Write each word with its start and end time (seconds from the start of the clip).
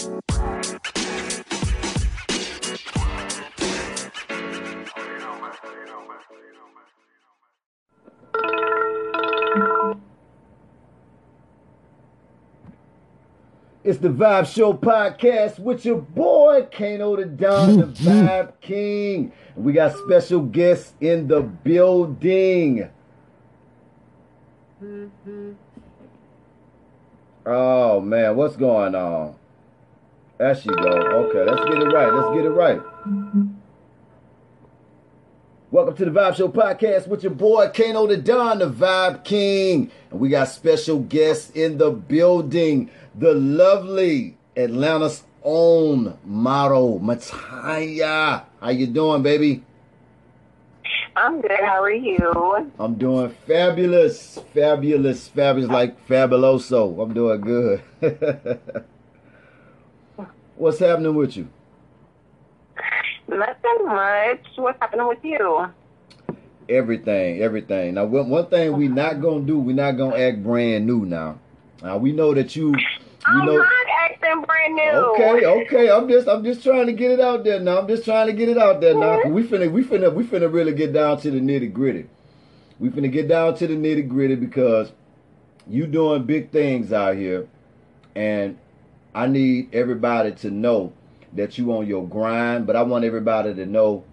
It's 0.00 0.08
the 13.98 14.08
Vibe 14.08 14.46
Show 14.46 14.72
podcast 14.72 15.58
with 15.58 15.84
your 15.84 15.98
boy 15.98 16.66
Kano 16.72 17.16
the 17.16 17.26
Don, 17.26 17.76
the 17.76 17.84
mm-hmm. 17.84 18.08
Vibe 18.08 18.52
King. 18.62 19.32
And 19.54 19.64
we 19.64 19.74
got 19.74 19.94
special 19.98 20.40
guests 20.40 20.94
in 21.02 21.28
the 21.28 21.42
building. 21.42 22.88
Mm-hmm. 24.82 25.52
Oh 27.44 28.00
man, 28.00 28.36
what's 28.36 28.56
going 28.56 28.94
on? 28.94 29.39
There 30.40 30.54
she 30.54 30.70
go. 30.70 30.74
Okay, 30.74 31.44
let's 31.44 31.62
get 31.68 31.82
it 31.82 31.92
right. 31.92 32.10
Let's 32.10 32.34
get 32.34 32.46
it 32.46 32.48
right. 32.48 32.80
Welcome 35.70 35.94
to 35.96 36.04
the 36.06 36.10
Vibe 36.10 36.34
Show 36.34 36.48
podcast 36.48 37.08
with 37.08 37.22
your 37.22 37.32
boy 37.32 37.68
Kano 37.74 38.06
the 38.06 38.16
Don, 38.16 38.60
the 38.60 38.70
Vibe 38.70 39.22
King. 39.22 39.90
And 40.10 40.18
we 40.18 40.30
got 40.30 40.48
special 40.48 41.00
guests 41.00 41.50
in 41.50 41.76
the 41.76 41.90
building. 41.90 42.90
The 43.16 43.34
lovely 43.34 44.38
Atlanta's 44.56 45.24
own 45.44 46.16
model, 46.24 47.00
Mataya. 47.00 48.44
How 48.62 48.70
you 48.70 48.86
doing, 48.86 49.22
baby? 49.22 49.62
I'm 51.16 51.42
good. 51.42 51.60
How 51.60 51.82
are 51.82 51.92
you? 51.92 52.72
I'm 52.78 52.94
doing 52.94 53.28
fabulous, 53.46 54.38
fabulous, 54.54 55.28
fabulous, 55.28 55.70
like 55.70 56.08
fabuloso. 56.08 56.98
I'm 56.98 57.12
doing 57.12 57.42
good. 57.42 57.82
What's 60.60 60.78
happening 60.78 61.14
with 61.14 61.38
you? 61.38 61.48
Nothing 63.26 63.86
much. 63.86 64.44
What's 64.56 64.78
happening 64.78 65.08
with 65.08 65.24
you? 65.24 65.70
Everything, 66.68 67.40
everything. 67.40 67.94
Now, 67.94 68.04
one 68.04 68.28
one 68.28 68.44
thing 68.48 68.76
we're 68.76 68.90
not 68.90 69.22
gonna 69.22 69.40
do, 69.40 69.58
we're 69.58 69.74
not 69.74 69.92
gonna 69.92 70.18
act 70.18 70.42
brand 70.42 70.86
new. 70.86 71.06
Now, 71.06 71.38
now 71.82 71.96
we 71.96 72.12
know 72.12 72.34
that 72.34 72.54
you. 72.56 72.74
I'm 73.24 73.46
know, 73.46 73.56
not 73.56 73.72
acting 74.02 74.42
brand 74.42 74.74
new. 74.74 74.90
Okay, 74.90 75.46
okay. 75.46 75.90
I'm 75.90 76.06
just 76.10 76.28
I'm 76.28 76.44
just 76.44 76.62
trying 76.62 76.84
to 76.88 76.92
get 76.92 77.12
it 77.12 77.20
out 77.20 77.42
there 77.42 77.58
now. 77.58 77.78
I'm 77.78 77.88
just 77.88 78.04
trying 78.04 78.26
to 78.26 78.34
get 78.34 78.50
it 78.50 78.58
out 78.58 78.82
there 78.82 78.94
now. 78.94 79.22
We 79.30 79.44
finna 79.44 79.72
we 79.72 79.82
finna 79.82 80.12
we 80.12 80.24
finna 80.24 80.52
really 80.52 80.74
get 80.74 80.92
down 80.92 81.18
to 81.22 81.30
the 81.30 81.40
nitty 81.40 81.72
gritty. 81.72 82.06
We 82.78 82.90
finna 82.90 83.10
get 83.10 83.28
down 83.28 83.56
to 83.56 83.66
the 83.66 83.76
nitty 83.76 84.06
gritty 84.08 84.34
because 84.34 84.92
you 85.66 85.86
doing 85.86 86.24
big 86.24 86.50
things 86.50 86.92
out 86.92 87.16
here, 87.16 87.48
and 88.14 88.58
I 89.14 89.26
need 89.26 89.74
everybody 89.74 90.32
to 90.32 90.50
know 90.50 90.92
that 91.32 91.58
you 91.58 91.72
on 91.72 91.86
your 91.86 92.06
grind. 92.06 92.66
But 92.66 92.76
I 92.76 92.82
want 92.82 93.04
everybody 93.04 93.54
to 93.54 93.66
know 93.66 94.04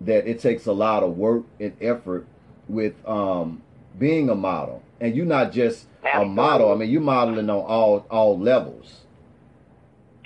that 0.00 0.28
it 0.28 0.40
takes 0.40 0.66
a 0.66 0.72
lot 0.72 1.02
of 1.02 1.16
work 1.16 1.44
and 1.58 1.76
effort 1.80 2.26
with 2.68 2.94
um, 3.08 3.62
being 3.98 4.28
a 4.30 4.34
model, 4.34 4.82
and 5.00 5.16
you're 5.16 5.26
not 5.26 5.52
just 5.52 5.86
a 6.14 6.24
model. 6.24 6.72
I 6.72 6.76
mean, 6.76 6.90
you're 6.90 7.00
modeling 7.00 7.50
on 7.50 7.60
all 7.60 8.06
all 8.10 8.38
levels. 8.38 9.00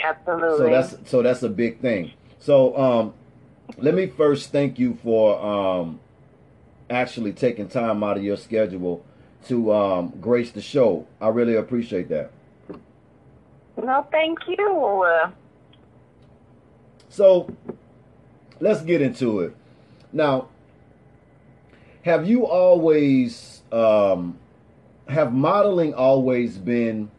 Absolutely. 0.02 0.58
So 0.58 0.70
that's 0.70 1.10
so 1.10 1.22
that's 1.22 1.42
a 1.42 1.48
big 1.48 1.80
thing. 1.80 2.12
So 2.38 2.76
um, 2.76 3.14
let 3.78 3.94
me 3.94 4.08
first 4.08 4.50
thank 4.50 4.78
you 4.78 4.98
for 5.02 5.40
um, 5.40 6.00
actually 6.90 7.32
taking 7.32 7.68
time 7.68 8.02
out 8.02 8.16
of 8.16 8.24
your 8.24 8.36
schedule 8.36 9.04
to 9.46 9.72
um, 9.72 10.12
grace 10.20 10.50
the 10.50 10.60
show. 10.60 11.06
I 11.20 11.28
really 11.28 11.54
appreciate 11.54 12.08
that. 12.08 12.32
No, 13.76 14.06
thank 14.10 14.38
you. 14.48 15.04
So 17.08 17.54
let's 18.60 18.82
get 18.82 19.02
into 19.02 19.40
it. 19.40 19.56
Now, 20.12 20.48
have 22.02 22.28
you 22.28 22.46
always 22.46 23.62
um, 23.70 24.38
have 25.08 25.32
modeling 25.32 25.94
always 25.94 26.58
been 26.58 27.10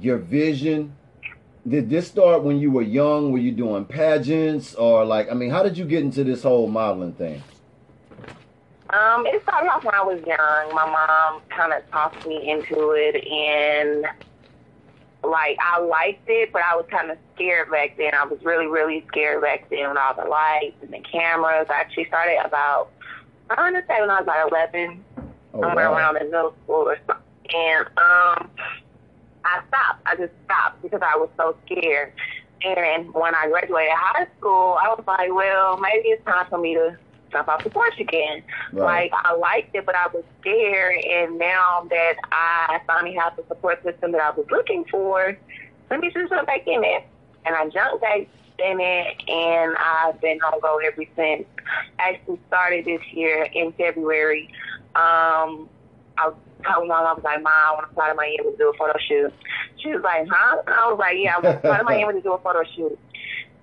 your 0.00 0.18
vision? 0.18 0.96
Did 1.66 1.90
this 1.90 2.08
start 2.08 2.42
when 2.42 2.58
you 2.58 2.70
were 2.70 2.82
young? 2.82 3.32
Were 3.32 3.38
you 3.38 3.52
doing 3.52 3.84
pageants 3.84 4.74
or 4.74 5.04
like 5.04 5.30
I 5.30 5.34
mean, 5.34 5.50
how 5.50 5.62
did 5.62 5.76
you 5.76 5.84
get 5.84 6.02
into 6.02 6.24
this 6.24 6.42
whole 6.42 6.68
modeling 6.68 7.12
thing? 7.12 7.42
Um, 8.90 9.24
it 9.26 9.40
started 9.44 9.68
off 9.68 9.84
when 9.84 9.94
I 9.94 10.02
was 10.02 10.20
young. 10.26 10.74
My 10.74 10.86
mom 10.86 11.42
kind 11.48 11.72
of 11.72 11.88
talked 11.90 12.26
me 12.26 12.50
into 12.50 12.90
it, 12.90 13.24
and 13.24 14.04
like 15.22 15.58
I 15.62 15.80
liked 15.80 16.28
it, 16.28 16.52
but 16.52 16.62
I 16.62 16.76
was 16.76 16.86
kind 16.90 17.10
of 17.10 17.18
scared 17.34 17.70
back 17.70 17.96
then. 17.96 18.14
I 18.14 18.24
was 18.24 18.38
really, 18.42 18.66
really 18.66 19.04
scared 19.08 19.42
back 19.42 19.68
then 19.70 19.88
with 19.88 19.98
all 19.98 20.14
the 20.14 20.28
lights 20.28 20.76
and 20.82 20.92
the 20.92 21.00
cameras. 21.00 21.66
I 21.70 21.74
actually 21.80 22.06
started 22.06 22.38
about 22.44 22.90
I 23.50 23.60
want 23.60 23.76
to 23.76 23.82
say 23.92 24.00
when 24.00 24.10
I 24.10 24.20
was 24.20 24.24
about 24.24 24.50
eleven, 24.50 25.04
Oh, 25.52 25.62
somewhere 25.62 25.90
wow. 25.90 25.96
around 25.96 26.16
in 26.18 26.30
middle 26.30 26.54
school 26.64 26.88
or 26.88 26.96
something. 27.06 27.24
And 27.52 27.86
um, 27.98 28.50
I 29.44 29.60
stopped. 29.68 30.02
I 30.06 30.14
just 30.16 30.32
stopped 30.44 30.80
because 30.82 31.00
I 31.02 31.16
was 31.16 31.28
so 31.36 31.56
scared. 31.66 32.12
And 32.62 33.12
when 33.14 33.34
I 33.34 33.48
graduated 33.48 33.90
high 33.94 34.28
school, 34.38 34.78
I 34.80 34.88
was 34.88 35.02
like, 35.06 35.32
well, 35.34 35.78
maybe 35.78 36.08
it's 36.08 36.24
time 36.24 36.46
for 36.48 36.58
me 36.58 36.74
to 36.74 36.96
jump 37.30 37.48
off 37.48 37.64
the 37.64 37.70
porch 37.70 37.98
again. 37.98 38.42
Right. 38.72 39.10
Like, 39.10 39.24
I 39.24 39.34
liked 39.34 39.74
it, 39.74 39.86
but 39.86 39.94
I 39.94 40.08
was 40.08 40.24
scared. 40.40 41.04
And 41.04 41.38
now 41.38 41.86
that 41.90 42.14
I 42.32 42.80
finally 42.86 43.14
have 43.14 43.36
the 43.36 43.44
support 43.48 43.82
system 43.82 44.12
that 44.12 44.20
I 44.20 44.30
was 44.30 44.46
looking 44.50 44.84
for, 44.90 45.36
let 45.90 46.00
me 46.00 46.10
just 46.12 46.30
jump 46.30 46.46
back 46.46 46.66
in 46.66 46.84
it. 46.84 47.06
And 47.44 47.54
I 47.54 47.68
jumped 47.68 48.02
back 48.02 48.20
in 48.58 48.80
it, 48.80 49.22
and 49.28 49.76
I've 49.78 50.20
been 50.20 50.40
on 50.42 50.60
go 50.60 50.78
ever 50.78 51.04
since. 51.16 51.46
Actually 51.98 52.38
started 52.48 52.84
this 52.84 53.00
year 53.12 53.48
in 53.52 53.72
February. 53.72 54.48
Um, 54.94 55.68
I 56.18 56.32
told 56.66 56.88
my 56.88 57.00
mom, 57.00 57.06
I 57.06 57.12
was 57.14 57.24
like, 57.24 57.42
Mom, 57.42 57.52
I 57.52 57.72
want 57.72 57.88
to 57.88 57.94
fly 57.94 58.08
to 58.10 58.14
Miami 58.14 58.36
to 58.38 58.56
do 58.58 58.70
a 58.70 58.76
photo 58.76 58.98
shoot. 59.08 59.32
She 59.78 59.90
was 59.90 60.02
like, 60.02 60.26
Huh? 60.30 60.62
I 60.66 60.90
was 60.90 60.98
like, 60.98 61.16
Yeah, 61.18 61.36
I 61.36 61.40
want 61.40 61.62
to 61.62 61.68
fly 61.68 61.78
to 61.78 61.84
Miami 61.88 62.14
to 62.14 62.20
do 62.20 62.32
a 62.32 62.38
photo 62.38 62.62
shoot. 62.76 62.98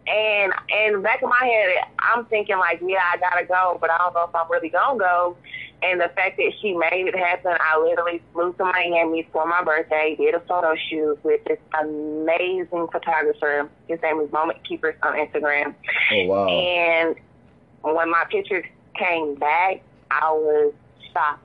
And 0.07 0.53
in 0.69 0.93
the 0.93 0.99
back 0.99 1.21
of 1.21 1.29
my 1.29 1.45
head, 1.45 1.83
I'm 1.99 2.25
thinking 2.25 2.57
like, 2.57 2.79
yeah, 2.81 3.03
I 3.13 3.17
gotta 3.17 3.45
go, 3.45 3.77
but 3.79 3.89
I 3.89 3.97
don't 3.97 4.13
know 4.13 4.23
if 4.23 4.33
I'm 4.33 4.49
really 4.49 4.69
gonna 4.69 4.97
go. 4.97 5.35
And 5.83 5.99
the 5.99 6.09
fact 6.15 6.37
that 6.37 6.53
she 6.61 6.73
made 6.73 7.07
it 7.07 7.15
happen, 7.15 7.55
I 7.59 7.77
literally 7.77 8.21
flew 8.33 8.53
to 8.53 8.63
Miami 8.63 9.27
for 9.31 9.45
my 9.45 9.63
birthday, 9.63 10.15
did 10.17 10.33
a 10.33 10.39
photo 10.39 10.75
shoot 10.89 11.19
with 11.23 11.43
this 11.43 11.59
amazing 11.79 12.87
photographer. 12.91 13.69
His 13.87 14.01
name 14.01 14.19
is 14.21 14.31
Moment 14.31 14.63
Keepers 14.67 14.95
on 15.03 15.13
Instagram. 15.13 15.75
Oh 16.13 16.25
wow. 16.25 16.47
And 16.47 17.15
when 17.81 18.09
my 18.09 18.23
pictures 18.31 18.65
came 18.95 19.35
back, 19.35 19.81
I 20.09 20.31
was 20.31 20.73
shocked. 21.13 21.43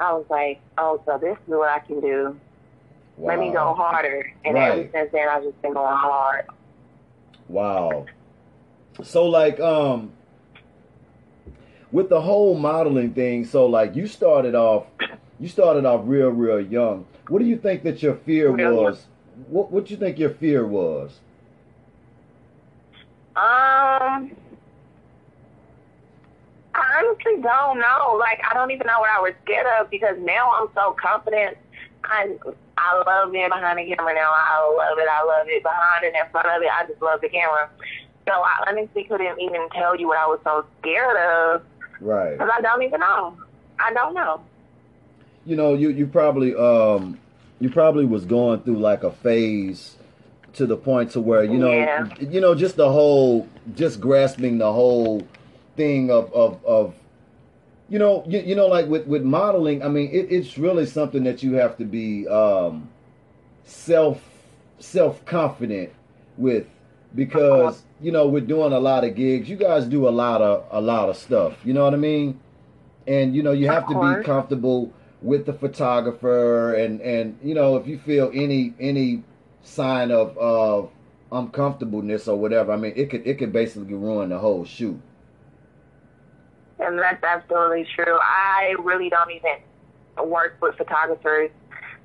I 0.00 0.12
was 0.12 0.26
like, 0.30 0.60
oh, 0.78 1.02
so 1.04 1.18
this 1.18 1.36
is 1.36 1.48
what 1.48 1.68
I 1.68 1.80
can 1.80 2.00
do. 2.00 2.38
Let 3.18 3.38
me 3.38 3.52
go 3.52 3.74
harder. 3.74 4.32
And 4.44 4.56
ever 4.56 4.88
since 4.92 5.10
then, 5.12 5.28
I've 5.28 5.42
just 5.42 5.60
been 5.60 5.74
going 5.74 5.96
hard. 5.96 6.46
Wow. 7.48 8.06
So 9.02 9.26
like 9.26 9.60
um 9.60 10.12
with 11.92 12.08
the 12.08 12.20
whole 12.20 12.56
modeling 12.58 13.12
thing, 13.14 13.44
so 13.44 13.66
like 13.66 13.94
you 13.94 14.06
started 14.06 14.54
off 14.54 14.86
you 15.38 15.48
started 15.48 15.84
off 15.84 16.02
real, 16.04 16.28
real 16.28 16.60
young. 16.60 17.06
What 17.28 17.40
do 17.40 17.44
you 17.44 17.56
think 17.56 17.82
that 17.82 18.02
your 18.02 18.14
fear 18.14 18.52
was? 18.52 19.06
What 19.48 19.70
what 19.70 19.86
do 19.86 19.94
you 19.94 19.98
think 19.98 20.18
your 20.18 20.30
fear 20.30 20.66
was? 20.66 21.20
Um, 23.36 24.30
I 26.72 27.02
honestly 27.02 27.42
don't 27.42 27.80
know. 27.80 28.16
Like, 28.18 28.40
I 28.48 28.54
don't 28.54 28.70
even 28.70 28.86
know 28.86 29.00
what 29.00 29.10
I 29.10 29.20
was 29.20 29.32
scared 29.42 29.66
of 29.80 29.90
because 29.90 30.16
now 30.20 30.52
I'm 30.54 30.68
so 30.72 30.94
confident. 31.00 31.56
I 32.04 32.36
I 32.76 33.02
love 33.06 33.32
being 33.32 33.48
behind 33.48 33.78
the 33.78 33.84
camera 33.94 34.14
now. 34.14 34.30
I 34.34 34.74
love 34.76 34.98
it. 34.98 35.08
I 35.08 35.24
love 35.24 35.46
it 35.48 35.62
behind 35.62 36.04
and 36.04 36.14
in 36.14 36.30
front 36.32 36.46
of 36.48 36.62
it. 36.62 36.68
I 36.72 36.86
just 36.86 37.00
love 37.00 37.20
the 37.20 37.28
camera. 37.28 37.68
So 38.26 38.32
I 38.32 38.64
honestly 38.68 39.04
couldn't 39.04 39.40
even 39.40 39.68
tell 39.70 39.94
you 39.96 40.08
what 40.08 40.18
I 40.18 40.26
was 40.26 40.40
so 40.44 40.64
scared 40.80 41.16
of 41.16 41.62
Right. 42.00 42.32
because 42.32 42.50
I 42.52 42.60
don't 42.60 42.82
even 42.82 43.00
know. 43.00 43.36
I 43.78 43.92
don't 43.92 44.14
know. 44.14 44.40
You 45.46 45.56
know, 45.56 45.74
you 45.74 45.90
you 45.90 46.06
probably 46.06 46.54
um 46.54 47.18
you 47.60 47.70
probably 47.70 48.06
was 48.06 48.24
going 48.24 48.60
through 48.62 48.78
like 48.78 49.04
a 49.04 49.10
phase 49.12 49.96
to 50.54 50.66
the 50.66 50.76
point 50.76 51.10
to 51.12 51.20
where 51.20 51.44
you 51.44 51.58
know 51.58 51.70
Yeah. 51.72 52.06
you 52.18 52.40
know 52.40 52.54
just 52.54 52.76
the 52.76 52.90
whole 52.90 53.46
just 53.74 54.00
grasping 54.00 54.58
the 54.58 54.72
whole 54.72 55.22
thing 55.76 56.10
of 56.10 56.32
of 56.32 56.64
of 56.64 56.94
you 57.88 57.98
know 57.98 58.24
you, 58.26 58.40
you 58.40 58.54
know 58.54 58.66
like 58.66 58.86
with 58.86 59.06
with 59.06 59.22
modeling 59.22 59.82
i 59.82 59.88
mean 59.88 60.08
it, 60.10 60.30
it's 60.30 60.58
really 60.58 60.86
something 60.86 61.24
that 61.24 61.42
you 61.42 61.54
have 61.54 61.76
to 61.76 61.84
be 61.84 62.26
um 62.28 62.88
self 63.64 64.22
self 64.78 65.24
confident 65.24 65.90
with 66.36 66.66
because 67.14 67.82
you 68.00 68.10
know 68.10 68.26
we're 68.26 68.40
doing 68.40 68.72
a 68.72 68.80
lot 68.80 69.04
of 69.04 69.14
gigs 69.14 69.48
you 69.48 69.56
guys 69.56 69.84
do 69.84 70.08
a 70.08 70.10
lot 70.10 70.40
of 70.42 70.64
a 70.70 70.80
lot 70.80 71.08
of 71.08 71.16
stuff 71.16 71.54
you 71.64 71.72
know 71.72 71.84
what 71.84 71.94
i 71.94 71.98
mean 71.98 72.38
and 73.06 73.34
you 73.36 73.42
know 73.42 73.52
you 73.52 73.68
have 73.68 73.86
to 73.86 73.94
be 73.94 74.24
comfortable 74.24 74.92
with 75.22 75.46
the 75.46 75.52
photographer 75.52 76.74
and 76.74 77.00
and 77.00 77.38
you 77.42 77.54
know 77.54 77.76
if 77.76 77.86
you 77.86 77.98
feel 77.98 78.30
any 78.34 78.74
any 78.80 79.22
sign 79.62 80.10
of 80.10 80.36
of 80.36 80.90
uncomfortableness 81.34 82.28
or 82.28 82.36
whatever. 82.36 82.72
I 82.72 82.76
mean, 82.76 82.92
it 82.96 83.10
could 83.10 83.26
it 83.26 83.38
could 83.38 83.52
basically 83.52 83.94
ruin 83.94 84.30
the 84.30 84.38
whole 84.38 84.64
shoot. 84.64 85.00
And 86.78 86.98
that's 86.98 87.22
absolutely 87.22 87.86
true. 87.94 88.18
I 88.20 88.74
really 88.80 89.08
don't 89.08 89.30
even 89.30 90.28
work 90.28 90.56
with 90.60 90.76
photographers 90.76 91.50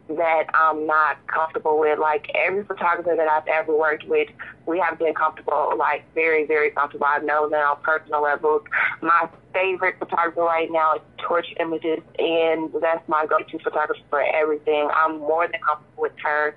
that 0.09 0.45
I'm 0.53 0.85
not 0.85 1.25
comfortable 1.27 1.79
with. 1.79 1.99
Like 1.99 2.29
every 2.33 2.63
photographer 2.63 3.15
that 3.15 3.27
I've 3.27 3.47
ever 3.47 3.75
worked 3.77 4.07
with, 4.07 4.29
we 4.65 4.79
have 4.79 4.97
been 4.97 5.13
comfortable, 5.13 5.73
like 5.77 6.03
very, 6.13 6.45
very 6.45 6.71
comfortable. 6.71 7.05
I 7.07 7.19
know 7.19 7.49
that 7.49 7.63
on 7.63 7.77
personal 7.81 8.23
levels. 8.23 8.63
My 9.01 9.29
favorite 9.53 9.95
photographer 9.99 10.41
right 10.41 10.71
now 10.71 10.95
is 10.95 11.01
Torch 11.17 11.47
Images, 11.59 11.99
and 12.17 12.71
that's 12.81 13.07
my 13.07 13.25
go-to 13.25 13.59
photographer 13.59 14.01
for 14.09 14.21
everything. 14.21 14.89
I'm 14.93 15.19
more 15.19 15.47
than 15.47 15.59
comfortable 15.61 16.03
with 16.03 16.13
her. 16.23 16.55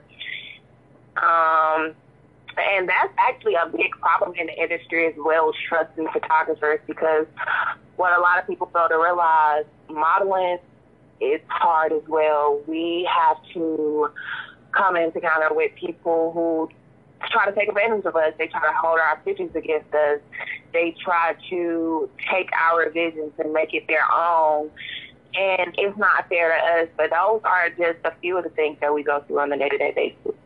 Um, 1.16 1.94
and 2.58 2.88
that's 2.88 3.12
actually 3.18 3.54
a 3.54 3.68
big 3.68 3.90
problem 4.00 4.34
in 4.36 4.46
the 4.46 4.54
industry 4.54 5.06
as 5.06 5.14
well, 5.16 5.48
as 5.48 5.54
trusting 5.68 6.06
photographers, 6.12 6.80
because 6.86 7.26
what 7.96 8.16
a 8.16 8.20
lot 8.20 8.38
of 8.38 8.46
people 8.46 8.70
fail 8.72 8.88
to 8.88 8.98
realize, 8.98 9.64
modeling 9.88 10.58
is 11.20 11.40
hard 11.48 11.92
as 11.92 12.02
well. 12.08 12.60
We 12.66 13.08
have 13.14 13.36
to 13.54 14.10
come 14.72 14.96
into 14.96 15.18
encounter 15.18 15.54
with 15.54 15.72
people 15.76 16.32
who 16.32 16.68
try 17.30 17.46
to 17.46 17.52
take 17.52 17.68
advantage 17.68 18.04
of 18.04 18.16
us. 18.16 18.32
They 18.38 18.48
try 18.48 18.60
to 18.60 18.76
hold 18.76 18.98
our 18.98 19.18
pictures 19.24 19.54
against 19.54 19.94
us. 19.94 20.20
They 20.72 20.94
try 21.04 21.36
to 21.50 22.10
take 22.30 22.50
our 22.52 22.90
visions 22.90 23.32
and 23.38 23.52
make 23.52 23.74
it 23.74 23.86
their 23.86 24.10
own. 24.12 24.70
And 25.34 25.74
it's 25.78 25.96
not 25.96 26.28
fair 26.28 26.48
to 26.50 26.82
us, 26.82 26.88
but 26.96 27.10
those 27.10 27.40
are 27.44 27.70
just 27.70 27.98
a 28.04 28.12
few 28.20 28.36
of 28.36 28.44
the 28.44 28.50
things 28.50 28.78
that 28.80 28.92
we 28.92 29.02
go 29.02 29.22
through 29.26 29.40
on 29.40 29.52
a 29.52 29.58
day 29.58 29.68
to 29.68 29.78
day 29.78 29.92
basis. 29.94 30.38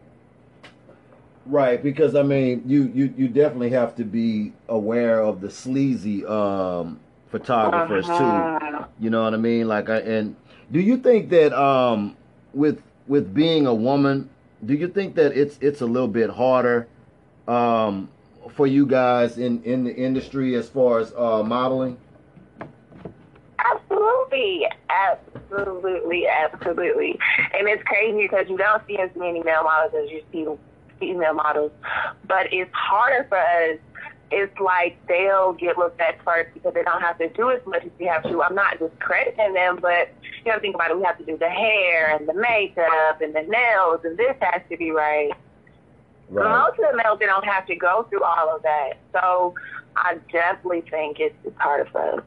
Right, 1.47 1.81
because 1.81 2.17
I 2.17 2.23
mean, 2.23 2.65
you, 2.67 2.91
you 2.93 3.15
you 3.17 3.29
definitely 3.29 3.71
have 3.71 3.95
to 3.97 4.05
be 4.05 4.53
aware 4.69 5.21
of 5.21 5.41
the 5.41 5.49
sleazy 5.49 6.27
um, 6.27 6.99
photographers 7.31 8.09
uh-huh. 8.09 8.59
too. 8.59 8.85
You 8.99 9.11
know 9.11 9.23
what 9.23 9.33
I 9.33 9.37
mean? 9.37 9.69
Like, 9.69 9.89
I, 9.89 9.99
and 9.99 10.35
do 10.73 10.81
you 10.81 10.97
think 10.97 11.31
that 11.31 11.53
um, 11.53 12.17
with 12.53 12.83
with 13.07 13.33
being 13.33 13.67
a 13.67 13.75
woman, 13.75 14.29
do 14.65 14.75
you 14.75 14.89
think 14.89 15.15
that 15.15 15.37
it's 15.37 15.57
it's 15.61 15.83
a 15.83 15.87
little 15.87 16.09
bit 16.09 16.31
harder 16.31 16.89
um, 17.47 18.09
for 18.51 18.67
you 18.67 18.85
guys 18.85 19.39
in 19.39 19.63
in 19.63 19.85
the 19.85 19.95
industry 19.95 20.57
as 20.57 20.69
far 20.69 20.99
as 20.99 21.13
uh, 21.17 21.45
modeling? 21.45 21.97
Absolutely, 23.59 24.67
absolutely, 24.91 26.27
absolutely. 26.27 27.19
And 27.55 27.69
it's 27.69 27.83
crazy 27.85 28.23
because 28.23 28.49
you 28.49 28.57
don't 28.57 28.85
see 28.89 28.99
as 28.99 29.11
many 29.15 29.43
male 29.45 29.63
models 29.63 29.95
as 29.95 30.11
you 30.11 30.23
see 30.33 30.45
female 30.99 31.35
models, 31.35 31.73
but 32.27 32.53
it's 32.53 32.73
harder 32.73 33.27
for 33.29 33.39
us 33.39 33.79
it's 34.31 34.59
like 34.59 34.99
they'll 35.07 35.53
get 35.53 35.79
looked 35.79 36.01
at 36.01 36.23
first 36.25 36.53
because 36.55 36.75
they 36.75 36.83
don't 36.83 37.01
have 37.01 37.19
to 37.19 37.29
do 37.31 37.51
as 37.51 37.65
much 37.67 37.85
as 37.85 37.91
we 37.99 38.07
have 38.07 38.23
to. 38.25 38.43
I'm 38.43 38.55
not 38.55 38.79
discrediting 38.79 39.55
them, 39.55 39.79
but 39.81 40.13
you 40.45 40.53
know, 40.53 40.59
think 40.59 40.75
about 40.75 40.91
it. 40.91 40.97
We 40.97 41.05
have 41.05 41.19
to 41.19 41.25
do 41.25 41.37
the 41.37 41.49
hair 41.49 42.17
and 42.17 42.29
the 42.29 42.35
makeup 42.35 43.21
and 43.21 43.35
the 43.35 43.43
nails, 43.43 44.01
and 44.05 44.19
this 44.19 44.37
has 44.41 44.63
to 44.71 44.77
be 44.77 44.91
right. 44.91 45.31
right. 46.29 46.49
Most 46.51 46.79
of 46.81 46.91
the 46.91 46.97
males, 46.97 47.19
they 47.21 47.27
don't 47.27 47.45
have 47.45 47.67
to 47.67 47.77
go 47.77 48.07
through 48.11 48.25
all 48.25 48.55
of 48.55 48.63
that. 48.63 48.95
So 49.13 49.55
I 49.95 50.19
definitely 50.33 50.83
think 50.83 51.21
it's, 51.21 51.37
it's 51.45 51.59
harder 51.59 51.89
for 51.91 52.19
us. 52.19 52.25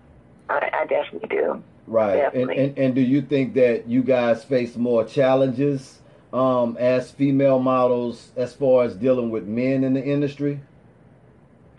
I, 0.50 0.72
I 0.82 0.86
definitely 0.86 1.28
do. 1.30 1.62
Right. 1.86 2.34
And, 2.34 2.50
and, 2.52 2.78
and 2.78 2.96
do 2.96 3.02
you 3.02 3.22
think 3.22 3.56
that 3.56 3.88
you 3.88 4.04
guys 4.04 4.44
face 4.44 4.78
more 4.78 5.04
challenges 5.04 5.99
um, 6.34 6.78
as 6.78 7.12
female 7.12 7.60
models 7.60 8.32
as 8.36 8.54
far 8.54 8.84
as 8.84 8.96
dealing 8.96 9.30
with 9.30 9.46
men 9.46 9.84
in 9.84 9.94
the 9.94 10.04
industry? 10.04 10.60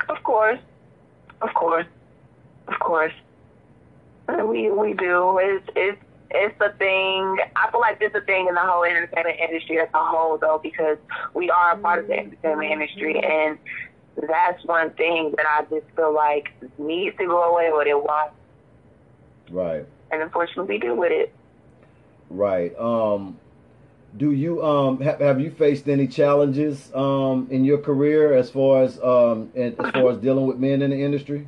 Of 0.09 0.23
course, 0.23 0.59
of 1.41 1.55
course, 1.55 1.87
of 2.69 2.79
course. 2.81 3.13
We 4.29 4.71
we 4.71 4.95
do. 4.95 5.39
It's 5.43 5.69
it's 5.75 6.03
it's 6.31 6.61
a 6.61 6.73
thing. 6.79 7.39
I 7.57 7.71
feel 7.71 7.81
like 7.81 7.99
it's 8.01 8.15
a 8.15 8.21
thing 8.21 8.47
in 8.49 8.55
the 8.55 8.61
whole 8.61 8.85
entertainment 8.85 9.39
industry 9.41 9.81
as 9.81 9.89
a 9.93 10.05
whole, 10.05 10.39
though, 10.39 10.61
because 10.63 10.99
we 11.35 11.51
are 11.51 11.73
a 11.73 11.77
part 11.77 11.99
of 11.99 12.07
the 12.07 12.15
entertainment 12.15 12.71
industry, 12.71 13.21
and 13.21 13.59
that's 14.29 14.65
one 14.65 14.91
thing 14.91 15.35
that 15.37 15.47
I 15.47 15.63
just 15.63 15.87
feel 15.97 16.15
like 16.15 16.53
needs 16.79 17.17
to 17.19 17.27
go 17.27 17.43
away, 17.43 17.71
but 17.73 17.87
it 17.87 17.97
won't. 17.97 18.33
Right. 19.51 19.87
And 20.13 20.23
unfortunately, 20.23 20.75
we 20.75 20.79
do 20.79 20.95
with 20.95 21.13
it. 21.13 21.33
Right. 22.29 22.79
Um, 22.79 23.39
do 24.17 24.33
you 24.33 24.65
um 24.65 25.01
have, 25.01 25.21
have 25.21 25.41
you 25.41 25.51
faced 25.51 25.89
any 25.89 26.07
challenges 26.07 26.93
um 26.95 27.47
in 27.51 27.65
your 27.65 27.79
career 27.79 28.35
as 28.35 28.51
far 28.51 28.83
as 28.83 29.01
um 29.03 29.51
as 29.55 29.75
far 29.75 30.11
as 30.11 30.19
dealing 30.19 30.47
with 30.47 30.59
men 30.59 30.83
in 30.83 30.91
the 30.91 31.03
industry? 31.03 31.47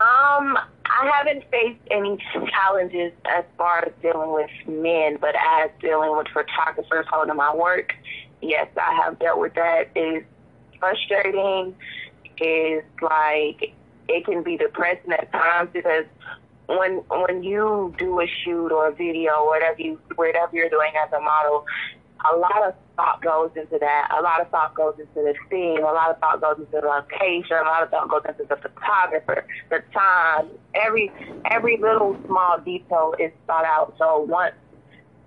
Um, 0.00 0.56
I 0.86 1.10
haven't 1.12 1.42
faced 1.50 1.80
any 1.90 2.18
challenges 2.52 3.12
as 3.24 3.44
far 3.56 3.84
as 3.84 3.92
dealing 4.00 4.32
with 4.32 4.50
men, 4.68 5.18
but 5.20 5.34
as 5.34 5.70
dealing 5.80 6.16
with 6.16 6.28
photographers 6.28 7.04
holding 7.10 7.34
my 7.34 7.52
work, 7.54 7.94
yes, 8.40 8.68
I 8.76 8.94
have 9.02 9.18
dealt 9.18 9.40
with 9.40 9.54
that. 9.54 9.90
It's 9.96 10.24
frustrating. 10.78 11.74
It's 12.36 12.86
like 13.02 13.74
it 14.08 14.24
can 14.24 14.44
be 14.44 14.56
depressing 14.56 15.12
at 15.12 15.32
times 15.32 15.70
because 15.72 16.04
when 16.68 17.02
when 17.08 17.42
you 17.42 17.94
do 17.98 18.20
a 18.20 18.26
shoot 18.44 18.70
or 18.70 18.88
a 18.88 18.94
video, 18.94 19.46
whatever 19.46 19.80
you 19.80 19.98
whatever 20.16 20.54
you're 20.54 20.68
doing 20.68 20.92
as 21.02 21.12
a 21.12 21.20
model, 21.20 21.64
a 22.30 22.36
lot 22.36 22.62
of 22.62 22.74
thought 22.94 23.22
goes 23.22 23.50
into 23.56 23.78
that. 23.78 24.14
A 24.18 24.22
lot 24.22 24.40
of 24.40 24.50
thought 24.50 24.74
goes 24.74 24.94
into 24.98 25.14
the 25.14 25.34
scene. 25.50 25.78
A 25.78 25.92
lot 25.92 26.10
of 26.10 26.18
thought 26.18 26.40
goes 26.42 26.58
into 26.58 26.80
the 26.80 26.86
location. 26.86 27.56
A 27.56 27.62
lot 27.62 27.82
of 27.82 27.90
thought 27.90 28.10
goes 28.10 28.22
into 28.28 28.44
the 28.44 28.56
photographer, 28.56 29.46
the 29.70 29.82
time. 29.94 30.48
Every 30.74 31.10
every 31.50 31.78
little 31.78 32.16
small 32.26 32.58
detail 32.58 33.14
is 33.18 33.32
thought 33.46 33.64
out. 33.64 33.94
So 33.98 34.20
once 34.20 34.54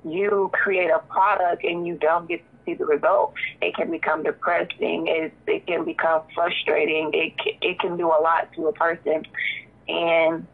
you 0.06 0.52
create 0.54 0.92
a 0.92 1.00
product 1.00 1.64
and 1.64 1.88
you 1.88 1.96
don't 1.96 2.28
get 2.28 2.38
to 2.40 2.58
see 2.66 2.74
the 2.76 2.86
result, 2.86 3.34
it 3.64 3.74
can 3.74 3.90
become 3.90 4.22
depressing. 4.22 5.08
It 5.08 5.34
it 5.48 5.66
can 5.66 5.86
become 5.86 6.22
frustrating. 6.36 7.10
It 7.16 7.34
it 7.62 7.80
can 7.80 7.98
do 7.98 8.10
a 8.10 8.22
lot 8.22 8.54
to 8.54 8.68
a 8.68 8.74
person, 8.74 9.24
and 9.88 10.46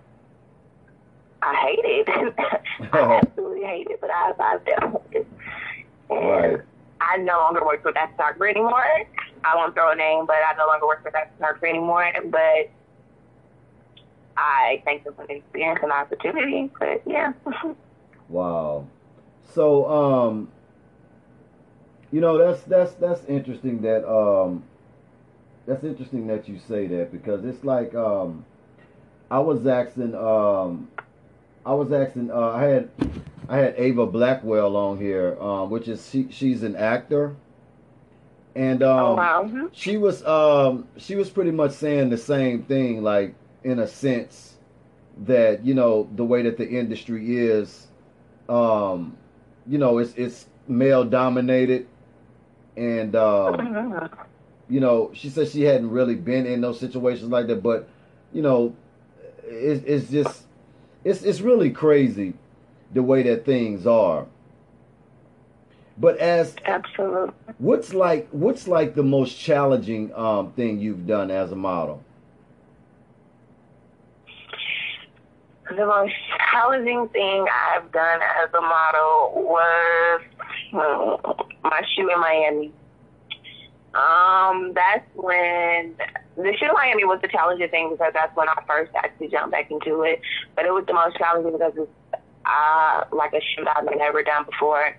I 1.41 1.55
hate 1.55 1.79
it. 1.83 2.09
I 2.93 3.21
absolutely 3.23 3.63
hate 3.63 3.87
it, 3.89 4.01
but 4.01 4.09
I, 4.09 4.31
with 4.57 5.01
it. 5.11 5.27
And 6.09 6.29
right. 6.29 6.59
I 7.01 7.17
no 7.17 7.37
longer 7.37 7.65
work 7.65 7.81
for 7.83 7.93
that 7.93 8.11
photographer 8.11 8.47
anymore. 8.47 8.83
I 9.43 9.55
won't 9.55 9.73
throw 9.73 9.91
a 9.91 9.95
name, 9.95 10.25
but 10.25 10.35
I 10.35 10.55
no 10.57 10.67
longer 10.67 10.87
work 10.87 11.03
for 11.03 11.11
that 11.11 11.33
photographer 11.35 11.67
anymore. 11.67 12.11
But 12.25 12.69
I 14.35 14.81
thank 14.85 15.03
them 15.03 15.13
for 15.15 15.27
the 15.27 15.35
experience 15.35 15.79
and 15.83 15.91
opportunity. 15.91 16.71
But 16.79 17.01
yeah. 17.05 17.33
wow. 18.29 18.87
So, 19.53 19.89
um, 19.89 20.51
you 22.11 22.21
know, 22.21 22.37
that's 22.37 22.63
that's 22.63 22.93
that's 22.93 23.23
interesting 23.25 23.81
that 23.81 24.07
um, 24.09 24.63
that's 25.65 25.83
interesting 25.83 26.27
that 26.27 26.47
you 26.47 26.59
say 26.59 26.87
that 26.87 27.11
because 27.11 27.45
it's 27.45 27.63
like 27.63 27.93
um, 27.95 28.45
I 29.29 29.39
was 29.39 29.67
asking 29.67 30.15
um 30.15 30.89
I 31.67 31.73
was 31.73 31.91
asking. 31.91 32.31
Uh, 32.31 32.51
I 32.51 32.63
had 32.63 32.89
I 33.49 33.57
had 33.57 33.75
Ava 33.77 34.05
Blackwell 34.05 34.77
on 34.77 34.97
here, 34.97 35.37
um, 35.41 35.69
which 35.69 35.89
is 35.89 36.09
she, 36.09 36.27
she's 36.31 36.63
an 36.63 36.77
actor, 36.77 37.35
and 38.55 38.81
um, 38.81 38.99
oh, 38.99 39.15
wow. 39.15 39.43
Mm-hmm. 39.43 39.65
she 39.73 39.97
was 39.97 40.25
um, 40.25 40.87
she 40.95 41.15
was 41.15 41.29
pretty 41.29 41.51
much 41.51 41.73
saying 41.73 42.09
the 42.09 42.17
same 42.17 42.63
thing, 42.63 43.03
like 43.03 43.35
in 43.65 43.79
a 43.79 43.87
sense 43.87 44.55
that 45.25 45.65
you 45.65 45.73
know 45.73 46.09
the 46.15 46.23
way 46.23 46.41
that 46.43 46.57
the 46.57 46.67
industry 46.67 47.37
is, 47.37 47.87
um, 48.47 49.17
you 49.67 49.77
know, 49.77 49.97
it's 49.97 50.13
it's 50.15 50.45
male 50.69 51.03
dominated, 51.03 51.85
and 52.77 53.13
um, 53.13 53.55
mm-hmm. 53.55 54.21
you 54.69 54.79
know, 54.79 55.11
she 55.13 55.29
said 55.29 55.49
she 55.49 55.63
hadn't 55.63 55.89
really 55.89 56.15
been 56.15 56.45
in 56.45 56.61
those 56.61 56.79
situations 56.79 57.29
like 57.29 57.47
that, 57.47 57.61
but 57.61 57.89
you 58.31 58.41
know, 58.41 58.73
it, 59.43 59.83
it's 59.85 60.09
just 60.09 60.46
it's 61.07 61.23
it's 61.23 61.41
really 61.41 61.71
crazy 61.71 62.33
the 62.93 63.01
way 63.01 63.23
that 63.23 63.45
things 63.45 63.87
are. 63.87 64.25
But 65.97 66.17
as 66.17 66.55
absolutely, 66.65 67.33
what's 67.57 67.93
like 67.93 68.27
what's 68.31 68.67
like 68.67 68.93
the 68.93 69.03
most 69.03 69.39
challenging 69.39 70.13
um, 70.13 70.51
thing 70.51 70.79
you've 70.79 71.07
done 71.07 71.31
as 71.31 71.51
a 71.51 71.55
model? 71.55 72.03
The 75.69 75.85
most 75.85 76.13
challenging 76.51 77.07
thing 77.09 77.45
I've 77.51 77.91
done 77.91 78.19
as 78.43 78.49
a 78.53 78.61
model 78.61 79.31
was 79.35 80.21
hmm, 80.71 81.67
my 81.67 81.81
shoot 81.95 82.11
in 82.11 82.19
Miami. 82.19 82.73
Um, 83.97 84.73
that's 84.75 85.07
when 85.15 85.95
the 86.35 86.53
shoot 86.57 86.67
in 86.69 86.73
Miami 86.73 87.03
was 87.03 87.19
the 87.21 87.27
challenging 87.27 87.69
thing 87.69 87.89
because 87.89 88.13
that's 88.13 88.35
when 88.35 88.47
I 88.47 88.55
first 88.67 88.91
actually 88.95 89.29
jumped 89.29 89.51
back 89.51 89.71
into 89.71 90.03
it. 90.03 90.21
But 90.55 90.65
it 90.65 90.71
was 90.71 90.85
the 90.85 90.93
most 90.93 91.17
challenging 91.17 91.51
because 91.53 91.73
it's 91.75 92.21
uh, 92.45 93.03
like 93.11 93.33
a 93.33 93.41
shoot 93.41 93.67
I've 93.67 93.85
never 93.97 94.21
done 94.21 94.45
before. 94.45 94.95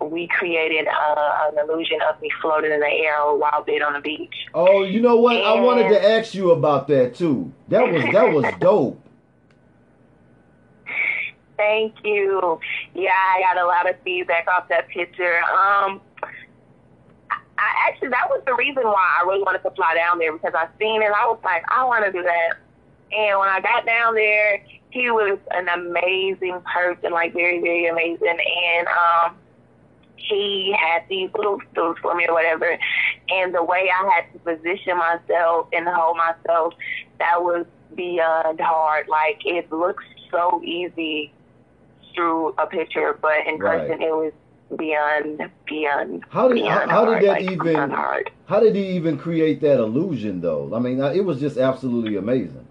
we 0.00 0.28
created 0.28 0.86
uh, 0.86 1.50
an 1.52 1.58
illusion 1.58 1.98
of 2.08 2.20
me 2.22 2.30
floating 2.40 2.70
in 2.70 2.80
the 2.80 2.86
air 2.86 3.18
while 3.34 3.64
being 3.66 3.82
on 3.82 3.94
the 3.94 4.00
beach. 4.00 4.34
Oh, 4.54 4.84
you 4.84 5.00
know 5.00 5.16
what? 5.16 5.36
I 5.36 5.58
wanted 5.60 5.88
to 5.88 6.08
ask 6.12 6.34
you 6.34 6.52
about 6.52 6.86
that 6.88 7.14
too. 7.16 7.52
That 7.68 7.90
was 7.90 8.04
that 8.12 8.32
was 8.32 8.44
dope. 8.60 9.02
Thank 11.56 11.94
you. 12.04 12.60
Yeah, 12.94 13.10
I 13.10 13.40
got 13.40 13.62
a 13.62 13.66
lot 13.66 13.88
of 13.88 13.96
feedback 14.04 14.46
off 14.46 14.68
that 14.68 14.88
picture. 14.88 15.40
Um, 15.44 16.02
I 17.58 17.88
actually 17.88 18.08
that 18.08 18.28
was 18.28 18.42
the 18.46 18.54
reason 18.54 18.84
why 18.84 19.18
I 19.20 19.26
really 19.26 19.42
wanted 19.42 19.62
to 19.62 19.70
fly 19.70 19.94
down 19.94 20.18
there 20.18 20.32
because 20.32 20.52
I 20.54 20.68
seen 20.78 21.02
it. 21.02 21.10
I 21.10 21.26
was 21.26 21.38
like, 21.44 21.64
I 21.68 21.84
want 21.84 22.04
to 22.04 22.12
do 22.12 22.22
that. 22.22 22.54
And 23.12 23.38
when 23.38 23.48
I 23.48 23.60
got 23.60 23.86
down 23.86 24.14
there, 24.14 24.62
he 24.90 25.10
was 25.10 25.38
an 25.52 25.68
amazing 25.68 26.60
person, 26.72 27.12
like 27.12 27.32
very, 27.32 27.60
very 27.60 27.86
amazing. 27.86 28.38
And 28.76 28.88
um, 28.88 29.36
he 30.16 30.74
had 30.78 31.02
these 31.08 31.30
little 31.36 31.60
stools 31.72 31.96
for 32.02 32.14
me 32.14 32.26
or 32.28 32.34
whatever. 32.34 32.78
And 33.28 33.54
the 33.54 33.62
way 33.62 33.90
I 33.90 34.10
had 34.12 34.32
to 34.32 34.38
position 34.40 34.98
myself 34.98 35.68
and 35.72 35.86
hold 35.88 36.16
myself, 36.16 36.74
that 37.18 37.42
was 37.42 37.66
beyond 37.94 38.60
hard. 38.60 39.08
Like 39.08 39.40
it 39.44 39.70
looks 39.72 40.04
so 40.30 40.60
easy 40.64 41.32
through 42.14 42.54
a 42.58 42.66
picture, 42.66 43.18
but 43.20 43.46
in 43.46 43.58
Right. 43.58 43.86
person 43.86 44.02
it 44.02 44.10
was 44.10 44.32
beyond 44.74 45.50
beyond. 45.66 46.24
How 46.28 46.48
did 46.48 46.58
how, 46.58 46.64
beyond 46.64 46.90
how 46.90 47.04
did 47.04 47.10
hard, 47.10 47.24
that 47.24 47.42
like, 47.42 47.50
even 47.50 47.90
hard. 47.90 48.30
how 48.46 48.60
did 48.60 48.74
he 48.74 48.88
even 48.88 49.18
create 49.18 49.60
that 49.60 49.78
illusion 49.78 50.40
though? 50.40 50.72
I 50.74 50.78
mean, 50.78 51.00
it 51.00 51.24
was 51.24 51.40
just 51.40 51.56
absolutely 51.56 52.16
amazing. 52.16 52.66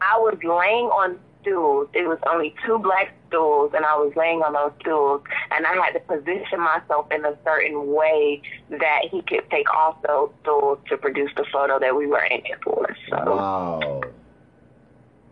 I 0.00 0.18
was 0.18 0.36
laying 0.42 0.86
on 0.86 1.18
stools. 1.40 1.88
It 1.94 2.06
was 2.06 2.18
only 2.30 2.54
two 2.66 2.78
black 2.78 3.14
stools, 3.28 3.72
and 3.74 3.84
I 3.84 3.96
was 3.96 4.12
laying 4.16 4.42
on 4.42 4.52
those 4.52 4.72
stools, 4.80 5.22
and 5.50 5.66
I 5.66 5.74
had 5.74 5.92
to 5.92 6.00
position 6.00 6.60
myself 6.60 7.10
in 7.10 7.24
a 7.24 7.36
certain 7.44 7.92
way 7.92 8.42
that 8.70 9.02
he 9.10 9.22
could 9.22 9.48
take 9.50 9.72
off 9.72 10.00
those 10.02 10.30
stools 10.42 10.78
to 10.88 10.96
produce 10.96 11.30
the 11.36 11.44
photo 11.52 11.78
that 11.78 11.96
we 11.96 12.06
were 12.06 12.26
aiming 12.30 12.54
for. 12.62 12.86
So. 13.08 13.16
Wow. 13.16 14.02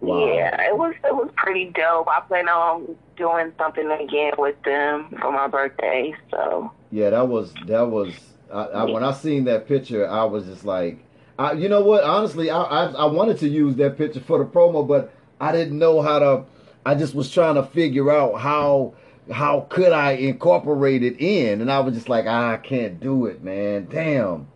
Wow. 0.02 0.26
Yeah, 0.26 0.60
it 0.62 0.76
was 0.76 0.94
it 1.04 1.14
was 1.14 1.30
pretty 1.36 1.66
dope. 1.66 2.08
I 2.08 2.20
plan 2.20 2.48
on 2.48 2.96
doing 3.16 3.52
something 3.56 3.88
again 3.88 4.32
with 4.36 4.60
them 4.64 5.16
for 5.20 5.30
my 5.30 5.46
birthday. 5.46 6.12
So 6.30 6.72
Yeah, 6.90 7.10
that 7.10 7.28
was 7.28 7.54
that 7.66 7.82
was. 7.88 8.12
I, 8.52 8.64
I, 8.64 8.84
when 8.84 9.04
I 9.04 9.12
seen 9.12 9.44
that 9.44 9.66
picture, 9.66 10.06
I 10.06 10.24
was 10.24 10.44
just 10.44 10.64
like, 10.64 10.98
I, 11.38 11.52
you 11.52 11.68
know 11.68 11.80
what? 11.82 12.02
Honestly, 12.02 12.50
I, 12.50 12.62
I 12.62 12.84
I 12.90 13.04
wanted 13.06 13.38
to 13.38 13.48
use 13.48 13.76
that 13.76 13.96
picture 13.96 14.20
for 14.20 14.38
the 14.38 14.44
promo, 14.44 14.86
but 14.86 15.12
I 15.40 15.52
didn't 15.52 15.78
know 15.78 16.02
how 16.02 16.18
to. 16.18 16.44
I 16.84 16.96
just 16.96 17.14
was 17.14 17.30
trying 17.30 17.54
to 17.54 17.62
figure 17.62 18.10
out 18.10 18.40
how 18.40 18.94
how 19.30 19.66
could 19.70 19.92
I 19.92 20.12
incorporate 20.12 21.04
it 21.04 21.20
in, 21.20 21.60
and 21.60 21.70
I 21.70 21.78
was 21.78 21.94
just 21.94 22.08
like, 22.08 22.24
ah, 22.26 22.54
I 22.54 22.56
can't 22.56 22.98
do 22.98 23.26
it, 23.26 23.42
man. 23.44 23.86
Damn. 23.88 24.48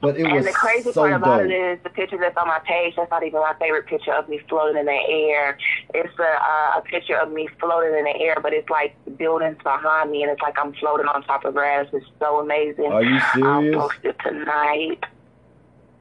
But 0.00 0.16
it 0.16 0.24
was 0.24 0.44
and 0.44 0.46
the 0.46 0.52
crazy 0.52 0.92
so 0.92 1.00
part 1.02 1.12
about 1.12 1.38
dope. 1.42 1.50
it 1.50 1.54
is 1.54 1.78
the 1.82 1.90
picture 1.90 2.18
that's 2.18 2.36
on 2.36 2.46
my 2.46 2.60
page. 2.60 2.94
That's 2.96 3.10
not 3.10 3.24
even 3.24 3.40
my 3.40 3.54
favorite 3.58 3.86
picture 3.86 4.12
of 4.12 4.28
me 4.28 4.40
floating 4.48 4.78
in 4.78 4.86
the 4.86 4.92
air. 4.92 5.58
It's 5.92 6.16
a 6.18 6.22
uh, 6.22 6.78
a 6.78 6.82
picture 6.82 7.16
of 7.16 7.32
me 7.32 7.48
floating 7.58 7.98
in 7.98 8.04
the 8.04 8.16
air, 8.20 8.36
but 8.40 8.52
it's 8.52 8.70
like 8.70 8.94
buildings 9.16 9.56
behind 9.64 10.12
me, 10.12 10.22
and 10.22 10.30
it's 10.30 10.40
like 10.40 10.56
I'm 10.58 10.72
floating 10.74 11.06
on 11.06 11.22
top 11.24 11.44
of 11.44 11.54
grass. 11.54 11.86
It's 11.92 12.06
so 12.20 12.38
amazing. 12.40 12.86
Are 12.86 13.02
you 13.02 13.18
I'll 13.44 13.60
serious? 13.60 13.76
post 13.76 13.98
it 14.04 14.16
tonight. 14.24 15.04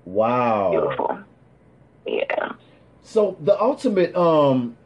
Wow. 0.05 0.71
Beautiful. 0.71 1.19
Yeah. 2.05 2.53
So 3.03 3.37
the 3.41 3.59
ultimate, 3.59 4.15
um, 4.15 4.77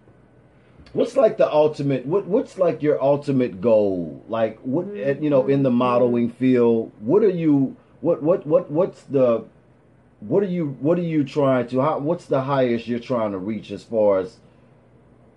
what's 0.94 1.15
like 1.15 1.38
the 1.38 1.51
ultimate? 1.51 2.06
What 2.06 2.25
what's 2.27 2.58
like 2.58 2.82
your 2.82 3.01
ultimate 3.01 3.62
goal? 3.62 4.24
Like 4.27 4.60
what 4.60 4.86
uh, 4.86 5.20
you 5.20 5.30
know 5.30 5.48
in 5.48 5.63
the 5.63 5.72
modeling 5.72 6.32
field? 6.32 6.91
What 7.00 7.24
are 7.24 7.30
you? 7.30 7.75
What 8.01 8.22
what 8.24 8.46
what 8.48 8.72
what's 8.72 9.03
the? 9.03 9.46
What 10.20 10.43
are 10.43 10.48
you? 10.48 10.77
What 10.79 11.00
are 11.00 11.03
you 11.03 11.24
trying 11.24 11.67
to? 11.70 11.81
How, 11.81 12.00
what's 12.00 12.25
the 12.25 12.41
highest 12.41 12.88
you're 12.88 13.00
trying 13.00 13.31
to 13.31 13.38
reach 13.38 13.72
as 13.72 13.84
far 13.84 14.20
as? 14.20 14.38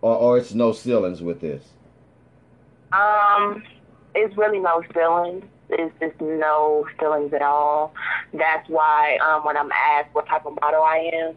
Or, 0.02 0.16
or 0.16 0.38
it's 0.38 0.54
no 0.54 0.72
ceilings 0.72 1.22
with 1.22 1.40
this. 1.40 1.64
Um, 2.92 3.62
it's 4.14 4.36
really 4.36 4.60
no 4.60 4.82
ceilings 4.94 5.44
It's 5.70 5.94
just 6.00 6.20
no 6.20 6.86
ceilings 7.00 7.32
at 7.32 7.42
all. 7.42 7.94
That's 8.32 8.68
why 8.68 9.18
um, 9.18 9.44
when 9.44 9.56
I'm 9.56 9.72
asked 9.72 10.14
what 10.14 10.26
type 10.26 10.46
of 10.46 10.58
model 10.60 10.82
I 10.82 11.10
am, 11.14 11.34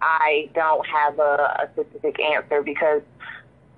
I 0.00 0.48
don't 0.54 0.86
have 0.86 1.18
a, 1.18 1.68
a 1.68 1.70
specific 1.74 2.20
answer 2.20 2.62
because 2.62 3.02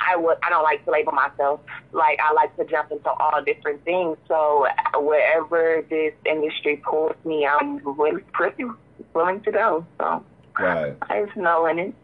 I 0.07 0.17
would 0.17 0.37
I 0.43 0.51
don't 0.51 0.63
like 0.63 0.85
to 0.85 0.91
label 0.91 1.13
myself. 1.13 1.61
Like 1.93 2.19
I 2.23 2.33
like 2.33 2.57
to 2.57 2.65
jump 2.65 2.91
into 2.93 3.11
all 3.11 3.43
different 3.45 3.85
things. 3.85 4.17
So 4.29 4.67
wherever 4.97 5.85
this 5.89 6.13
industry 6.27 6.83
pulls 6.89 7.17
me, 7.25 7.47
I'm 7.47 7.79
really 7.99 8.23
pretty 8.33 8.65
willing 9.15 9.41
to 9.43 9.53
go. 9.53 9.87
So 9.99 10.25
Right. 10.59 10.95
there's 11.09 11.31
no 11.37 11.65
limit. 11.65 11.95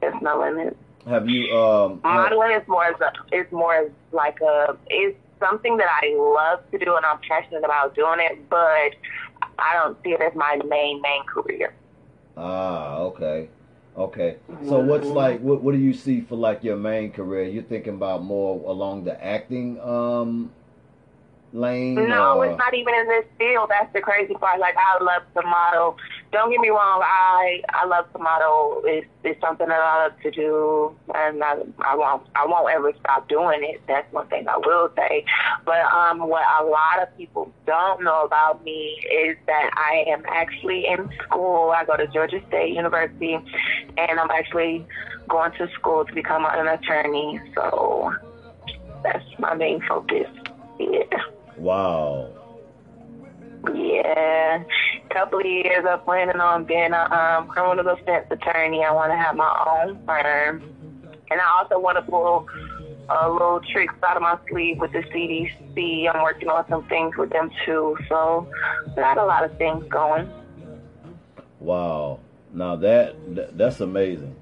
There's 0.00 0.20
no 0.20 0.38
limit. 0.40 0.76
Have 1.06 1.28
you 1.28 1.54
um? 1.56 2.00
have- 2.04 2.14
Modeling 2.32 2.52
is 2.52 2.66
more 2.68 2.84
as 2.84 3.00
a, 3.00 3.12
is 3.36 3.50
more 3.52 3.74
as 3.74 3.90
like 4.12 4.40
a 4.40 4.76
it's 4.88 5.16
something 5.40 5.76
that 5.76 5.88
I 6.02 6.14
love 6.16 6.60
to 6.70 6.78
do 6.78 6.96
and 6.96 7.04
I'm 7.04 7.18
passionate 7.28 7.64
about 7.64 7.94
doing 7.94 8.20
it, 8.20 8.48
but 8.48 8.92
I 9.58 9.74
don't 9.74 9.96
see 10.02 10.10
it 10.10 10.20
as 10.20 10.34
my 10.34 10.58
main 10.66 11.00
main 11.02 11.24
career. 11.24 11.74
Ah, 12.36 12.96
okay. 12.98 13.48
Okay. 13.96 14.36
So 14.66 14.80
what's 14.80 15.06
like 15.06 15.40
what 15.40 15.62
what 15.62 15.72
do 15.72 15.78
you 15.78 15.94
see 15.94 16.20
for 16.20 16.36
like 16.36 16.64
your 16.64 16.76
main 16.76 17.12
career? 17.12 17.44
You're 17.44 17.62
thinking 17.62 17.94
about 17.94 18.24
more 18.24 18.60
along 18.68 19.04
the 19.04 19.22
acting 19.24 19.80
um 19.80 20.50
lane? 21.54 21.94
No, 21.94 22.38
or- 22.38 22.46
it's 22.46 22.58
not 22.58 22.74
even 22.74 22.94
in 22.94 23.08
this 23.08 23.24
field. 23.38 23.70
That's 23.70 23.92
the 23.92 24.00
crazy 24.00 24.34
part. 24.34 24.60
Like 24.60 24.74
I 24.76 25.02
love 25.02 25.22
to 25.34 25.42
model. 25.42 25.96
Don't 26.32 26.50
get 26.50 26.60
me 26.60 26.68
wrong. 26.68 27.00
I 27.02 27.62
I 27.70 27.86
love 27.86 28.12
to 28.12 28.18
model. 28.18 28.82
It's 28.84 29.06
it's 29.22 29.40
something 29.40 29.68
that 29.68 29.80
I 29.80 30.04
love 30.04 30.20
to 30.22 30.30
do, 30.30 30.94
and 31.14 31.42
I 31.42 31.56
I 31.78 31.94
won't 31.94 32.26
I 32.34 32.46
won't 32.46 32.70
ever 32.70 32.92
stop 33.00 33.28
doing 33.28 33.60
it. 33.62 33.80
That's 33.86 34.12
one 34.12 34.26
thing 34.28 34.48
I 34.48 34.58
will 34.58 34.90
say. 34.96 35.24
But 35.64 35.82
um, 35.92 36.28
what 36.28 36.44
a 36.60 36.64
lot 36.64 37.00
of 37.00 37.16
people 37.16 37.52
don't 37.66 38.02
know 38.02 38.24
about 38.24 38.64
me 38.64 39.00
is 39.10 39.36
that 39.46 39.70
I 39.74 40.04
am 40.08 40.24
actually 40.28 40.86
in 40.86 41.08
school. 41.22 41.70
I 41.70 41.84
go 41.84 41.96
to 41.96 42.06
Georgia 42.08 42.40
State 42.48 42.74
University, 42.74 43.34
and 43.34 44.20
I'm 44.20 44.30
actually 44.30 44.84
going 45.28 45.52
to 45.52 45.68
school 45.74 46.04
to 46.04 46.12
become 46.12 46.44
an 46.46 46.66
attorney. 46.68 47.40
So 47.54 48.12
that's 49.02 49.24
my 49.38 49.54
main 49.54 49.80
focus. 49.86 50.26
Yeah. 50.78 51.02
Wow. 51.56 52.30
Yeah, 53.72 54.62
couple 55.14 55.38
of 55.38 55.46
years 55.46 55.84
I'm 55.88 56.00
planning 56.00 56.40
on 56.40 56.64
being 56.64 56.92
a 56.92 57.14
um, 57.14 57.48
criminal 57.48 57.84
defense 57.96 58.26
attorney. 58.30 58.84
I 58.84 58.92
want 58.92 59.12
to 59.12 59.16
have 59.16 59.36
my 59.36 59.82
own 59.86 60.04
firm, 60.04 60.62
and 61.30 61.40
I 61.40 61.58
also 61.58 61.78
want 61.78 61.96
to 61.96 62.02
pull 62.02 62.46
a 63.08 63.30
little 63.30 63.60
tricks 63.72 63.94
out 64.02 64.16
of 64.16 64.22
my 64.22 64.38
sleeve 64.50 64.78
with 64.78 64.92
the 64.92 64.98
CDC. 64.98 66.12
I'm 66.12 66.22
working 66.22 66.48
on 66.48 66.68
some 66.68 66.86
things 66.88 67.16
with 67.16 67.30
them 67.30 67.50
too, 67.64 67.96
so 68.08 68.50
got 68.96 69.18
a 69.18 69.24
lot 69.24 69.44
of 69.44 69.56
things 69.56 69.84
going. 69.88 70.28
Wow. 71.60 72.20
Now 72.52 72.76
that, 72.76 73.34
that 73.34 73.56
that's 73.56 73.80
amazing. 73.80 74.34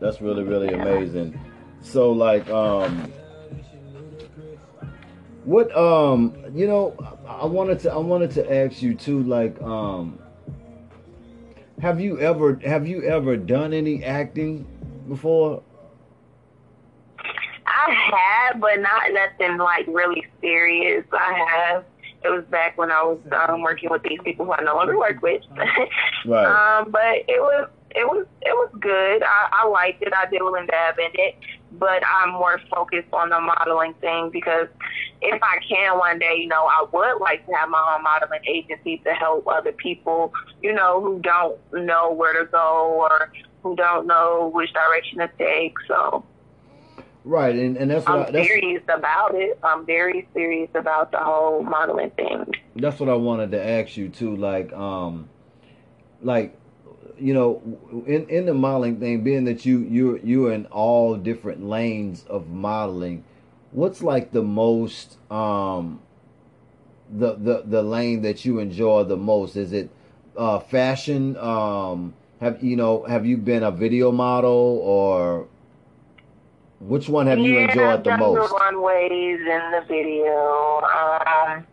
That's 0.00 0.20
really 0.20 0.44
really 0.44 0.72
amazing. 0.72 1.38
So 1.82 2.12
like 2.12 2.48
um 2.48 3.12
what 5.46 5.74
um 5.76 6.36
you 6.54 6.66
know 6.66 6.94
I 7.26 7.46
wanted 7.46 7.78
to 7.80 7.92
I 7.92 7.98
wanted 7.98 8.32
to 8.32 8.52
ask 8.52 8.82
you 8.82 8.94
too 8.94 9.22
like 9.22 9.60
um 9.62 10.18
have 11.80 12.00
you 12.00 12.18
ever 12.18 12.58
have 12.64 12.86
you 12.86 13.02
ever 13.02 13.36
done 13.36 13.72
any 13.72 14.02
acting 14.02 14.66
before? 15.08 15.62
I 17.66 17.92
have, 18.50 18.60
but 18.60 18.80
not 18.80 19.02
nothing 19.12 19.58
like 19.58 19.86
really 19.86 20.26
serious. 20.40 21.04
I 21.12 21.32
have. 21.34 21.84
It 22.24 22.30
was 22.30 22.44
back 22.46 22.76
when 22.76 22.90
I 22.90 23.02
was 23.02 23.18
um, 23.48 23.62
working 23.62 23.90
with 23.90 24.02
these 24.02 24.18
people 24.24 24.46
who 24.46 24.52
I 24.52 24.62
no 24.62 24.74
longer 24.74 24.98
work 24.98 25.22
with. 25.22 25.42
Right. 26.26 26.46
Um, 26.80 26.90
but 26.90 27.22
it 27.28 27.40
was 27.40 27.68
it 27.90 28.04
was 28.04 28.26
it 28.42 28.52
was 28.52 28.70
good. 28.80 29.22
I, 29.22 29.48
I 29.62 29.68
liked 29.68 30.02
it. 30.02 30.12
I 30.12 30.28
dibble 30.28 30.56
and 30.56 30.66
dab 30.66 30.98
in 30.98 31.10
it, 31.14 31.36
but 31.78 32.02
I'm 32.06 32.32
more 32.32 32.60
focused 32.70 33.08
on 33.12 33.30
the 33.30 33.40
modeling 33.40 33.94
thing 33.94 34.30
because 34.30 34.68
if 35.22 35.42
I 35.42 35.58
can 35.68 35.98
one 35.98 36.18
day, 36.18 36.36
you 36.38 36.48
know, 36.48 36.64
I 36.66 36.84
would 36.92 37.20
like 37.20 37.46
to 37.46 37.52
have 37.52 37.68
my 37.68 37.94
own 37.94 38.02
modeling 38.02 38.44
agency 38.46 38.98
to 38.98 39.10
help 39.14 39.46
other 39.46 39.72
people, 39.72 40.32
you 40.62 40.72
know, 40.72 41.00
who 41.00 41.18
don't 41.20 41.58
know 41.72 42.12
where 42.12 42.44
to 42.44 42.50
go 42.50 42.96
or 42.98 43.32
who 43.62 43.76
don't 43.76 44.06
know 44.06 44.50
which 44.54 44.72
direction 44.72 45.18
to 45.18 45.30
take. 45.38 45.74
So 45.88 46.24
Right, 47.26 47.56
and, 47.56 47.76
and 47.76 47.90
that's 47.90 48.06
what 48.06 48.20
I'm 48.20 48.26
I, 48.26 48.30
that's, 48.30 48.46
serious 48.46 48.84
about 48.88 49.34
it. 49.34 49.58
I'm 49.64 49.84
very 49.84 50.28
serious 50.32 50.70
about 50.76 51.10
the 51.10 51.18
whole 51.18 51.64
modeling 51.64 52.10
thing. 52.10 52.54
that's 52.76 53.00
what 53.00 53.08
I 53.08 53.14
wanted 53.14 53.50
to 53.50 53.68
ask 53.68 53.96
you 53.96 54.08
too. 54.08 54.36
Like, 54.36 54.72
um, 54.72 55.28
like, 56.22 56.56
you 57.18 57.34
know, 57.34 57.62
in 58.06 58.28
in 58.28 58.46
the 58.46 58.54
modeling 58.54 59.00
thing, 59.00 59.22
being 59.22 59.44
that 59.44 59.64
you 59.64 59.80
you 59.80 60.20
you're 60.22 60.52
in 60.52 60.66
all 60.66 61.16
different 61.16 61.64
lanes 61.66 62.24
of 62.28 62.48
modeling, 62.48 63.24
what's 63.72 64.02
like 64.02 64.32
the 64.32 64.42
most 64.42 65.18
um 65.30 66.00
the 67.10 67.34
the 67.34 67.62
the 67.66 67.82
lane 67.82 68.22
that 68.22 68.44
you 68.44 68.58
enjoy 68.58 69.04
the 69.04 69.16
most? 69.16 69.56
Is 69.56 69.72
it 69.72 69.90
uh 70.36 70.58
fashion? 70.58 71.36
Um 71.36 72.14
have 72.40 72.62
you 72.62 72.76
know 72.76 73.04
have 73.04 73.24
you 73.24 73.36
been 73.36 73.62
a 73.62 73.70
video 73.70 74.12
model 74.12 74.80
or 74.82 75.46
which 76.80 77.08
one 77.08 77.26
have 77.26 77.38
yeah, 77.38 77.44
you 77.44 77.58
enjoyed 77.58 78.04
the 78.04 78.12
I've 78.12 78.18
done 78.18 78.20
most? 78.20 78.50
the 78.50 78.56
runways 78.56 79.40
in 79.40 79.70
the 79.72 79.84
video. 79.88 80.82
Um, 80.82 81.66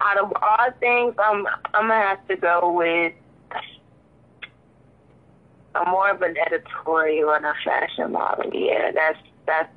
out 0.00 0.18
of 0.18 0.32
all 0.40 0.70
things, 0.80 1.14
I'm 1.18 1.46
I'm 1.74 1.88
gonna 1.88 1.94
have 1.94 2.26
to 2.28 2.36
go 2.36 2.72
with. 2.72 3.12
I'm 5.74 5.90
more 5.90 6.10
of 6.10 6.22
an 6.22 6.36
editorial 6.46 7.30
and 7.30 7.44
a 7.44 7.54
fashion 7.64 8.12
model. 8.12 8.50
Yeah, 8.54 8.90
that's 8.92 9.18
that's 9.46 9.68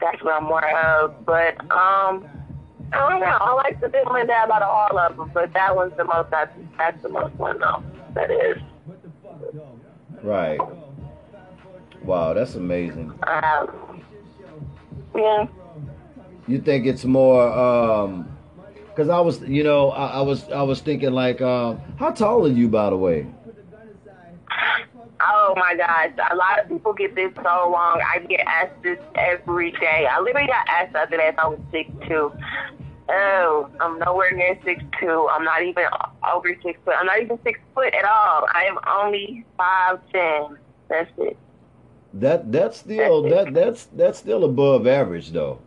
that's 0.00 0.22
what 0.22 0.34
I'm 0.34 0.44
more 0.44 0.64
of. 0.66 1.24
But 1.24 1.60
um, 1.70 2.26
I 2.92 3.10
don't 3.10 3.20
know. 3.20 3.36
I 3.40 3.54
like 3.54 3.80
the 3.80 3.86
and 3.86 4.28
dab 4.28 4.50
out 4.50 4.62
of 4.62 4.68
all 4.68 4.98
of 4.98 5.16
them, 5.16 5.30
but 5.34 5.52
that 5.54 5.74
one's 5.74 5.96
the 5.96 6.04
most. 6.04 6.30
That's 6.30 6.52
that's 6.78 7.00
the 7.02 7.08
most 7.08 7.34
one 7.36 7.58
though. 7.58 7.82
That 8.14 8.30
is. 8.30 8.58
Right. 10.22 10.60
Wow, 12.02 12.34
that's 12.34 12.54
amazing. 12.54 13.12
Um, 13.26 14.02
yeah. 15.14 15.46
You 16.46 16.60
think 16.60 16.86
it's 16.86 17.04
more 17.04 17.48
um 17.48 18.28
cuz 18.94 19.08
I 19.08 19.20
was, 19.20 19.40
you 19.42 19.64
know, 19.64 19.90
I, 19.90 20.18
I 20.18 20.20
was 20.20 20.48
I 20.50 20.62
was 20.62 20.80
thinking 20.80 21.12
like 21.12 21.40
um 21.40 21.80
how 21.98 22.10
tall 22.10 22.44
are 22.46 22.48
you 22.50 22.68
by 22.68 22.90
the 22.90 22.96
way? 22.96 23.26
Oh 25.26 25.54
my 25.56 25.74
gosh, 25.74 26.10
a 26.30 26.36
lot 26.36 26.60
of 26.60 26.68
people 26.68 26.92
get 26.92 27.14
this 27.14 27.32
so 27.36 27.42
wrong. 27.42 28.02
I 28.06 28.18
get 28.18 28.40
asked 28.46 28.82
this 28.82 28.98
every 29.14 29.70
day. 29.72 30.06
I 30.10 30.20
literally 30.20 30.48
got 30.48 30.68
asked 30.68 30.92
the 30.92 31.00
other 31.00 31.16
day 31.16 31.28
if 31.28 31.38
I 31.38 31.48
was 31.48 31.60
six 31.72 31.90
two. 32.06 32.32
Oh, 33.08 33.70
I'm 33.80 33.98
nowhere 33.98 34.32
near 34.32 34.58
six 34.64 34.82
two. 35.00 35.28
I'm 35.30 35.44
not 35.44 35.62
even 35.62 35.84
over 36.30 36.48
six 36.62 36.78
foot. 36.84 36.94
I'm 36.98 37.06
not 37.06 37.20
even 37.22 37.38
six 37.42 37.58
foot 37.74 37.94
at 37.94 38.04
all. 38.04 38.46
I 38.52 38.64
am 38.64 38.78
only 38.86 39.44
five 39.56 40.00
ten. 40.12 40.58
That's 40.88 41.10
it. 41.18 41.36
That 42.14 42.52
that's 42.52 42.78
still 42.78 43.22
that 43.22 43.54
that's 43.54 43.86
that's 43.86 44.18
still 44.18 44.44
above 44.44 44.86
average 44.86 45.30
though. 45.30 45.60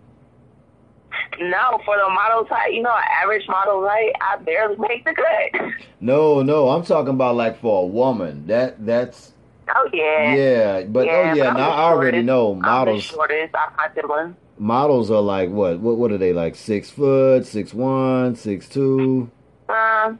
No, 1.39 1.79
for 1.85 1.97
the 1.97 2.09
model 2.09 2.45
type, 2.45 2.71
you 2.71 2.81
know, 2.81 2.95
average 3.21 3.47
model, 3.47 3.81
right? 3.81 4.11
I 4.21 4.37
barely 4.37 4.75
make 4.77 5.05
the 5.05 5.13
cut. 5.13 5.71
No, 5.99 6.41
no, 6.41 6.69
I'm 6.69 6.83
talking 6.83 7.13
about 7.13 7.35
like 7.35 7.59
for 7.59 7.83
a 7.83 7.85
woman. 7.85 8.47
That 8.47 8.85
that's 8.85 9.33
Oh 9.75 9.89
yeah. 9.93 10.35
yeah, 10.35 10.83
but 10.83 11.05
yeah, 11.05 11.31
oh 11.31 11.33
yeah, 11.35 11.51
now 11.51 11.71
I 11.71 11.91
already 11.91 12.21
know 12.21 12.51
I'm 12.53 12.59
the 12.59 12.67
models 12.67 13.03
shortest. 13.03 13.53
I'm 13.55 13.75
my 13.75 13.89
sibling. 13.93 14.35
models 14.57 15.11
are 15.11 15.21
like 15.21 15.49
what 15.49 15.79
what 15.79 15.97
what 15.97 16.11
are 16.11 16.17
they 16.17 16.33
like 16.33 16.55
six 16.55 16.89
foot, 16.89 17.45
six 17.45 17.73
one, 17.73 18.35
six 18.35 18.67
two? 18.69 19.29
Um, 19.69 20.19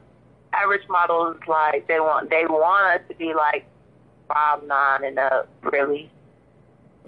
average 0.53 0.87
models 0.89 1.37
like 1.47 1.87
they 1.87 1.99
want 1.99 2.29
they 2.29 2.45
want 2.45 2.99
us 3.01 3.07
to 3.09 3.15
be 3.15 3.33
like 3.33 3.65
five 4.27 4.63
nine 4.63 5.05
and 5.05 5.17
up, 5.19 5.49
really. 5.63 6.11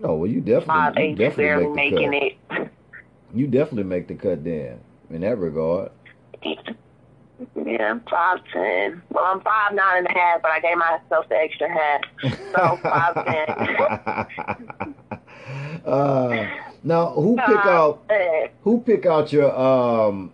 Oh 0.03 0.15
well, 0.15 0.29
you 0.29 0.41
Five 0.65 0.95
definitely 0.95 1.09
you 1.09 1.15
definitely 1.15 1.67
make 1.67 1.95
the 1.95 2.07
making 2.07 2.11
cut. 2.49 2.61
it. 2.61 2.71
You 3.33 3.47
definitely 3.47 3.83
make 3.83 4.07
the 4.07 4.15
cut 4.15 4.43
then 4.43 4.79
in 5.09 5.21
that 5.21 5.37
regard. 5.37 5.91
Yeah, 7.55 7.99
five 8.09 8.39
ten. 8.51 9.01
Well, 9.09 9.23
I'm 9.25 9.41
five 9.41 9.73
nine 9.73 9.99
and 9.99 10.07
a 10.07 10.19
half, 10.19 10.41
but 10.41 10.51
I 10.51 10.59
gave 10.59 10.77
myself 10.77 11.29
the 11.29 11.35
extra 11.35 11.69
half, 11.71 12.01
so 12.53 12.79
five 12.83 13.25
ten. 13.25 14.95
uh, 15.85 16.47
now, 16.83 17.11
who 17.11 17.37
pick 17.37 17.65
out 17.65 18.11
who 18.61 18.81
pick 18.81 19.05
out 19.05 19.31
your 19.31 19.57
um, 19.57 20.31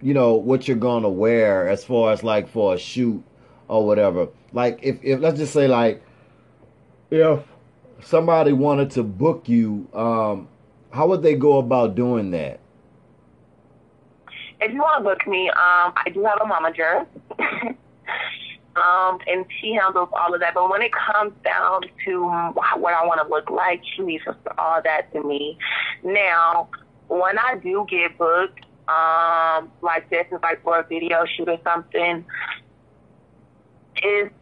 you 0.00 0.14
know 0.14 0.34
what 0.34 0.66
you're 0.66 0.76
gonna 0.76 1.08
wear 1.08 1.68
as 1.68 1.84
far 1.84 2.12
as 2.12 2.22
like 2.22 2.48
for 2.48 2.74
a 2.74 2.78
shoot 2.78 3.22
or 3.68 3.86
whatever. 3.86 4.28
Like 4.52 4.80
if 4.82 4.98
if 5.02 5.20
let's 5.20 5.38
just 5.38 5.52
say 5.52 5.68
like 5.68 6.02
if 7.10 7.40
somebody 8.02 8.52
wanted 8.52 8.90
to 8.92 9.02
book 9.02 9.48
you, 9.48 9.88
um, 9.94 10.48
how 10.90 11.08
would 11.08 11.22
they 11.22 11.34
go 11.34 11.58
about 11.58 11.94
doing 11.94 12.30
that? 12.32 12.60
If 14.60 14.72
you 14.72 14.80
want 14.80 14.98
to 14.98 15.04
book 15.04 15.26
me, 15.26 15.48
um, 15.50 15.92
I 15.96 16.10
do 16.12 16.24
have 16.24 16.38
a 16.40 16.44
momager. 16.44 17.06
um, 18.76 19.18
and 19.26 19.46
she 19.60 19.72
handles 19.72 20.08
all 20.12 20.34
of 20.34 20.40
that. 20.40 20.54
But 20.54 20.70
when 20.70 20.82
it 20.82 20.92
comes 20.92 21.32
down 21.44 21.82
to 22.04 22.22
what 22.54 22.94
I 22.94 23.06
want 23.06 23.20
to 23.22 23.28
look 23.28 23.50
like, 23.50 23.82
she 23.94 24.02
leaves 24.02 24.24
all 24.58 24.82
that 24.82 25.12
to 25.12 25.22
me. 25.22 25.58
Now, 26.02 26.68
when 27.08 27.38
I 27.38 27.56
do 27.56 27.86
get 27.88 28.18
booked, 28.18 28.64
um, 28.88 29.70
like 29.82 30.08
this 30.10 30.26
is 30.32 30.38
like 30.42 30.62
for 30.62 30.78
a 30.78 30.82
video 30.82 31.24
shoot 31.36 31.48
or 31.48 31.58
something, 31.64 32.24
it's 33.96 34.34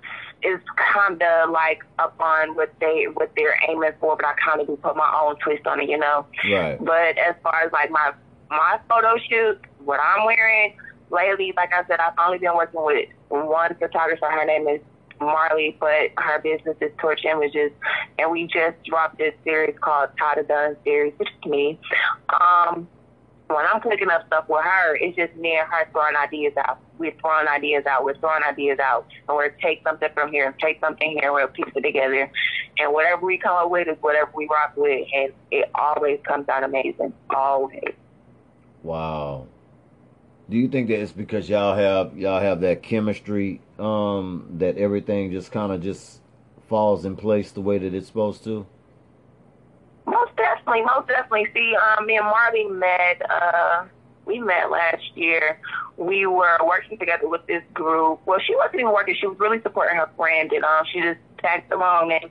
is 0.42 0.61
kind 0.76 1.20
of 1.22 1.50
like 1.50 1.83
up 1.98 2.14
on 2.20 2.55
what 2.55 2.72
they 2.81 3.07
what 3.12 3.31
they're 3.37 3.59
aiming 3.68 3.92
for, 4.00 4.16
but 4.16 4.24
I 4.26 4.35
kind 4.35 4.61
of 4.61 4.66
do 4.66 4.76
put 4.76 4.96
my 4.96 5.20
own 5.22 5.37
twist 5.37 5.66
on 5.66 5.81
it, 5.81 5.88
you 5.88 5.98
know. 5.98 6.26
Right. 6.50 6.79
But 6.79 7.18
as 7.18 7.35
far 7.42 7.62
as 7.62 7.72
like 7.72 7.90
my 7.90 8.12
my 8.50 8.78
photo 8.88 9.16
shoot, 9.28 9.61
what 9.85 10.00
I'm 10.00 10.24
wearing 10.24 10.76
lately, 11.11 11.52
like 11.56 11.72
I 11.72 11.87
said, 11.87 12.00
I've 12.00 12.18
only 12.18 12.38
been 12.38 12.54
working 12.54 12.85
with 12.85 13.09
one 13.28 13.74
photographer. 13.78 14.26
Her 14.26 14.44
name 14.44 14.68
is 14.68 14.80
Marley, 15.20 15.76
but 15.80 16.11
her 16.18 16.40
business 16.40 16.76
is 16.80 16.92
Torch 16.98 17.24
Images, 17.24 17.72
and 18.18 18.30
we 18.30 18.46
just 18.46 18.76
dropped 18.85 19.18
this 19.18 19.35
series 19.44 19.76
called 19.80 20.11
Tata 20.18 20.42
Dunn 20.42 20.76
series, 20.85 21.14
which 21.18 21.28
is 21.28 21.50
me. 21.50 21.78
Um, 22.40 22.88
when 23.48 23.64
I'm 23.64 23.80
clicking 23.80 24.11
up 24.11 24.26
stuff 24.26 24.46
with 24.48 24.64
her, 24.64 24.96
it's 24.96 25.16
just 25.16 25.35
me 25.37 25.56
and 25.56 25.68
her 25.70 25.88
throwing 25.92 26.16
ideas 26.16 26.52
out. 26.56 26.78
We're 26.98 27.14
throwing 27.20 27.46
ideas 27.46 27.87
out. 27.87 28.04
We're 28.04 28.16
throwing 28.16 28.42
ideas 28.42 28.78
out. 28.80 29.06
And 29.28 29.37
we're 29.37 29.50
take 29.50 29.82
something 29.85 30.09
from 30.14 30.32
here 30.32 30.46
and 30.46 30.59
take 30.59 30.80
something 30.80 31.12
here 31.12 31.26
and 31.26 31.35
we'll 31.35 31.46
piece 31.48 31.72
it 31.74 31.82
together. 31.82 32.30
And 32.78 32.92
whatever 32.92 33.24
we 33.24 33.38
come 33.38 33.56
up 33.56 33.70
with 33.70 33.87
is 33.87 33.96
whatever 34.00 34.30
we 34.35 34.48
rock 34.50 34.72
with. 34.76 35.06
And 35.14 35.32
it 35.52 35.70
always 35.76 36.18
comes 36.26 36.48
out 36.48 36.64
amazing. 36.64 37.12
Always. 37.30 37.94
Wow. 38.87 39.49
Do 40.49 40.57
you 40.57 40.68
think 40.68 40.87
that 40.88 41.01
it's 41.01 41.11
because 41.11 41.49
y'all 41.49 41.75
have 41.75 42.16
y'all 42.16 42.40
have 42.40 42.61
that 42.61 42.85
chemistry 42.85 43.61
um 43.81 44.46
that 44.59 44.79
everything 44.79 45.33
just 45.33 45.51
kind 45.51 45.72
of 45.72 45.83
just 45.83 46.20
falls 46.68 47.05
in 47.05 47.16
place 47.16 47.51
the 47.51 47.61
way 47.61 47.79
that 47.79 47.92
it's 47.92 48.07
supposed 48.07 48.44
to? 48.44 48.64
Most 50.07 50.37
definitely, 50.37 50.83
most 50.83 51.09
definitely. 51.09 51.49
See, 51.53 51.75
um, 51.75 52.07
me 52.07 52.16
and 52.16 52.27
Marley 52.27 52.64
met. 52.66 53.29
Uh, 53.29 53.87
we 54.25 54.38
met 54.38 54.70
last 54.70 55.03
year. 55.16 55.59
We 55.96 56.27
were 56.27 56.59
working 56.64 56.96
together 56.96 57.29
with 57.29 57.44
this 57.49 57.64
group. 57.75 58.20
Well, 58.25 58.38
she 58.38 58.55
wasn't 58.55 58.77
even 58.83 58.92
working. 58.92 59.16
She 59.18 59.27
was 59.27 59.38
really 59.40 59.61
supporting 59.62 59.96
her 59.96 60.09
friend, 60.16 60.53
and 60.53 60.64
um, 60.64 60.85
she 60.92 61.01
just 61.01 61.18
tagged 61.38 61.72
along. 61.72 62.12
And 62.12 62.31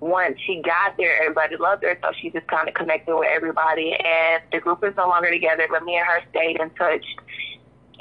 once 0.00 0.38
she 0.46 0.62
got 0.62 0.96
there, 0.96 1.20
everybody 1.20 1.56
loved 1.56 1.82
her, 1.82 1.98
so 2.02 2.10
she 2.20 2.30
just 2.30 2.46
kind 2.48 2.68
of 2.68 2.74
connected 2.74 3.14
with 3.14 3.28
everybody. 3.30 3.92
And 3.92 4.42
the 4.50 4.60
group 4.60 4.82
is 4.82 4.94
no 4.96 5.08
longer 5.08 5.30
together, 5.30 5.66
but 5.70 5.84
me 5.84 5.96
and 5.96 6.06
her 6.06 6.22
stayed 6.30 6.58
in 6.60 6.70
touch. 6.70 7.04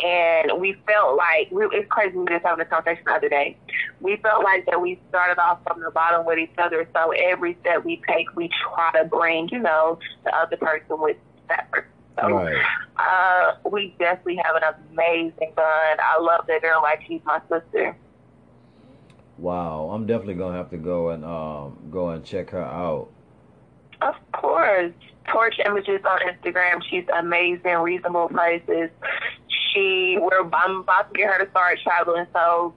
And 0.01 0.61
we 0.61 0.75
felt 0.87 1.17
like 1.17 1.51
we, 1.51 1.65
it's 1.73 1.89
crazy. 1.91 2.17
We 2.17 2.25
just 2.27 2.45
having 2.45 2.65
a 2.65 2.69
conversation 2.69 3.03
the 3.05 3.11
other 3.11 3.27
day. 3.27 3.57
We 3.99 4.15
felt 4.17 4.45
like 4.45 4.65
that 4.67 4.79
we 4.79 4.97
started 5.09 5.41
off 5.41 5.59
from 5.67 5.81
the 5.81 5.91
bottom 5.91 6.25
with 6.25 6.39
each 6.39 6.53
other. 6.57 6.87
So 6.95 7.11
every 7.11 7.57
step 7.61 7.83
we 7.83 8.01
take, 8.07 8.33
we 8.33 8.49
try 8.73 8.91
to 9.01 9.05
bring, 9.09 9.49
you 9.51 9.59
know, 9.59 9.99
the 10.23 10.33
other 10.33 10.55
person 10.55 11.01
with 11.01 11.17
that 11.49 11.69
person. 11.71 11.89
So 12.17 12.27
Right. 12.29 12.65
uh, 12.97 13.55
we 13.69 13.93
definitely 13.99 14.37
have 14.37 14.55
an 14.55 14.63
amazing 14.91 15.53
bond. 15.55 15.99
I 16.01 16.17
love 16.19 16.45
that 16.47 16.61
girl 16.61 16.81
like 16.81 17.01
she's 17.05 17.21
my 17.25 17.41
sister. 17.49 17.95
Wow. 19.39 19.89
I'm 19.93 20.05
definitely 20.05 20.35
gonna 20.35 20.57
have 20.57 20.69
to 20.71 20.77
go 20.77 21.09
and 21.09 21.23
um 21.23 21.77
go 21.91 22.09
and 22.09 22.23
check 22.23 22.49
her 22.51 22.63
out. 22.63 23.09
Of 24.01 24.15
course. 24.33 24.93
Torch 25.31 25.55
Images 25.65 26.01
on 26.05 26.19
Instagram. 26.21 26.81
She's 26.89 27.05
amazing, 27.15 27.75
reasonable 27.75 28.29
prices. 28.29 28.89
She, 29.71 30.17
we're, 30.19 30.49
I'm 30.51 30.81
about 30.81 31.13
to 31.13 31.17
get 31.17 31.31
her 31.31 31.45
to 31.45 31.51
start 31.51 31.77
traveling, 31.83 32.25
so 32.33 32.73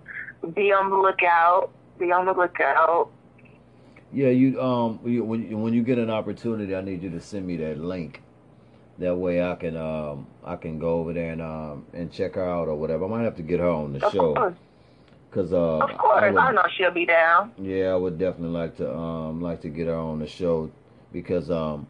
be 0.55 0.70
on 0.72 0.90
the 0.90 0.96
lookout. 0.96 1.70
Be 1.98 2.12
on 2.12 2.27
the 2.27 2.33
lookout. 2.35 3.11
Yeah, 4.12 4.29
you 4.29 4.61
um 4.61 5.01
you, 5.05 5.25
when 5.25 5.48
you, 5.48 5.57
when 5.57 5.72
you 5.72 5.83
get 5.83 5.98
an 5.98 6.11
opportunity, 6.11 6.77
I 6.77 6.83
need 6.83 7.03
you 7.03 7.11
to 7.11 7.20
send 7.20 7.46
me 7.46 7.57
that 7.59 7.79
link. 7.79 8.22
That 8.98 9.16
way 9.16 9.42
I 9.42 9.55
can 9.55 9.77
um 9.77 10.27
I 10.44 10.57
can 10.57 10.79
go 10.79 11.01
over 11.01 11.14
there 11.14 11.33
and 11.33 11.40
um 11.40 11.87
and 11.94 12.12
check 12.12 12.35
her 12.35 12.44
out 12.44 12.68
or 12.68 12.75
whatever. 12.77 13.07
I 13.07 13.09
might 13.09 13.22
have 13.22 13.37
to 13.37 13.42
get 13.42 13.61
her 13.61 13.70
on 13.70 13.94
the 13.94 14.07
Of 14.07 14.12
show 14.12 14.35
course. 14.35 14.55
Cuz 15.33 15.53
uh 15.53 15.79
Of 15.79 15.99
course. 15.99 16.23
I 16.23 16.29
I, 16.29 16.53
know 16.53 16.62
she'll 16.77 16.90
be 16.92 17.07
down. 17.07 17.53
Yeah, 17.59 17.92
I 17.92 17.97
would 17.97 18.18
definitely 18.18 18.57
like 18.59 18.77
to 18.77 18.95
um 18.95 19.40
like 19.40 19.61
to 19.62 19.68
get 19.68 19.87
her 19.88 19.97
on 19.97 20.21
the 20.21 20.27
show 20.27 20.71
because 21.12 21.51
um 21.51 21.87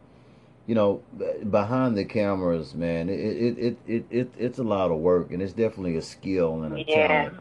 you 0.65 0.75
know 0.75 1.01
behind 1.49 1.97
the 1.97 2.05
cameras, 2.05 2.73
man, 2.73 3.09
it 3.09 3.19
it 3.19 3.57
it 3.59 3.77
it, 3.87 4.05
it 4.09 4.31
it's 4.37 4.59
a 4.59 4.63
lot 4.63 4.91
of 4.91 4.99
work 4.99 5.31
and 5.31 5.41
it's 5.41 5.53
definitely 5.53 5.97
a 5.97 6.01
skill 6.01 6.63
and 6.63 6.73
a 6.75 6.79
Yeah. 6.87 7.07
talent. 7.07 7.33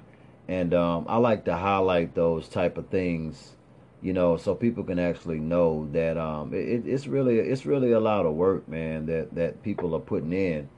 And 0.48 0.74
um 0.74 1.06
I 1.08 1.16
like 1.18 1.44
to 1.46 1.56
highlight 1.56 2.14
those 2.14 2.48
type 2.48 2.76
of 2.76 2.88
things 2.88 3.56
you 4.02 4.12
know, 4.12 4.36
so 4.36 4.54
people 4.54 4.82
can 4.82 4.98
actually 4.98 5.38
know 5.38 5.88
that 5.92 6.18
um, 6.18 6.52
it, 6.52 6.84
it's 6.86 7.06
really 7.06 7.38
it's 7.38 7.64
really 7.64 7.92
a 7.92 8.00
lot 8.00 8.26
of 8.26 8.34
work, 8.34 8.68
man, 8.68 9.06
that 9.06 9.32
that 9.36 9.62
people 9.62 9.94
are 9.94 10.00
putting 10.00 10.32
in, 10.32 10.68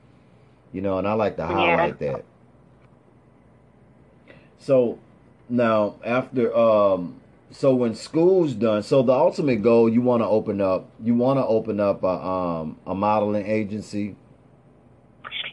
you 0.72 0.82
know, 0.82 0.98
and 0.98 1.08
I 1.08 1.14
like 1.14 1.36
to 1.38 1.46
highlight 1.46 1.96
yeah. 2.00 2.12
that. 2.12 2.24
So 4.58 4.98
now 5.48 5.96
after 6.04 6.54
um, 6.56 7.20
so 7.50 7.74
when 7.74 7.94
school's 7.94 8.52
done, 8.54 8.82
so 8.82 9.02
the 9.02 9.12
ultimate 9.12 9.62
goal 9.62 9.88
you 9.88 10.02
want 10.02 10.22
to 10.22 10.26
open 10.26 10.60
up, 10.60 10.90
you 11.02 11.14
want 11.14 11.38
to 11.38 11.46
open 11.46 11.80
up 11.80 12.02
a 12.02 12.08
um 12.08 12.78
a 12.86 12.94
modeling 12.94 13.46
agency. 13.46 14.16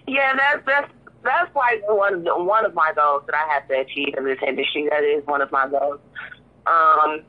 Yeah, 0.07 0.35
that's 0.35 0.65
that's 0.65 0.91
that's 1.23 1.55
like 1.55 1.87
one 1.87 2.25
one 2.45 2.65
of 2.65 2.73
my 2.73 2.91
goals 2.95 3.23
that 3.27 3.35
I 3.35 3.53
have 3.53 3.67
to 3.67 3.79
achieve 3.79 4.15
in 4.17 4.25
this 4.25 4.39
industry. 4.45 4.87
That 4.89 5.03
is 5.03 5.25
one 5.25 5.41
of 5.41 5.51
my 5.51 5.67
goals. 5.69 5.99
Um, 6.65 7.21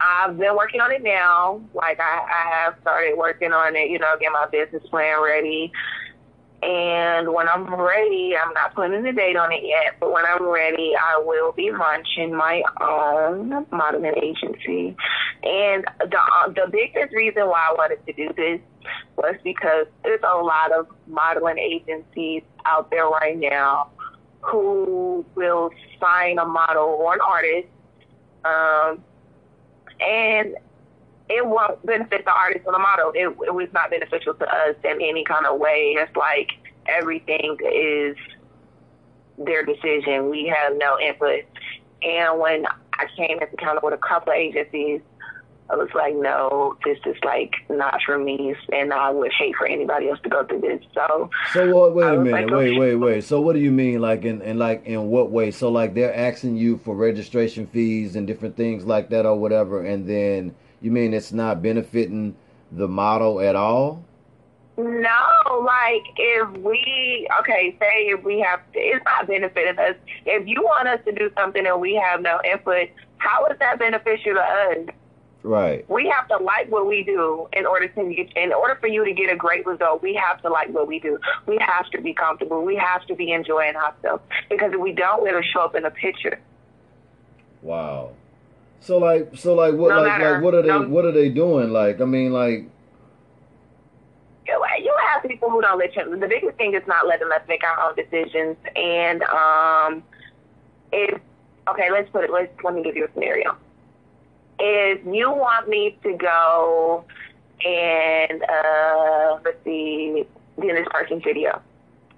I've 0.00 0.36
been 0.38 0.56
working 0.56 0.80
on 0.80 0.90
it 0.90 1.02
now. 1.02 1.60
Like 1.74 2.00
I, 2.00 2.20
I 2.20 2.54
have 2.54 2.74
started 2.80 3.16
working 3.16 3.52
on 3.52 3.76
it, 3.76 3.90
you 3.90 3.98
know, 3.98 4.14
get 4.18 4.32
my 4.32 4.46
business 4.50 4.82
plan 4.90 5.22
ready. 5.22 5.70
And 6.62 7.32
when 7.32 7.48
I'm 7.48 7.74
ready, 7.74 8.36
I'm 8.36 8.54
not 8.54 8.74
putting 8.74 9.04
a 9.04 9.12
date 9.12 9.36
on 9.36 9.50
it 9.50 9.64
yet, 9.64 9.96
but 9.98 10.12
when 10.12 10.24
I'm 10.24 10.44
ready, 10.44 10.92
I 10.94 11.20
will 11.24 11.50
be 11.50 11.72
launching 11.72 12.34
my 12.34 12.62
own 12.80 13.66
modeling 13.72 14.14
agency. 14.16 14.96
And 15.42 15.84
the 15.98 16.20
the 16.54 16.68
biggest 16.70 17.12
reason 17.14 17.48
why 17.48 17.68
I 17.70 17.72
wanted 17.72 18.06
to 18.06 18.12
do 18.12 18.28
this 18.36 18.60
was 19.16 19.34
because 19.42 19.86
there's 20.04 20.22
a 20.22 20.36
lot 20.36 20.70
of 20.70 20.86
modeling 21.08 21.58
agencies 21.58 22.42
out 22.64 22.90
there 22.90 23.08
right 23.08 23.36
now 23.36 23.90
who 24.40 25.24
will 25.34 25.70
sign 26.00 26.38
a 26.38 26.44
model 26.44 26.84
or 26.84 27.14
an 27.14 27.20
artist 27.20 27.68
um, 28.44 29.02
and 30.00 30.56
it 31.28 31.46
won't 31.46 31.84
benefit 31.84 32.24
the 32.24 32.32
artist 32.32 32.64
or 32.66 32.72
the 32.72 32.78
model. 32.78 33.12
It, 33.14 33.28
it 33.46 33.54
was 33.54 33.68
not 33.72 33.90
beneficial 33.90 34.34
to 34.34 34.44
us 34.44 34.76
in 34.84 35.00
any 35.00 35.24
kind 35.24 35.46
of 35.46 35.58
way. 35.58 35.94
It's 35.98 36.14
like 36.16 36.50
everything 36.86 37.56
is 37.72 38.16
their 39.38 39.64
decision. 39.64 40.28
We 40.30 40.52
have 40.54 40.76
no 40.76 40.98
input. 40.98 41.44
And 42.02 42.38
when 42.38 42.66
I 42.94 43.06
came 43.16 43.38
into 43.40 43.56
contact 43.56 43.84
with 43.84 43.94
a 43.94 43.98
couple 43.98 44.32
of 44.32 44.38
agencies, 44.38 45.00
I 45.70 45.76
was 45.76 45.88
like, 45.94 46.14
no, 46.14 46.76
this 46.84 46.98
is 47.06 47.16
like 47.24 47.54
not 47.70 47.98
for 48.04 48.18
me, 48.18 48.54
and 48.72 48.92
I 48.92 49.10
would 49.10 49.32
hate 49.32 49.54
for 49.56 49.66
anybody 49.66 50.10
else 50.10 50.18
to 50.24 50.28
go 50.28 50.44
through 50.44 50.60
this. 50.60 50.82
So, 50.92 51.30
so 51.54 51.74
what? 51.74 51.94
Wait 51.94 52.12
a 52.12 52.18
minute, 52.18 52.50
like, 52.50 52.50
wait, 52.50 52.78
wait, 52.78 52.94
wait. 52.96 53.24
So, 53.24 53.40
what 53.40 53.54
do 53.54 53.60
you 53.60 53.70
mean, 53.70 54.00
like 54.00 54.24
in, 54.24 54.42
in 54.42 54.58
like 54.58 54.84
in 54.84 55.08
what 55.08 55.30
way? 55.30 55.50
So, 55.50 55.70
like 55.70 55.94
they're 55.94 56.14
asking 56.14 56.56
you 56.56 56.76
for 56.78 56.94
registration 56.94 57.66
fees 57.68 58.16
and 58.16 58.26
different 58.26 58.54
things 58.54 58.84
like 58.84 59.08
that, 59.10 59.24
or 59.24 59.38
whatever, 59.38 59.82
and 59.82 60.06
then 60.06 60.54
you 60.82 60.90
mean 60.90 61.14
it's 61.14 61.32
not 61.32 61.62
benefiting 61.62 62.36
the 62.70 62.88
model 62.88 63.40
at 63.40 63.56
all? 63.56 64.04
No, 64.76 65.64
like 65.64 66.02
if 66.16 66.50
we 66.58 67.28
okay, 67.40 67.76
say 67.78 68.08
if 68.08 68.22
we 68.24 68.40
have 68.40 68.60
it's 68.74 69.04
not 69.04 69.26
benefiting 69.26 69.78
us. 69.78 69.94
If 70.24 70.46
you 70.46 70.62
want 70.62 70.88
us 70.88 71.00
to 71.04 71.12
do 71.12 71.30
something 71.36 71.66
and 71.66 71.80
we 71.80 71.94
have 71.94 72.22
no 72.22 72.40
input, 72.44 72.88
how 73.18 73.46
is 73.46 73.58
that 73.58 73.78
beneficial 73.78 74.34
to 74.34 74.40
us? 74.40 74.88
Right. 75.42 75.88
We 75.90 76.08
have 76.08 76.28
to 76.28 76.42
like 76.42 76.70
what 76.70 76.86
we 76.86 77.02
do 77.02 77.48
in 77.52 77.66
order 77.66 77.88
to 77.88 78.14
get, 78.14 78.36
in 78.36 78.52
order 78.52 78.76
for 78.80 78.86
you 78.86 79.04
to 79.04 79.12
get 79.12 79.30
a 79.30 79.36
great 79.36 79.66
result. 79.66 80.02
We 80.02 80.14
have 80.14 80.40
to 80.42 80.48
like 80.48 80.68
what 80.70 80.86
we 80.86 81.00
do. 81.00 81.18
We 81.46 81.58
have 81.60 81.90
to 81.90 82.00
be 82.00 82.14
comfortable. 82.14 82.64
We 82.64 82.76
have 82.76 83.04
to 83.06 83.14
be 83.14 83.32
enjoying 83.32 83.74
ourselves 83.74 84.22
because 84.48 84.72
if 84.72 84.80
we 84.80 84.92
don't, 84.92 85.26
it'll 85.26 85.42
show 85.42 85.60
up 85.60 85.74
in 85.74 85.82
the 85.82 85.90
picture. 85.90 86.38
Wow. 87.60 88.12
So 88.82 88.98
like, 88.98 89.30
so 89.36 89.54
like, 89.54 89.74
what, 89.74 89.88
no 89.90 90.02
like, 90.02 90.06
matter, 90.06 90.32
like, 90.34 90.42
what 90.42 90.54
are 90.54 90.62
they, 90.62 90.68
no, 90.68 90.82
what 90.82 91.04
are 91.04 91.12
they 91.12 91.28
doing? 91.28 91.72
Like, 91.72 92.00
I 92.00 92.04
mean, 92.04 92.32
like. 92.32 92.68
You 94.46 94.96
have 95.12 95.22
people 95.22 95.50
who 95.50 95.60
don't 95.60 95.78
let 95.78 95.94
you. 95.94 96.16
The 96.18 96.26
biggest 96.26 96.56
thing 96.56 96.74
is 96.74 96.82
not 96.86 97.06
letting 97.06 97.28
us 97.28 97.42
make 97.48 97.62
our 97.62 97.88
own 97.88 97.94
decisions, 97.94 98.56
and 98.74 99.22
um, 99.22 100.02
if 100.90 101.20
okay, 101.68 101.90
let's 101.90 102.10
put 102.10 102.24
it. 102.24 102.30
Let's 102.30 102.52
let 102.64 102.74
me 102.74 102.82
give 102.82 102.96
you 102.96 103.04
a 103.04 103.12
scenario 103.12 103.56
is 104.62 104.98
you 105.06 105.30
want 105.30 105.68
me 105.68 105.98
to 106.02 106.14
go 106.14 107.04
and 107.64 108.42
uh, 108.42 109.38
let's 109.44 109.62
see, 109.64 110.24
be 110.60 110.68
in 110.68 110.74
this 110.74 110.86
person's 110.90 111.22
video. 111.24 111.60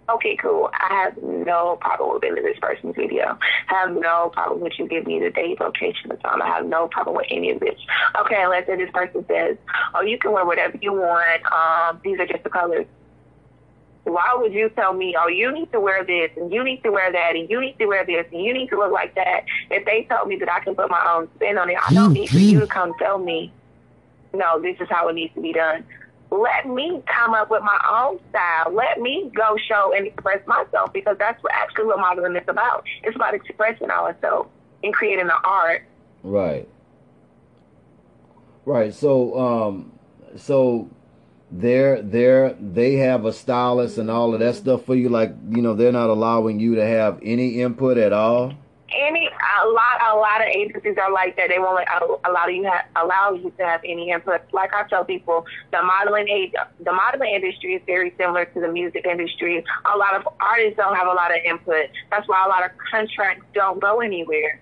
Okay, 0.09 0.37
cool. 0.37 0.71
I 0.75 1.05
have 1.05 1.23
no 1.23 1.79
problem 1.81 2.13
with 2.13 2.23
being 2.23 2.37
in 2.37 2.43
this 2.43 2.59
person's 2.61 2.95
video. 2.95 3.39
I 3.69 3.75
have 3.75 3.93
no 3.93 4.31
problem 4.35 4.61
with 4.61 4.75
you 4.79 4.87
giving 4.87 5.09
me 5.09 5.21
the 5.21 5.31
date, 5.31 5.61
location, 5.61 6.11
the 6.11 6.17
time. 6.17 6.43
I 6.43 6.49
have 6.49 6.67
no 6.67 6.89
problem 6.89 7.17
with 7.17 7.27
any 7.31 7.51
of 7.51 7.61
this. 7.61 7.79
Okay, 8.21 8.47
let's 8.47 8.67
say 8.67 8.77
this 8.77 8.91
person 8.93 9.25
says, 9.27 9.57
"Oh, 9.95 10.03
you 10.03 10.19
can 10.19 10.33
wear 10.33 10.45
whatever 10.45 10.77
you 10.81 10.93
want. 10.93 11.43
Um, 11.51 12.01
these 12.05 12.19
are 12.21 12.27
just 12.27 12.45
the 12.45 12.51
colors." 12.51 12.87
why 14.05 14.35
would 14.37 14.53
you 14.53 14.69
tell 14.71 14.93
me, 14.93 15.17
oh, 15.19 15.29
you 15.29 15.51
need 15.51 15.73
to 15.73 15.81
wear 15.81 16.05
this 16.05 16.31
and 16.37 16.53
you 16.53 16.63
need 16.63 16.83
to 16.83 16.91
wear 16.91 17.11
that 17.11 17.35
and 17.35 17.49
you 17.49 17.61
need 17.61 17.79
to 17.79 17.87
wear 17.87 18.05
this 18.05 18.27
and 18.33 18.43
you 18.43 18.53
need 18.53 18.69
to 18.69 18.77
look 18.77 18.93
like 18.93 19.15
that? 19.15 19.45
If 19.71 19.85
they 19.87 20.05
told 20.05 20.29
me 20.29 20.37
that 20.37 20.51
I 20.51 20.61
can 20.61 20.75
put 20.75 20.91
my 20.91 21.05
own 21.13 21.29
spin 21.37 21.59
on 21.59 21.71
it, 21.71 21.79
I 21.87 21.93
don't 21.93 22.13
need 22.13 22.29
for 22.29 22.39
you 22.39 22.61
to 22.61 22.67
come 22.67 22.93
tell 22.99 23.19
me, 23.19 23.53
no, 24.33 24.61
this 24.61 24.77
is 24.81 24.89
how 24.91 25.09
it 25.09 25.15
needs 25.15 25.35
to 25.35 25.41
be 25.41 25.53
done. 25.53 25.85
Let 26.35 26.67
me 26.67 27.01
come 27.07 27.33
up 27.33 27.49
with 27.49 27.63
my 27.63 27.79
own 27.89 28.19
style. 28.31 28.75
Let 28.75 29.01
me 29.01 29.31
go 29.35 29.57
show 29.69 29.93
and 29.97 30.07
express 30.07 30.45
myself 30.49 30.93
because 30.93 31.17
that's 31.19 31.41
what 31.45 31.53
actually 31.55 31.85
what 31.85 32.01
modeling 32.01 32.35
is 32.35 32.49
about. 32.49 32.85
It's 33.05 33.15
about 33.15 33.35
expressing 33.35 33.89
ourselves 33.89 34.49
and 34.83 34.93
creating 34.93 35.29
the 35.29 35.37
art. 35.45 35.85
Right. 36.25 36.69
Right. 38.65 38.93
So, 38.93 39.39
um, 39.39 39.93
so 40.37 40.91
they're 41.53 42.03
they're 42.03 42.55
they 42.55 42.95
have 42.95 43.25
a 43.27 43.33
stylist 43.33 43.99
and 43.99 44.11
all 44.11 44.35
of 44.35 44.41
that 44.41 44.57
stuff 44.57 44.85
for 44.85 44.97
you 44.97 45.09
like 45.09 45.33
you 45.51 45.63
know 45.63 45.75
they're 45.75 45.93
not 45.93 46.11
allowing 46.11 46.59
you 46.59 46.75
to 46.75 46.85
have 46.85 47.21
any 47.23 47.61
input 47.61 47.97
at 47.97 48.13
all 48.13 48.53
any 48.97 49.29
a 49.29 49.69
lot 49.69 50.01
a 50.13 50.17
lot 50.17 50.41
of 50.41 50.49
agencies 50.49 50.97
are 50.99 51.13
like 51.13 51.37
that 51.37 51.49
they 51.49 51.59
won't 51.59 51.77
let, 51.77 51.89
allow 52.25 52.47
you 52.47 52.65
have, 52.65 52.87
allow 52.97 53.33
you 53.33 53.51
to 53.57 53.65
have 53.65 53.81
any 53.85 54.11
input 54.11 54.41
like 54.53 54.73
i 54.75 54.87
tell 54.89 55.05
people 55.05 55.45
the 55.73 55.83
modeling 55.83 56.29
age 56.29 56.53
the 56.81 56.93
modeling 56.93 57.35
industry 57.35 57.75
is 57.75 57.83
very 57.87 58.13
similar 58.19 58.45
to 58.45 58.61
the 58.61 58.69
music 58.69 59.05
industry 59.07 59.65
a 59.93 59.99
lot 59.99 60.15
of 60.15 60.29
artists 60.41 60.77
don't 60.77 60.97
have 60.97 61.07
a 61.07 61.13
lot 61.13 61.31
of 61.31 61.39
input 61.45 61.87
that's 62.11 62.29
why 62.29 62.45
a 62.45 62.49
lot 62.49 62.65
of 62.65 62.71
contracts 62.91 63.45
don't 63.55 63.81
go 63.81 64.01
anywhere 64.01 64.61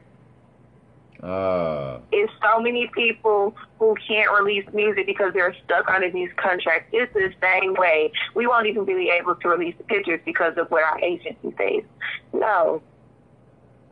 uh, 1.22 2.00
it's 2.10 2.32
so 2.42 2.60
many 2.60 2.88
people 2.88 3.54
who 3.78 3.94
can't 4.08 4.28
release 4.32 4.66
music 4.72 5.06
because 5.06 5.32
they're 5.32 5.54
stuck 5.64 5.88
under 5.88 6.10
these 6.10 6.30
contracts. 6.36 6.88
It's 6.92 7.12
the 7.12 7.32
same 7.40 7.74
way. 7.74 8.10
We 8.34 8.48
won't 8.48 8.66
even 8.66 8.84
be 8.84 9.08
able 9.08 9.36
to 9.36 9.48
release 9.48 9.76
the 9.78 9.84
pictures 9.84 10.20
because 10.24 10.54
of 10.56 10.68
what 10.72 10.82
our 10.82 10.98
agency 10.98 11.54
says. 11.56 11.84
No. 12.32 12.82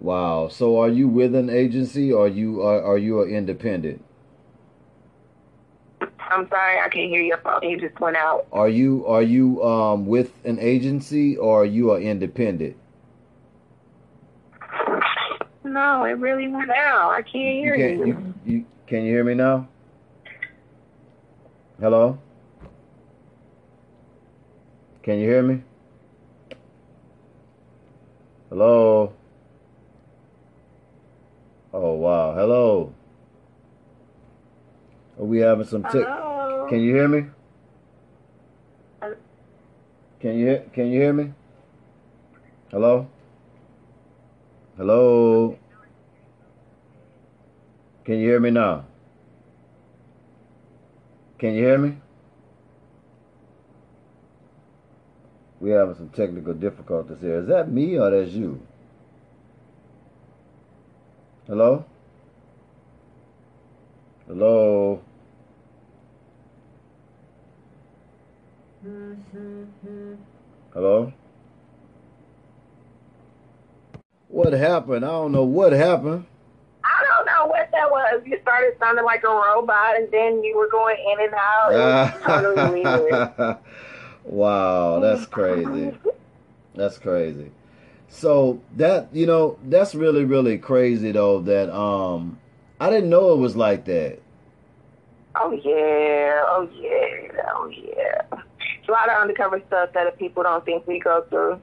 Wow. 0.00 0.48
So 0.48 0.80
are 0.80 0.88
you 0.88 1.08
with 1.08 1.34
an 1.34 1.50
agency 1.50 2.12
or 2.12 2.24
are 2.24 2.28
you 2.28 2.62
are, 2.62 2.82
are 2.82 2.98
you 2.98 3.22
an 3.22 3.30
independent? 3.30 4.02
I'm 6.30 6.48
sorry, 6.48 6.78
I 6.78 6.88
can't 6.88 7.10
hear 7.10 7.22
your 7.22 7.38
phone. 7.38 7.62
You 7.62 7.78
just 7.78 8.00
went 8.00 8.16
out. 8.16 8.46
Are 8.52 8.68
you 8.68 9.04
are 9.06 9.22
you 9.22 9.62
um 9.62 10.06
with 10.06 10.32
an 10.44 10.58
agency 10.58 11.36
or 11.36 11.62
are 11.62 11.66
you 11.66 11.92
an 11.92 12.02
independent? 12.02 12.76
No, 15.64 16.04
it 16.04 16.12
really 16.12 16.48
went 16.48 16.70
out. 16.70 17.10
I 17.10 17.22
can't 17.22 17.34
hear 17.34 17.74
you. 17.74 17.96
Can 17.96 18.06
you. 18.06 18.34
you 18.46 18.66
can 18.86 19.02
you 19.04 19.12
hear 19.12 19.24
me 19.24 19.34
now? 19.34 19.68
Hello? 21.78 22.18
Can 25.02 25.18
you 25.18 25.28
hear 25.28 25.42
me? 25.42 25.62
Hello? 28.48 29.12
Oh 31.72 31.92
wow. 31.92 32.34
Hello. 32.34 32.92
Are 35.18 35.24
we 35.24 35.38
having 35.38 35.66
some 35.66 35.82
tick? 35.84 36.06
Can 36.68 36.80
you 36.80 36.94
hear 36.94 37.08
me? 37.08 37.26
Uh, 39.00 39.10
can 40.20 40.38
you 40.38 40.62
can 40.72 40.86
you 40.90 41.00
hear 41.00 41.12
me? 41.12 41.32
Hello? 42.70 43.08
Hello? 44.76 45.58
Can 48.04 48.18
you 48.18 48.28
hear 48.28 48.40
me 48.40 48.50
now? 48.50 48.86
Can 51.38 51.54
you 51.54 51.62
hear 51.64 51.78
me? 51.78 51.96
we 55.60 55.70
having 55.70 55.94
some 55.94 56.08
technical 56.08 56.54
difficulties 56.54 57.18
here. 57.20 57.40
Is 57.40 57.48
that 57.48 57.70
me 57.70 57.98
or 57.98 58.10
that's 58.10 58.32
you? 58.32 58.66
Hello? 61.50 61.84
Hello? 64.28 65.02
Hello? 70.72 71.12
What 74.28 74.52
happened? 74.52 75.04
I 75.04 75.08
don't 75.08 75.32
know 75.32 75.42
what 75.42 75.72
happened. 75.72 76.24
I 76.84 77.04
don't 77.04 77.26
know 77.26 77.46
what 77.46 77.68
that 77.72 77.90
was. 77.90 78.22
You 78.24 78.38
started 78.42 78.74
sounding 78.78 79.04
like 79.04 79.24
a 79.24 79.26
robot, 79.26 79.96
and 79.96 80.08
then 80.12 80.44
you 80.44 80.56
were 80.56 80.70
going 80.70 80.98
in 81.04 81.24
and 81.24 81.34
out. 81.34 82.14
It 82.14 82.22
totally 82.22 82.82
weird. 82.84 83.58
wow, 84.22 85.00
that's 85.00 85.26
crazy. 85.36 85.98
That's 86.76 86.96
crazy. 86.98 87.50
So 88.10 88.60
that 88.76 89.08
you 89.12 89.24
know, 89.24 89.58
that's 89.64 89.94
really 89.94 90.24
really 90.24 90.58
crazy 90.58 91.12
though. 91.12 91.40
That 91.40 91.74
um, 91.74 92.38
I 92.80 92.90
didn't 92.90 93.08
know 93.08 93.32
it 93.32 93.38
was 93.38 93.56
like 93.56 93.84
that. 93.86 94.18
Oh 95.36 95.52
yeah, 95.52 96.42
oh 96.48 96.68
yeah, 96.74 97.42
oh 97.54 97.68
yeah. 97.68 98.22
It's 98.78 98.88
a 98.88 98.92
lot 98.92 99.08
of 99.08 99.16
undercover 99.16 99.62
stuff 99.68 99.90
that 99.94 100.18
people 100.18 100.42
don't 100.42 100.64
think 100.64 100.86
we 100.86 100.98
go 100.98 101.24
through. 101.30 101.60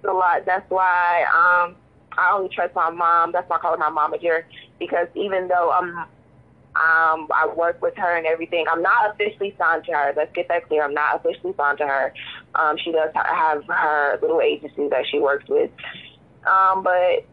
It's 0.00 0.08
a 0.08 0.12
lot. 0.12 0.46
That's 0.46 0.70
why 0.70 1.24
um, 1.34 1.74
I 2.16 2.32
only 2.32 2.48
trust 2.48 2.74
my 2.76 2.90
mom. 2.90 3.32
That's 3.32 3.48
why 3.50 3.56
I 3.56 3.58
call 3.58 3.72
her 3.72 3.76
my 3.76 3.90
mama 3.90 4.18
dear. 4.18 4.46
Because 4.78 5.08
even 5.16 5.48
though 5.48 5.72
um, 5.72 6.06
um, 6.78 7.28
I 7.34 7.50
work 7.56 7.82
with 7.82 7.96
her 7.96 8.16
and 8.16 8.26
everything, 8.26 8.66
I'm 8.70 8.82
not 8.82 9.10
officially 9.10 9.54
signed 9.58 9.84
to 9.86 9.92
her. 9.92 10.12
Let's 10.16 10.32
get 10.32 10.48
that 10.48 10.68
clear. 10.68 10.84
I'm 10.84 10.94
not 10.94 11.16
officially 11.16 11.54
signed 11.56 11.78
to 11.78 11.86
her. 11.86 12.14
Um, 12.54 12.76
she 12.78 12.92
does 12.92 13.10
have 13.14 13.64
her 13.64 14.18
little 14.22 14.40
agency 14.40 14.88
that 14.88 15.04
she 15.10 15.18
works 15.18 15.48
with. 15.48 15.70
Um, 16.46 16.84
but 16.84 17.26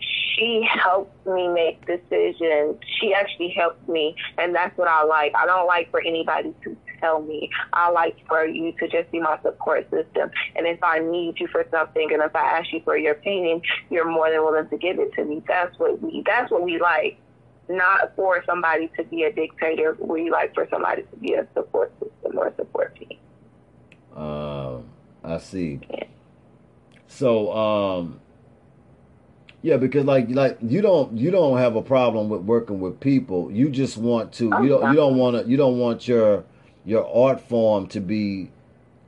she 0.00 0.66
helped 0.68 1.26
me 1.26 1.48
make 1.48 1.86
decisions. 1.86 2.76
She 3.00 3.14
actually 3.14 3.50
helped 3.50 3.88
me, 3.88 4.16
and 4.36 4.54
that's 4.54 4.76
what 4.76 4.88
I 4.88 5.04
like. 5.04 5.32
I 5.36 5.46
don't 5.46 5.66
like 5.66 5.90
for 5.90 6.00
anybody 6.00 6.54
to 6.64 6.76
tell 7.00 7.22
me. 7.22 7.50
I 7.72 7.90
like 7.90 8.16
for 8.26 8.46
you 8.46 8.72
to 8.80 8.88
just 8.88 9.10
be 9.12 9.20
my 9.20 9.38
support 9.42 9.88
system. 9.90 10.30
And 10.56 10.66
if 10.66 10.82
I 10.82 10.98
need 10.98 11.38
you 11.38 11.48
for 11.48 11.64
something, 11.70 12.08
and 12.12 12.22
if 12.22 12.34
I 12.34 12.58
ask 12.58 12.72
you 12.72 12.80
for 12.84 12.96
your 12.96 13.12
opinion, 13.12 13.62
you're 13.90 14.10
more 14.10 14.30
than 14.30 14.42
willing 14.42 14.68
to 14.68 14.76
give 14.76 14.98
it 14.98 15.12
to 15.14 15.24
me. 15.24 15.42
That's 15.46 15.78
what 15.78 16.00
we. 16.02 16.22
That's 16.26 16.50
what 16.50 16.62
we 16.62 16.80
like. 16.80 17.18
Not 17.68 18.14
for 18.16 18.42
somebody 18.46 18.90
to 18.96 19.04
be 19.04 19.24
a 19.24 19.32
dictator. 19.32 19.96
We 20.00 20.30
like 20.30 20.54
for 20.54 20.66
somebody 20.70 21.02
to 21.02 21.16
be 21.16 21.34
a 21.34 21.46
support 21.54 21.92
system 22.00 22.38
or 22.38 22.48
a 22.48 22.54
support 22.56 22.96
team. 22.96 23.18
Um, 24.16 24.84
I 25.22 25.38
see. 25.38 25.80
Yeah. 25.90 26.04
So, 27.06 27.52
um, 27.52 28.20
yeah, 29.60 29.76
because 29.76 30.04
like 30.04 30.30
like 30.30 30.58
you 30.62 30.80
don't 30.80 31.16
you 31.16 31.30
don't 31.30 31.58
have 31.58 31.76
a 31.76 31.82
problem 31.82 32.28
with 32.28 32.42
working 32.42 32.80
with 32.80 33.00
people. 33.00 33.50
You 33.50 33.70
just 33.70 33.96
want 33.96 34.32
to 34.34 34.50
oh, 34.52 34.62
you 34.62 34.68
don't 34.68 34.90
you 34.90 34.96
don't 34.96 35.16
want 35.16 35.36
to 35.44 35.50
you 35.50 35.56
don't 35.56 35.78
want 35.78 36.06
your 36.06 36.44
your 36.84 37.06
art 37.12 37.40
form 37.40 37.86
to 37.88 38.00
be 38.00 38.50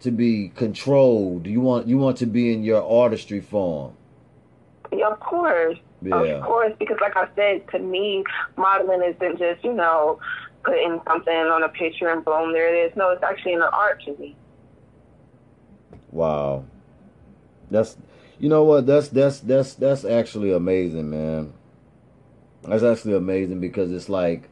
to 0.00 0.10
be 0.10 0.50
controlled. 0.54 1.46
You 1.46 1.60
want 1.60 1.86
you 1.86 1.98
want 1.98 2.18
to 2.18 2.26
be 2.26 2.52
in 2.52 2.64
your 2.64 2.82
artistry 2.82 3.40
form. 3.40 3.92
Yeah, 4.92 5.10
of 5.10 5.20
course. 5.20 5.78
Yeah. 6.02 6.16
Of 6.16 6.42
course, 6.42 6.72
because 6.78 6.98
like 7.00 7.16
I 7.16 7.28
said, 7.36 7.68
to 7.72 7.78
me, 7.78 8.24
modeling 8.56 9.02
isn't 9.02 9.38
just 9.38 9.62
you 9.64 9.72
know 9.72 10.18
putting 10.64 11.00
something 11.06 11.34
on 11.34 11.62
a 11.62 11.68
picture 11.68 12.08
and 12.08 12.24
boom, 12.24 12.52
there 12.52 12.74
it 12.74 12.90
is. 12.90 12.96
No, 12.96 13.10
it's 13.10 13.22
actually 13.22 13.54
an 13.54 13.62
art 13.62 14.02
to 14.04 14.16
me. 14.16 14.36
Wow, 16.10 16.64
that's 17.70 17.96
you 18.38 18.48
know 18.48 18.64
what? 18.64 18.86
That's 18.86 19.08
that's 19.08 19.40
that's 19.40 19.74
that's 19.74 20.04
actually 20.04 20.52
amazing, 20.52 21.10
man. 21.10 21.52
That's 22.62 22.82
actually 22.82 23.14
amazing 23.14 23.60
because 23.60 23.92
it's 23.92 24.08
like 24.08 24.48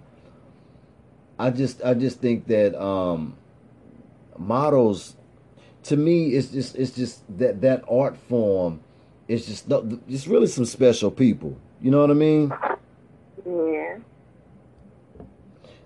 I 1.39 1.51
just 1.51 1.83
I 1.83 1.95
just 1.95 2.21
think 2.21 2.47
that 2.47 2.81
um 2.81 3.37
models 4.37 5.17
to 5.85 5.97
me 5.97 6.29
it's 6.29 6.49
just 6.49 6.77
it's 6.77 6.93
just 6.93 7.23
that 7.39 7.61
that 7.63 7.83
art 7.89 8.17
form 8.17 8.81
is 9.29 9.47
just 9.47 9.67
it's 10.09 10.27
really 10.27 10.47
some 10.47 10.65
special 10.65 11.11
people. 11.11 11.57
You 11.81 11.91
know 11.91 12.01
what 12.01 12.11
I 12.11 12.15
mean? 12.15 12.53
Yeah. 13.47 13.99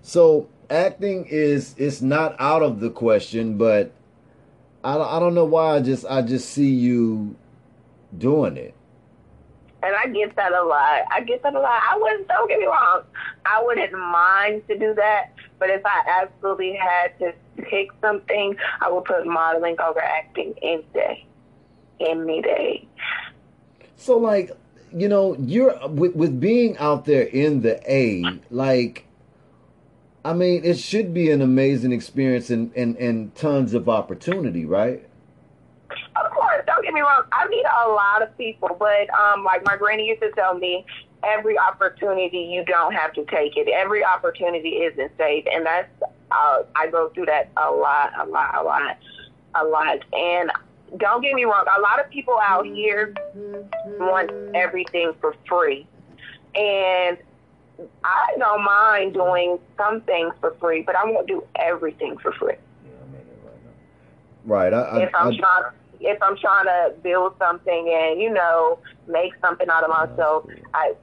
So 0.01 0.49
acting 0.69 1.25
is 1.25 1.75
it's 1.77 2.01
not 2.01 2.35
out 2.39 2.63
of 2.63 2.79
the 2.79 2.89
question, 2.89 3.57
but 3.57 3.91
I 4.83 4.97
I 4.97 5.19
don't 5.19 5.35
know 5.35 5.45
why 5.45 5.75
I 5.75 5.81
just 5.81 6.05
I 6.09 6.21
just 6.21 6.49
see 6.49 6.69
you 6.69 7.35
doing 8.17 8.57
it. 8.57 8.73
And 9.83 9.93
I 9.97 10.07
get 10.07 10.33
that 10.37 10.53
a 10.53 10.63
lot. 10.63 11.01
I 11.11 11.21
get 11.21 11.43
that 11.43 11.55
a 11.55 11.59
lot. 11.59 11.81
I 11.83 11.97
wouldn't, 11.97 12.29
don't 12.29 12.47
get 12.47 12.57
me 12.57 12.67
wrong, 12.67 13.01
I 13.45 13.61
wouldn't 13.61 13.91
mind 13.91 14.65
to 14.69 14.79
do 14.79 14.93
that. 14.93 15.33
But 15.59 15.71
if 15.71 15.81
I 15.85 16.21
absolutely 16.21 16.73
had 16.73 17.19
to 17.19 17.33
pick 17.57 17.89
something, 17.99 18.55
I 18.79 18.89
would 18.89 19.03
put 19.03 19.27
modeling 19.27 19.75
over 19.81 19.99
acting 19.99 20.53
any 20.61 20.85
day. 20.93 21.25
Any 21.99 22.41
day. 22.41 22.82
So, 24.03 24.17
like, 24.17 24.51
you 24.93 25.07
know, 25.07 25.37
you're 25.39 25.87
with, 25.87 26.13
with 26.13 26.37
being 26.37 26.77
out 26.77 27.05
there 27.05 27.23
in 27.23 27.61
the 27.61 27.79
A, 27.89 28.21
like, 28.49 29.05
I 30.25 30.33
mean, 30.33 30.65
it 30.65 30.77
should 30.77 31.13
be 31.13 31.31
an 31.31 31.41
amazing 31.41 31.93
experience 31.93 32.49
and, 32.49 32.73
and, 32.75 32.97
and 32.97 33.33
tons 33.33 33.73
of 33.73 33.87
opportunity, 33.87 34.65
right? 34.65 35.07
Of 36.17 36.31
course, 36.31 36.63
don't 36.67 36.83
get 36.83 36.93
me 36.93 36.99
wrong. 36.99 37.23
I 37.31 37.47
meet 37.47 37.65
a 37.65 37.87
lot 37.87 38.21
of 38.21 38.37
people, 38.37 38.75
but 38.77 39.09
um, 39.13 39.45
like 39.45 39.63
my 39.63 39.77
granny 39.77 40.07
used 40.07 40.21
to 40.21 40.31
tell 40.31 40.53
me, 40.53 40.85
every 41.23 41.57
opportunity 41.57 42.39
you 42.39 42.65
don't 42.65 42.93
have 42.93 43.13
to 43.13 43.23
take 43.25 43.55
it. 43.55 43.69
Every 43.69 44.03
opportunity 44.03 44.79
isn't 44.83 45.13
safe, 45.17 45.45
and 45.49 45.65
that's 45.65 45.87
uh, 46.29 46.63
I 46.75 46.87
go 46.91 47.07
through 47.07 47.27
that 47.27 47.51
a 47.55 47.71
lot, 47.71 48.11
a 48.19 48.25
lot, 48.25 48.55
a 48.55 48.63
lot, 48.63 48.97
a 49.55 49.63
lot. 49.63 49.99
And 50.11 50.51
don't 50.97 51.21
get 51.21 51.33
me 51.33 51.45
wrong, 51.45 51.65
a 51.77 51.81
lot 51.81 51.99
of 51.99 52.09
people 52.09 52.37
out 52.41 52.65
here 52.65 53.13
want 53.99 54.31
everything 54.55 55.13
for 55.19 55.35
free, 55.47 55.87
and 56.55 57.17
I 58.03 58.35
don't 58.37 58.63
mind 58.63 59.13
doing 59.13 59.59
some 59.77 60.01
things 60.01 60.33
for 60.39 60.55
free, 60.59 60.83
but 60.83 60.95
I 60.95 61.05
won't 61.05 61.27
do 61.27 61.43
everything 61.55 62.17
for 62.17 62.31
free. 62.33 62.55
Right. 64.45 64.73
I, 64.73 65.03
if 65.03 65.15
I'm 65.15 65.29
I, 65.29 65.37
trying, 65.37 65.63
if 66.01 66.21
I'm 66.21 66.37
trying 66.37 66.65
to 66.65 66.93
build 67.01 67.35
something 67.39 67.89
and 67.89 68.19
you 68.21 68.31
know 68.31 68.79
make 69.07 69.33
something 69.41 69.67
out 69.69 69.83
of 69.83 69.89
myself, 69.89 70.45
I 70.73 70.93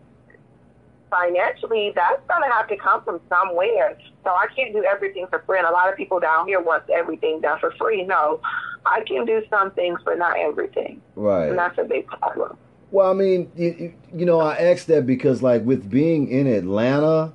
financially 1.10 1.92
that's 1.94 2.22
gonna 2.28 2.52
have 2.52 2.68
to 2.68 2.76
come 2.76 3.02
from 3.02 3.20
somewhere. 3.28 3.98
So 4.24 4.30
I 4.30 4.46
can't 4.54 4.72
do 4.72 4.84
everything 4.84 5.26
for 5.28 5.40
free. 5.40 5.58
And 5.58 5.66
a 5.66 5.72
lot 5.72 5.88
of 5.90 5.96
people 5.96 6.20
down 6.20 6.46
here 6.46 6.60
want 6.60 6.88
everything 6.90 7.40
done 7.40 7.58
for 7.58 7.72
free. 7.72 8.04
No, 8.04 8.40
I 8.86 9.02
can 9.02 9.24
do 9.24 9.42
some 9.50 9.70
things, 9.72 10.00
but 10.04 10.18
not 10.18 10.38
everything. 10.38 11.00
Right. 11.14 11.48
And 11.48 11.58
that's 11.58 11.78
a 11.78 11.84
big 11.84 12.06
problem. 12.06 12.56
Well, 12.90 13.10
I 13.10 13.14
mean, 13.14 13.50
you, 13.56 13.94
you 14.12 14.26
know, 14.26 14.40
I 14.40 14.56
asked 14.56 14.88
that 14.88 15.06
because, 15.06 15.42
like, 15.42 15.64
with 15.64 15.88
being 15.88 16.28
in 16.28 16.46
Atlanta, 16.46 17.32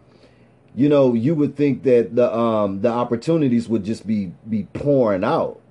you 0.75 0.89
know, 0.89 1.13
you 1.13 1.35
would 1.35 1.55
think 1.55 1.83
that 1.83 2.15
the 2.15 2.35
um 2.35 2.81
the 2.81 2.89
opportunities 2.89 3.69
would 3.69 3.85
just 3.85 4.05
be 4.05 4.33
be 4.49 4.63
pouring 4.73 5.23
out. 5.23 5.61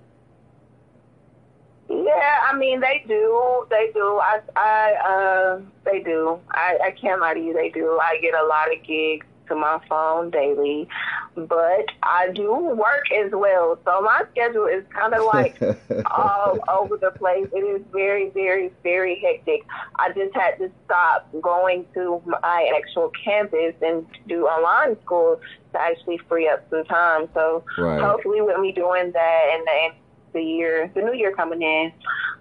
Yeah, 1.91 2.41
I 2.51 2.57
mean 2.57 2.81
they 2.81 3.05
do. 3.07 3.67
They 3.69 3.91
do. 3.93 4.19
I 4.23 4.41
I 4.57 4.93
uh 4.95 5.61
they 5.85 6.01
do. 6.01 6.41
I, 6.51 6.79
I 6.87 6.91
can't 6.93 7.21
lie 7.21 7.35
to 7.35 7.41
you, 7.41 7.53
they 7.53 7.69
do. 7.69 7.99
I 8.03 8.19
get 8.23 8.35
a 8.35 8.47
lot 8.47 8.75
of 8.75 8.83
gigs 8.83 9.27
to 9.49 9.55
my 9.55 9.81
phone 9.89 10.31
daily. 10.31 10.89
But 11.35 11.87
I 12.03 12.31
do 12.35 12.55
work 12.55 13.05
as 13.13 13.33
well. 13.33 13.79
So 13.85 14.01
my 14.03 14.23
schedule 14.33 14.67
is 14.67 14.85
kinda 14.95 15.23
like 15.23 15.61
all 16.11 16.59
over 16.69 16.97
the 16.97 17.11
place. 17.11 17.49
It 17.53 17.59
is 17.59 17.83
very, 17.93 18.31
very, 18.31 18.73
very 18.83 19.21
hectic. 19.21 19.67
I 19.97 20.13
just 20.13 20.35
had 20.35 20.59
to 20.59 20.71
stop 20.85 21.29
going 21.41 21.87
to 21.95 22.23
my 22.27 22.71
actual 22.77 23.11
campus 23.25 23.75
and 23.83 24.07
do 24.29 24.47
online 24.47 25.01
school 25.03 25.41
to 25.73 25.81
actually 25.81 26.19
free 26.29 26.49
up 26.49 26.65
some 26.71 26.85
time. 26.85 27.29
So 27.35 27.65
right. 27.79 28.01
hopefully 28.01 28.41
with 28.41 28.59
me 28.59 28.73
doing 28.73 29.13
that 29.13 29.51
and 29.53 29.67
the 29.67 30.05
the 30.35 30.43
year, 30.43 30.91
the 30.95 31.01
new 31.01 31.15
year 31.15 31.33
coming 31.33 31.63
in, 31.63 31.93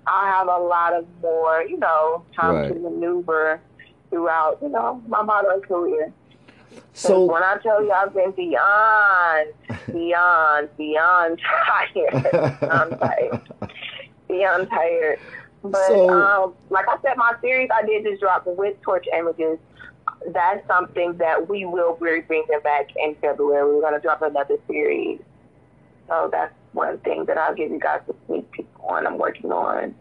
I'll 0.05 0.25
have 0.25 0.47
a 0.47 0.63
lot 0.63 0.93
of 0.93 1.05
more, 1.21 1.63
you 1.63 1.77
know, 1.77 2.25
time 2.35 2.55
right. 2.55 2.73
to 2.73 2.79
maneuver 2.79 3.61
throughout, 4.09 4.59
you 4.61 4.69
know, 4.69 5.01
my 5.07 5.21
modeling 5.21 5.61
career. 5.61 6.11
So 6.93 7.25
when 7.25 7.43
I 7.43 7.57
tell 7.61 7.83
you 7.83 7.91
I've 7.91 8.13
been 8.13 8.31
beyond, 8.31 9.53
beyond, 9.91 10.69
beyond 10.77 11.41
tired, 11.65 12.59
I'm 12.71 12.97
tired, 12.97 13.41
beyond 14.27 14.69
tired. 14.69 15.19
But 15.63 15.87
so, 15.87 16.09
um, 16.09 16.53
like 16.69 16.87
I 16.87 16.97
said, 17.01 17.15
my 17.17 17.33
series 17.41 17.69
I 17.73 17.85
did 17.85 18.03
just 18.03 18.21
drop 18.21 18.45
with 18.45 18.79
Torch 18.81 19.05
Images. 19.17 19.57
That's 20.33 20.65
something 20.67 21.17
that 21.17 21.49
we 21.49 21.65
will 21.65 21.95
be 21.95 22.19
bringing 22.21 22.59
back 22.63 22.89
in 22.97 23.15
February. 23.15 23.73
We're 23.73 23.81
going 23.81 23.93
to 23.93 23.99
drop 23.99 24.21
another 24.21 24.57
series. 24.67 25.19
So 26.07 26.29
that's 26.31 26.53
one 26.73 26.97
thing 26.99 27.25
that 27.25 27.37
I'll 27.37 27.55
give 27.55 27.71
you 27.71 27.79
guys 27.79 28.01
a 28.09 28.13
sneak 28.27 28.51
peek 28.51 28.67
on. 28.81 29.07
I'm 29.07 29.17
working 29.17 29.51
on. 29.51 29.95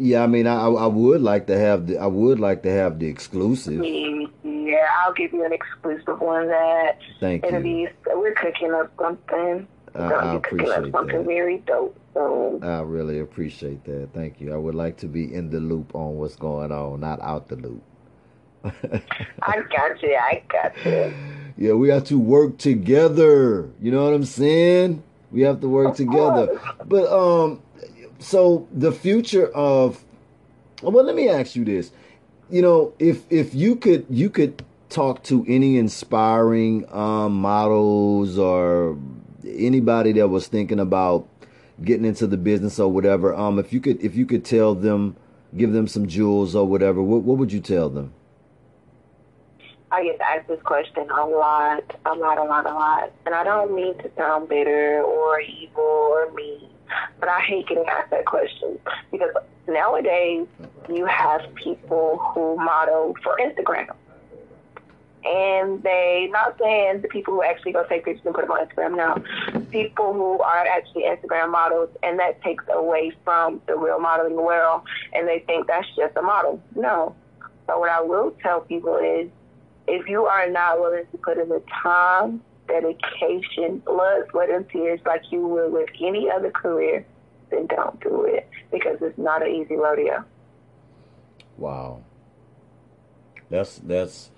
Yeah, 0.00 0.22
I 0.22 0.26
mean, 0.26 0.46
I 0.46 0.66
I 0.66 0.86
would 0.86 1.20
like 1.20 1.46
to 1.48 1.58
have 1.58 1.86
the 1.86 1.98
I 1.98 2.06
would 2.06 2.40
like 2.40 2.62
to 2.62 2.72
have 2.72 2.98
the 2.98 3.06
exclusive. 3.06 3.84
Yeah, 3.84 4.86
I'll 4.98 5.12
give 5.12 5.34
you 5.34 5.44
an 5.44 5.52
exclusive 5.52 6.20
one 6.20 6.48
that 6.48 6.98
Thank 7.20 7.44
it'll 7.44 7.62
you. 7.62 7.88
Be, 8.06 8.14
we're 8.14 8.32
cooking 8.32 8.72
up 8.72 8.90
something. 8.98 9.68
I, 9.94 9.98
I 10.00 10.34
appreciate 10.36 10.90
something 10.90 11.18
that. 11.18 11.26
very 11.26 11.58
dope. 11.58 11.98
So 12.14 12.58
I 12.62 12.80
really 12.80 13.20
appreciate 13.20 13.84
that. 13.84 14.08
Thank 14.14 14.40
you. 14.40 14.54
I 14.54 14.56
would 14.56 14.74
like 14.74 14.96
to 14.98 15.06
be 15.06 15.34
in 15.34 15.50
the 15.50 15.60
loop 15.60 15.94
on 15.94 16.16
what's 16.16 16.36
going 16.36 16.72
on, 16.72 17.00
not 17.00 17.20
out 17.20 17.48
the 17.48 17.56
loop. 17.56 17.82
I 19.42 19.60
got 19.76 20.02
you. 20.02 20.14
I 20.14 20.42
got 20.48 20.72
you. 20.86 21.14
Yeah, 21.58 21.72
we 21.74 21.90
have 21.90 22.04
to 22.04 22.18
work 22.18 22.56
together. 22.56 23.68
You 23.82 23.90
know 23.90 24.04
what 24.04 24.14
I'm 24.14 24.24
saying? 24.24 25.02
We 25.30 25.42
have 25.42 25.60
to 25.60 25.68
work 25.68 25.94
together. 25.94 26.58
But 26.86 27.12
um 27.12 27.60
so 28.20 28.68
the 28.72 28.92
future 28.92 29.48
of 29.48 30.04
well 30.82 31.04
let 31.04 31.16
me 31.16 31.28
ask 31.28 31.56
you 31.56 31.64
this. 31.64 31.90
You 32.50 32.62
know, 32.62 32.92
if 32.98 33.24
if 33.30 33.54
you 33.54 33.76
could 33.76 34.06
you 34.08 34.30
could 34.30 34.64
talk 34.88 35.22
to 35.24 35.44
any 35.48 35.78
inspiring 35.78 36.84
um 36.92 37.40
models 37.40 38.38
or 38.38 38.98
anybody 39.44 40.12
that 40.12 40.28
was 40.28 40.48
thinking 40.48 40.80
about 40.80 41.26
getting 41.82 42.04
into 42.04 42.26
the 42.26 42.36
business 42.36 42.78
or 42.78 42.90
whatever, 42.90 43.34
um 43.34 43.58
if 43.58 43.72
you 43.72 43.80
could 43.80 44.02
if 44.02 44.14
you 44.14 44.26
could 44.26 44.44
tell 44.44 44.74
them 44.74 45.16
give 45.56 45.72
them 45.72 45.88
some 45.88 46.06
jewels 46.06 46.54
or 46.54 46.66
whatever, 46.66 47.02
what 47.02 47.22
what 47.22 47.38
would 47.38 47.52
you 47.52 47.60
tell 47.60 47.88
them? 47.88 48.12
I 49.92 50.04
get 50.04 50.20
asked 50.20 50.46
this 50.46 50.62
question 50.62 51.10
a 51.10 51.26
lot, 51.26 51.82
a 52.06 52.14
lot, 52.14 52.38
a 52.38 52.44
lot, 52.44 52.64
a 52.64 52.72
lot. 52.72 53.12
And 53.26 53.34
I 53.34 53.42
don't 53.42 53.74
mean 53.74 53.98
to 53.98 54.10
sound 54.16 54.48
bitter 54.48 55.02
or 55.02 55.40
evil 55.40 55.82
or 55.82 56.30
mean, 56.32 56.69
but 57.18 57.28
I 57.28 57.40
hate 57.40 57.68
getting 57.68 57.86
asked 57.86 58.10
that 58.10 58.26
question 58.26 58.78
because 59.10 59.30
nowadays 59.68 60.46
you 60.88 61.06
have 61.06 61.42
people 61.54 62.18
who 62.18 62.56
model 62.56 63.14
for 63.22 63.36
Instagram. 63.40 63.88
And 65.22 65.82
they, 65.82 66.28
not 66.30 66.56
saying 66.58 67.02
the 67.02 67.08
people 67.08 67.34
who 67.34 67.42
actually 67.42 67.72
go 67.72 67.84
take 67.84 68.06
pictures 68.06 68.24
and 68.24 68.34
put 68.34 68.42
them 68.42 68.52
on 68.52 68.66
Instagram 68.66 68.96
now, 68.96 69.62
people 69.70 70.14
who 70.14 70.40
are 70.40 70.66
actually 70.66 71.02
Instagram 71.02 71.52
models, 71.52 71.90
and 72.02 72.18
that 72.18 72.42
takes 72.42 72.64
away 72.72 73.12
from 73.22 73.60
the 73.66 73.76
real 73.76 73.98
modeling 73.98 74.36
world, 74.36 74.82
and 75.12 75.28
they 75.28 75.40
think 75.40 75.66
that's 75.66 75.86
just 75.94 76.16
a 76.16 76.22
model. 76.22 76.62
No. 76.74 77.14
So 77.66 77.78
what 77.78 77.90
I 77.90 78.00
will 78.00 78.30
tell 78.42 78.62
people 78.62 78.96
is 78.96 79.28
if 79.86 80.08
you 80.08 80.24
are 80.24 80.48
not 80.48 80.80
willing 80.80 81.04
to 81.12 81.18
put 81.18 81.36
in 81.36 81.50
the 81.50 81.62
time, 81.82 82.42
dedication, 82.70 83.78
blood, 83.80 84.24
sweat, 84.30 84.50
and 84.50 84.68
tears 84.70 85.00
like 85.04 85.22
you 85.30 85.46
would 85.46 85.72
with 85.72 85.88
any 86.00 86.30
other 86.30 86.50
career, 86.50 87.04
then 87.50 87.66
don't 87.66 88.00
do 88.00 88.24
it 88.24 88.48
because 88.70 88.98
it's 89.00 89.18
not 89.18 89.42
an 89.42 89.52
easy 89.52 89.76
rodeo. 89.76 90.24
Wow. 91.58 92.02
That's 93.50 93.78
that's 93.78 94.30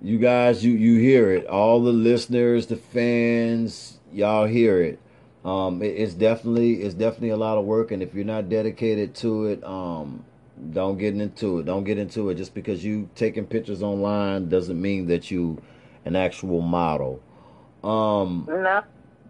you 0.00 0.18
guys 0.18 0.64
you 0.64 0.72
you 0.72 0.98
hear 0.98 1.32
it. 1.32 1.46
All 1.46 1.82
the 1.82 1.92
listeners, 1.92 2.66
the 2.66 2.76
fans, 2.76 3.98
y'all 4.12 4.46
hear 4.46 4.80
it. 4.80 5.00
Um 5.44 5.82
it, 5.82 5.88
it's 5.88 6.14
definitely 6.14 6.82
it's 6.82 6.94
definitely 6.94 7.30
a 7.30 7.36
lot 7.36 7.58
of 7.58 7.64
work 7.64 7.90
and 7.90 8.02
if 8.02 8.14
you're 8.14 8.24
not 8.24 8.48
dedicated 8.48 9.14
to 9.16 9.46
it, 9.46 9.64
um 9.64 10.24
don't 10.70 10.98
get 10.98 11.16
into 11.16 11.58
it. 11.58 11.66
Don't 11.66 11.84
get 11.84 11.98
into 11.98 12.30
it. 12.30 12.36
Just 12.36 12.54
because 12.54 12.84
you 12.84 13.10
taking 13.16 13.44
pictures 13.44 13.82
online 13.82 14.48
doesn't 14.48 14.80
mean 14.80 15.08
that 15.08 15.30
you 15.30 15.60
an 16.04 16.16
actual 16.16 16.60
model. 16.60 17.20
Um, 17.84 18.46
no. 18.48 18.82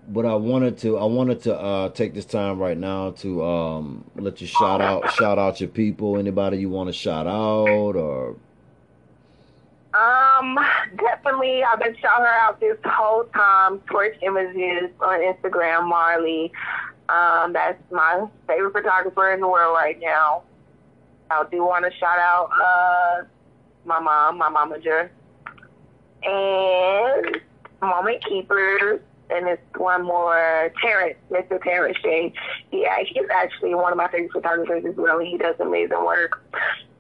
But 0.07 0.27
I 0.27 0.35
wanted 0.35 0.79
to 0.79 0.99
I 0.99 1.05
wanted 1.05 1.43
to 1.43 1.59
uh, 1.59 1.89
take 1.91 2.15
this 2.15 2.27
time 2.27 2.59
right 2.59 2.77
now 2.77 3.13
to 3.13 3.45
um, 3.45 4.05
let 4.17 4.41
you 4.41 4.47
shout 4.47 4.81
out 4.81 5.11
shout 5.13 5.39
out 5.39 5.61
your 5.61 5.71
people. 5.71 6.19
Anybody 6.19 6.59
you 6.59 6.69
want 6.69 6.89
to 6.89 6.93
shout 6.93 7.27
out 7.27 7.97
or 7.97 8.37
um, 9.95 10.59
definitely. 10.97 11.63
I've 11.63 11.79
been 11.79 11.97
shouting 11.97 12.25
her 12.25 12.35
out 12.41 12.59
this 12.59 12.77
whole 12.85 13.25
time. 13.35 13.79
Torch 13.91 14.17
Images 14.23 14.91
on 15.01 15.21
Instagram, 15.21 15.89
Marley. 15.89 16.53
Um, 17.09 17.53
that's 17.53 17.81
my 17.93 18.27
favorite 18.47 18.73
photographer 18.73 19.33
in 19.33 19.41
the 19.41 19.49
world 19.49 19.75
right 19.75 19.99
now. 20.01 20.43
I 21.31 21.45
do 21.51 21.65
want 21.65 21.85
to 21.85 21.97
shout 21.99 22.19
out 22.19 22.51
uh, 22.61 23.25
my 23.85 24.01
mom, 24.01 24.39
my 24.39 24.49
momager, 24.49 25.11
and 26.23 27.41
Moment 27.85 28.25
Keepers, 28.25 29.01
and 29.31 29.49
it's 29.49 29.63
one 29.77 30.05
more, 30.05 30.73
Terrence, 30.81 31.19
Mr. 31.31 31.63
Terrence 31.63 31.97
Shea. 32.03 32.33
Yeah, 32.73 32.99
he's 33.07 33.29
actually 33.35 33.75
one 33.75 33.93
of 33.93 33.97
my 33.97 34.09
favorite 34.09 34.33
photographers 34.33 34.85
as 34.85 34.97
well, 34.97 35.19
he 35.19 35.39
does 35.39 35.57
amazing 35.61 36.05
work. 36.05 36.43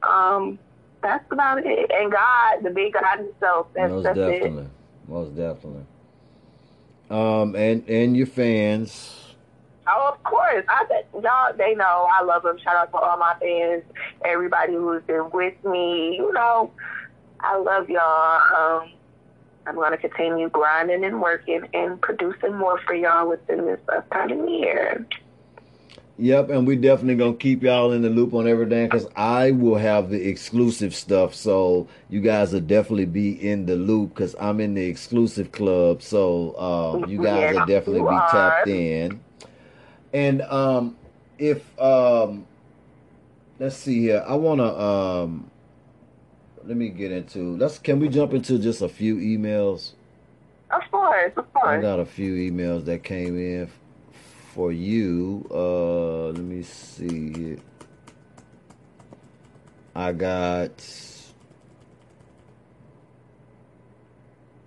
Um, 0.03 0.59
that's 1.03 1.31
about 1.31 1.59
it. 1.65 1.91
And 1.93 2.11
God, 2.11 2.63
the 2.63 2.71
big 2.71 2.95
God 2.95 3.19
himself. 3.19 3.67
That's, 3.75 3.91
Most 3.91 4.03
that's 4.05 4.19
definitely. 4.19 4.63
It. 4.65 5.09
Most 5.09 5.37
definitely. 5.37 5.85
Um, 7.11 7.55
and 7.55 7.89
and 7.89 8.17
your 8.17 8.27
fans. 8.27 9.21
Oh, 9.87 10.13
of 10.15 10.25
course. 10.25 10.65
I 10.69 11.03
y'all 11.23 11.53
they 11.57 11.75
know 11.75 12.09
I 12.11 12.23
love 12.23 12.43
them. 12.43 12.59
Shout 12.59 12.77
out 12.77 12.91
to 12.93 12.97
all 12.97 13.19
my 13.19 13.37
fans, 13.39 13.83
everybody 14.25 14.73
who's 14.73 15.03
been 15.03 15.29
with 15.31 15.63
me. 15.65 16.17
You 16.17 16.33
know, 16.33 16.73
I 17.41 17.59
love 17.59 17.91
y'all. 17.91 18.81
Um, 18.81 18.93
I'm 19.67 19.77
gonna 19.77 19.97
continue 19.99 20.49
grinding 20.51 21.05
and 21.05 21.21
working 21.21 21.69
and 21.75 22.01
producing 22.01 22.57
more 22.57 22.79
for 22.87 22.95
y'all 22.95 23.29
within 23.29 23.65
this 23.67 23.81
upcoming 23.89 24.49
year. 24.49 25.07
Yep, 26.19 26.51
and 26.51 26.67
we 26.67 26.77
definitely 26.77 27.17
gonna 27.17 27.35
keep 27.37 27.63
y'all 27.63 27.93
in 27.93 28.03
the 28.03 28.09
loop 28.11 28.35
on 28.35 28.47
everything 28.47 28.87
because 28.87 29.07
I 29.17 29.51
will 29.51 29.77
have 29.77 30.11
the 30.11 30.29
exclusive 30.29 30.95
stuff. 30.95 31.35
So 31.35 31.89
you 32.09 32.21
guys 32.21 32.53
will 32.53 32.61
definitely 32.61 33.07
be 33.07 33.33
in 33.33 33.67
the 33.67 33.77
loop 33.77 34.15
because 34.15 34.37
I'm 34.41 34.61
in 34.61 34.75
the 34.75 34.85
exclusive 34.87 35.51
club. 35.53 36.03
So 36.03 36.57
um, 36.59 37.09
you 37.09 37.19
guys 37.21 37.51
Yeah, 37.51 37.53
will 37.53 37.61
definitely 37.61 38.03
be 38.03 38.21
are. 38.21 38.21
tapped 38.21 38.67
in. 38.69 39.23
And 40.13 40.43
um, 40.43 40.97
if 41.39 41.79
um, 41.81 42.47
let's 43.59 43.77
see 43.77 44.01
here, 44.03 44.25
I 44.27 44.35
wanna 44.37 44.73
um, 44.77 45.51
let 46.67 46.77
me 46.77 46.89
get 46.89 47.13
into. 47.13 47.57
Let's 47.57 47.79
can 47.79 48.01
we 48.01 48.09
jump 48.09 48.33
into 48.33 48.59
just 48.59 48.83
a 48.83 48.89
few 48.89 49.17
emails? 49.17 49.93
Of 50.71 50.83
course, 50.91 51.33
of 51.37 51.53
course. 51.53 51.67
I 51.67 51.81
got 51.81 52.01
a 52.01 52.05
few 52.07 52.35
emails 52.51 52.85
that 52.87 53.05
came 53.05 53.37
in 53.39 53.65
f- 53.65 53.71
for 54.55 54.73
you. 54.73 55.47
Uh, 55.51 56.27
let 56.29 56.39
me 56.39 56.63
see 56.63 57.33
here. 57.33 57.59
I 59.95 60.13
got. 60.13 60.73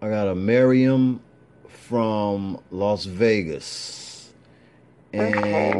I 0.01 0.09
got 0.09 0.27
a 0.27 0.35
Miriam 0.35 1.19
from 1.67 2.59
Las 2.69 3.05
Vegas, 3.05 4.31
and 5.11 5.35
Okay. 5.35 5.73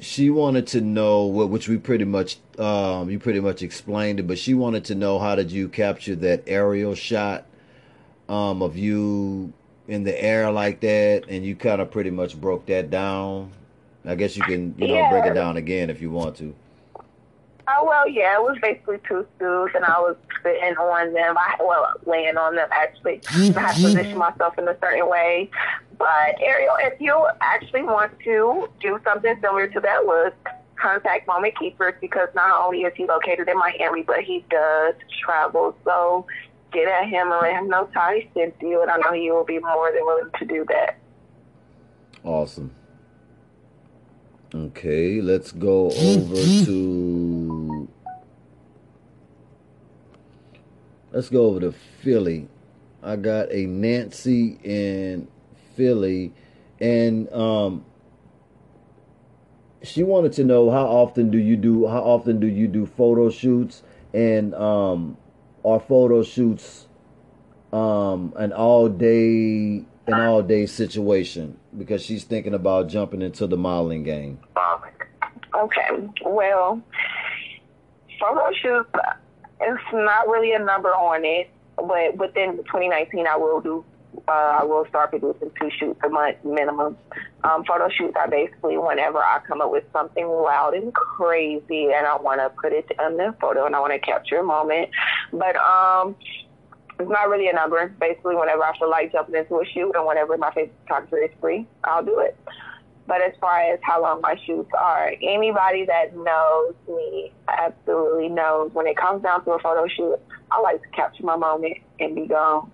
She 0.00 0.30
wanted 0.30 0.66
to 0.68 0.80
know 0.80 1.24
what, 1.24 1.50
which 1.50 1.68
we 1.68 1.78
pretty 1.78 2.04
much, 2.04 2.38
um, 2.58 3.10
you 3.10 3.18
pretty 3.18 3.40
much 3.40 3.62
explained 3.62 4.20
it, 4.20 4.26
but 4.26 4.38
she 4.38 4.54
wanted 4.54 4.84
to 4.86 4.94
know 4.94 5.18
how 5.18 5.34
did 5.34 5.50
you 5.50 5.68
capture 5.68 6.16
that 6.16 6.42
aerial 6.46 6.94
shot, 6.94 7.46
um, 8.28 8.62
of 8.62 8.76
you 8.76 9.52
in 9.88 10.04
the 10.04 10.22
air 10.22 10.50
like 10.50 10.80
that, 10.80 11.24
and 11.28 11.44
you 11.44 11.56
kind 11.56 11.80
of 11.80 11.90
pretty 11.90 12.10
much 12.10 12.40
broke 12.40 12.66
that 12.66 12.90
down. 12.90 13.52
I 14.04 14.14
guess 14.14 14.36
you 14.36 14.42
can, 14.42 14.74
you 14.78 14.88
know, 14.88 15.08
break 15.10 15.26
it 15.26 15.34
down 15.34 15.56
again 15.56 15.90
if 15.90 16.00
you 16.00 16.10
want 16.10 16.36
to. 16.36 16.54
Oh 17.76 17.84
well, 17.84 18.08
yeah, 18.08 18.36
it 18.36 18.42
was 18.42 18.58
basically 18.60 18.98
two 19.06 19.26
stools, 19.36 19.70
and 19.74 19.84
I 19.84 19.98
was 20.00 20.16
sitting 20.42 20.76
on 20.76 21.12
them. 21.12 21.36
I 21.38 21.56
well, 21.60 21.86
laying 22.06 22.36
on 22.36 22.56
them 22.56 22.68
actually. 22.72 23.18
Mm-hmm. 23.18 23.58
I 23.58 23.62
had 23.62 23.76
to 23.76 23.82
position 23.82 24.18
myself 24.18 24.58
in 24.58 24.68
a 24.68 24.76
certain 24.80 25.08
way. 25.08 25.50
But 25.98 26.40
Ariel, 26.40 26.76
if 26.80 27.00
you 27.00 27.26
actually 27.40 27.82
want 27.82 28.18
to 28.24 28.68
do 28.80 28.98
something 29.04 29.34
similar 29.40 29.68
to 29.68 29.80
that 29.80 30.06
look, 30.06 30.34
contact 30.80 31.26
Moment 31.26 31.58
Keepers 31.58 31.94
because 32.00 32.28
not 32.34 32.64
only 32.64 32.82
is 32.82 32.92
he 32.96 33.06
located 33.06 33.48
in 33.48 33.58
Miami, 33.58 34.02
but 34.02 34.20
he 34.20 34.44
does 34.50 34.94
travel. 35.22 35.76
So 35.84 36.26
get 36.72 36.88
at 36.88 37.08
him 37.08 37.30
and 37.30 37.40
let 37.40 37.52
him 37.52 37.68
know 37.68 37.88
Ty 37.92 38.28
sent 38.34 38.54
you, 38.60 38.82
and 38.82 38.90
I 38.90 38.96
know 38.96 39.12
he 39.12 39.30
will 39.30 39.44
be 39.44 39.58
more 39.58 39.92
than 39.92 40.04
willing 40.04 40.30
to 40.38 40.44
do 40.44 40.64
that. 40.68 40.98
Awesome. 42.24 42.74
Okay, 44.52 45.20
let's 45.20 45.52
go 45.52 45.90
over 45.92 46.34
mm-hmm. 46.34 46.64
to 46.64 47.29
let's 51.12 51.28
go 51.28 51.46
over 51.46 51.60
to 51.60 51.72
Philly. 51.72 52.48
I 53.02 53.16
got 53.16 53.50
a 53.52 53.66
Nancy 53.66 54.58
in 54.62 55.28
Philly 55.76 56.32
and 56.80 57.32
um 57.32 57.84
she 59.82 60.02
wanted 60.02 60.32
to 60.34 60.44
know 60.44 60.70
how 60.70 60.84
often 60.84 61.30
do 61.30 61.38
you 61.38 61.56
do 61.56 61.86
how 61.86 62.00
often 62.00 62.40
do 62.40 62.46
you 62.46 62.68
do 62.68 62.86
photo 62.86 63.30
shoots 63.30 63.82
and 64.12 64.54
um 64.54 65.16
are 65.64 65.80
photo 65.80 66.22
shoots 66.22 66.86
um 67.72 68.32
an 68.36 68.52
all 68.52 68.88
day 68.88 69.84
an 70.06 70.14
all 70.14 70.42
day 70.42 70.66
situation 70.66 71.56
because 71.76 72.02
she's 72.02 72.24
thinking 72.24 72.54
about 72.54 72.88
jumping 72.88 73.22
into 73.22 73.46
the 73.46 73.56
modeling 73.56 74.02
game. 74.02 74.38
Okay. 75.54 76.08
Well, 76.24 76.82
photo 78.18 78.50
shoots, 78.60 78.90
it's 79.60 79.82
not 79.92 80.28
really 80.28 80.52
a 80.52 80.58
number 80.58 80.88
on 80.88 81.24
it, 81.24 81.50
but 81.76 82.16
within 82.16 82.56
2019, 82.58 83.26
I 83.26 83.36
will 83.36 83.60
do. 83.60 83.84
Uh, 84.26 84.58
I 84.60 84.64
will 84.64 84.84
start 84.88 85.10
producing 85.10 85.52
two 85.60 85.70
shoots 85.78 86.00
a 86.04 86.08
month 86.08 86.36
minimum. 86.44 86.96
Um, 87.44 87.64
photo 87.64 87.88
shoots 87.88 88.14
are 88.16 88.28
basically 88.28 88.76
whenever 88.76 89.18
I 89.18 89.40
come 89.46 89.60
up 89.60 89.70
with 89.70 89.84
something 89.92 90.26
loud 90.26 90.74
and 90.74 90.92
crazy, 90.92 91.88
and 91.94 92.06
I 92.06 92.16
want 92.16 92.40
to 92.40 92.50
put 92.60 92.72
it 92.72 92.90
in 92.90 93.16
the 93.16 93.34
photo, 93.40 93.66
and 93.66 93.76
I 93.76 93.80
want 93.80 93.92
to 93.92 93.98
capture 94.00 94.38
a 94.38 94.44
moment. 94.44 94.90
But 95.32 95.56
um, 95.56 96.16
it's 96.98 97.10
not 97.10 97.28
really 97.28 97.48
a 97.48 97.52
number. 97.52 97.86
Basically, 98.00 98.34
whenever 98.34 98.62
I 98.62 98.76
feel 98.78 98.90
like 98.90 99.12
jumping 99.12 99.36
into 99.36 99.60
a 99.60 99.64
shoot 99.64 99.92
and 99.94 100.06
whenever 100.06 100.36
my 100.36 100.52
favorite 100.52 100.74
photographer 100.82 101.18
is 101.18 101.30
free, 101.40 101.66
I'll 101.84 102.04
do 102.04 102.18
it. 102.18 102.36
But 103.10 103.22
as 103.22 103.32
far 103.40 103.58
as 103.60 103.80
how 103.82 104.02
long 104.02 104.20
my 104.20 104.36
shoots 104.46 104.70
are, 104.72 105.12
anybody 105.20 105.84
that 105.84 106.16
knows 106.16 106.74
me 106.86 107.32
absolutely 107.48 108.28
knows 108.28 108.70
when 108.72 108.86
it 108.86 108.96
comes 108.96 109.24
down 109.24 109.44
to 109.46 109.50
a 109.50 109.58
photo 109.58 109.88
shoot, 109.88 110.16
I 110.52 110.60
like 110.60 110.80
to 110.80 110.88
capture 110.90 111.24
my 111.24 111.34
moment 111.34 111.78
and 111.98 112.14
be 112.14 112.26
gone. 112.26 112.70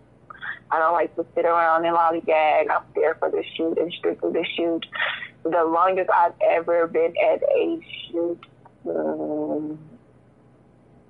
I 0.71 0.79
don't 0.79 0.93
like 0.93 1.17
to 1.17 1.25
sit 1.35 1.47
around 1.47 1.87
and 1.87 1.97
lollygag. 1.97 2.71
I'm 2.71 2.83
there 2.95 3.15
for 3.15 3.31
the 3.31 3.43
shoot 3.57 3.79
and 3.79 3.91
strictly 3.95 4.31
the 4.31 4.45
shoot. 4.55 4.85
The 5.43 5.65
longest 5.65 6.11
I've 6.11 6.35
ever 6.45 6.87
been 6.87 7.15
at 7.17 7.43
a 7.43 7.81
shoot 8.11 8.39
um, 8.87 9.79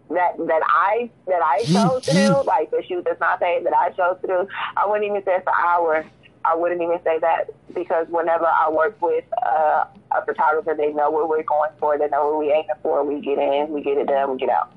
that 0.08 0.36
that 0.38 0.62
I 0.64 1.10
that 1.26 1.42
I 1.42 1.64
chose 1.64 2.04
to 2.04 2.12
do, 2.12 2.42
like 2.46 2.70
the 2.70 2.84
shoot 2.86 3.04
that's 3.04 3.18
not 3.18 3.40
paid 3.40 3.66
that 3.66 3.74
I 3.74 3.90
chose 3.90 4.18
to 4.20 4.26
do, 4.28 4.48
I 4.76 4.86
wouldn't 4.86 5.04
even 5.04 5.24
say 5.24 5.32
it's 5.34 5.46
an 5.48 5.52
hour. 5.58 6.06
I 6.46 6.54
wouldn't 6.54 6.80
even 6.80 6.98
say 7.02 7.18
that 7.18 7.50
because 7.74 8.06
whenever 8.08 8.46
I 8.46 8.70
work 8.70 9.00
with 9.02 9.24
uh, 9.44 9.84
a 10.12 10.24
photographer, 10.24 10.74
they 10.76 10.92
know 10.92 11.10
what 11.10 11.28
we're 11.28 11.42
going 11.42 11.72
for. 11.78 11.98
They 11.98 12.08
know 12.08 12.28
what 12.30 12.38
we 12.38 12.52
aiming 12.52 12.68
for. 12.82 13.02
We 13.04 13.20
get 13.20 13.38
in, 13.38 13.70
we 13.70 13.82
get 13.82 13.98
it 13.98 14.06
done, 14.06 14.30
we 14.32 14.38
get 14.38 14.50
out. 14.50 14.72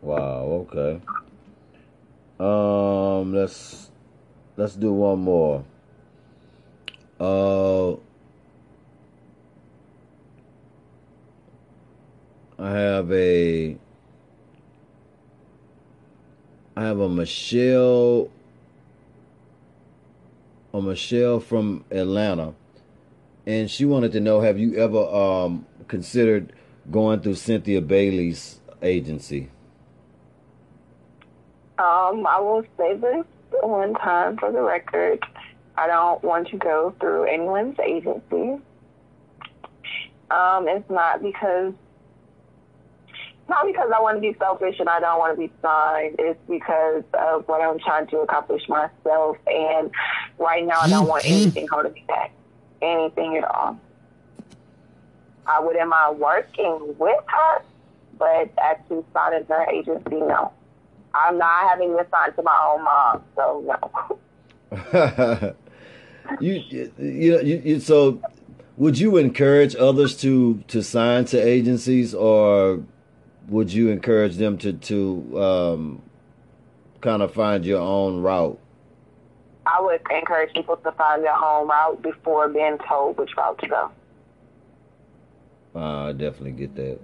Wow. 0.00 0.66
Okay. 0.70 1.00
Um. 2.38 3.34
Let's 3.34 3.90
let's 4.56 4.76
do 4.76 4.92
one 4.92 5.20
more. 5.20 5.64
Uh. 7.18 7.96
I 12.56 12.70
have 12.70 13.10
a 13.10 13.76
I 16.76 16.82
have 16.82 17.00
a 17.00 17.08
Michelle 17.08 18.28
Michelle 20.82 21.40
from 21.40 21.84
Atlanta 21.90 22.54
and 23.46 23.70
she 23.70 23.84
wanted 23.84 24.12
to 24.12 24.20
know 24.20 24.40
have 24.40 24.58
you 24.58 24.76
ever 24.76 24.98
um 24.98 25.66
considered 25.88 26.52
going 26.90 27.20
through 27.20 27.34
Cynthia 27.34 27.80
Bailey's 27.80 28.60
agency? 28.82 29.50
Um, 31.78 32.26
I 32.26 32.38
will 32.40 32.64
say 32.76 32.94
this 32.94 33.24
one 33.62 33.94
time 33.94 34.36
for 34.36 34.52
the 34.52 34.62
record. 34.62 35.24
I 35.76 35.86
don't 35.88 36.22
want 36.22 36.48
to 36.48 36.56
go 36.56 36.94
through 37.00 37.24
anyone's 37.24 37.78
agency. 37.80 38.60
Um, 40.30 40.68
it's 40.68 40.88
not 40.88 41.22
because 41.22 41.72
not 43.48 43.66
because 43.66 43.90
I 43.94 44.00
want 44.00 44.16
to 44.16 44.20
be 44.20 44.36
selfish 44.38 44.76
and 44.80 44.88
I 44.88 45.00
don't 45.00 45.18
want 45.18 45.36
to 45.36 45.40
be 45.40 45.52
signed. 45.60 46.16
It's 46.18 46.40
because 46.48 47.04
of 47.14 47.46
what 47.46 47.60
I'm 47.60 47.78
trying 47.78 48.06
to 48.08 48.18
accomplish 48.18 48.68
myself. 48.68 49.36
And 49.46 49.90
right 50.38 50.64
now, 50.64 50.80
I 50.80 50.88
don't 50.88 51.06
want 51.06 51.24
anything 51.26 51.68
holding 51.68 51.92
me 51.92 52.04
back. 52.08 52.32
Anything 52.80 53.36
at 53.36 53.44
all. 53.44 53.78
I 55.46 55.60
wouldn't 55.60 55.88
mind 55.88 56.18
working 56.18 56.94
with 56.98 57.24
her, 57.26 57.62
but 58.18 58.50
actually 58.58 59.04
signing 59.12 59.44
her 59.46 59.66
agency, 59.70 60.16
no. 60.16 60.52
I'm 61.14 61.38
not 61.38 61.68
having 61.68 61.94
this 61.94 62.06
signed 62.10 62.34
to 62.36 62.42
my 62.42 62.72
own 62.72 62.84
mom, 62.84 63.22
so 63.36 63.78
no. 64.72 65.54
you, 66.40 66.62
you, 66.68 66.92
you, 66.98 67.62
you, 67.64 67.80
so 67.80 68.20
would 68.76 68.98
you 68.98 69.16
encourage 69.18 69.76
others 69.76 70.16
to 70.22 70.62
to 70.68 70.82
sign 70.82 71.26
to 71.26 71.38
agencies, 71.38 72.14
or 72.14 72.82
would 73.48 73.72
you 73.72 73.88
encourage 73.88 74.36
them 74.36 74.58
to 74.58 74.72
to 74.72 75.42
um, 75.42 76.02
kind 77.00 77.22
of 77.22 77.32
find 77.32 77.64
your 77.64 77.80
own 77.80 78.22
route? 78.22 78.58
I 79.66 79.80
would 79.80 80.00
encourage 80.10 80.52
people 80.54 80.76
to 80.76 80.92
find 80.92 81.24
their 81.24 81.34
own 81.34 81.68
route 81.68 82.02
before 82.02 82.48
being 82.48 82.78
told 82.86 83.16
which 83.16 83.30
route 83.36 83.58
to 83.60 83.68
go. 83.68 83.90
Uh, 85.74 86.08
I 86.08 86.12
definitely 86.12 86.52
get 86.52 86.74
that. 86.76 86.98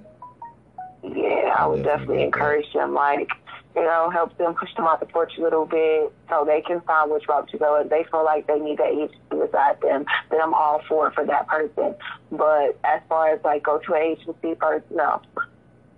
Yeah, 1.03 1.55
I, 1.57 1.64
I 1.64 1.66
would 1.66 1.82
definitely, 1.82 2.16
definitely 2.16 2.22
encourage 2.24 2.72
them, 2.74 2.93
like, 2.93 3.30
you 3.74 3.82
know, 3.82 4.11
help 4.11 4.36
them 4.36 4.55
push 4.55 4.74
them 4.76 4.86
off 4.86 5.01
the 5.01 5.07
porch 5.07 5.32
a 5.38 5.41
little 5.41 5.64
bit 5.64 6.12
so 6.28 6.45
they 6.45 6.61
can 6.61 6.82
find 6.82 7.11
which 7.11 7.26
route 7.26 7.49
to 7.49 7.59
go. 7.59 7.80
If 7.80 7.88
they 7.88 8.05
feel 8.11 8.24
like 8.24 8.47
they 8.47 8.59
need 8.59 8.78
that 8.78 8.88
agency 8.88 9.16
beside 9.30 9.80
them, 9.80 10.05
then 10.30 10.41
I'm 10.43 10.53
all 10.53 10.82
for 10.86 11.09
it 11.09 11.14
for 11.14 11.24
that 11.24 11.49
person. 11.49 11.95
But 12.30 12.78
as 12.84 13.01
far 13.09 13.30
as 13.34 13.41
like 13.43 13.62
go 13.62 13.78
to 13.78 13.95
an 13.95 14.03
agency 14.03 14.55
first, 14.61 14.84
no 14.91 15.22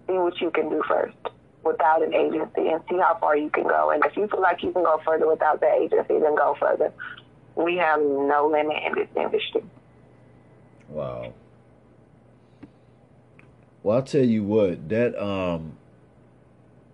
see 0.07 0.14
what 0.14 0.40
you 0.40 0.50
can 0.50 0.68
do 0.68 0.82
first 0.88 1.16
without 1.64 2.03
an 2.03 2.12
agency 2.12 2.68
and 2.68 2.82
see 2.88 2.98
how 2.98 3.16
far 3.20 3.36
you 3.36 3.50
can 3.50 3.64
go. 3.64 3.90
And 3.90 4.05
if 4.05 4.16
you 4.16 4.26
feel 4.28 4.40
like 4.40 4.62
you 4.62 4.72
can 4.72 4.82
go 4.82 5.00
further 5.05 5.28
without 5.28 5.61
the 5.61 5.72
agency, 5.72 6.18
then 6.18 6.34
go 6.34 6.57
further. 6.59 6.92
We 7.55 7.76
have 7.76 8.00
no 8.00 8.48
limit 8.50 8.78
in 8.84 8.94
this 8.94 9.09
industry. 9.16 9.62
Wow. 10.88 11.32
Well, 13.82 13.96
I'll 13.96 14.03
tell 14.03 14.24
you 14.24 14.44
what, 14.44 14.88
that 14.88 15.20
um 15.22 15.76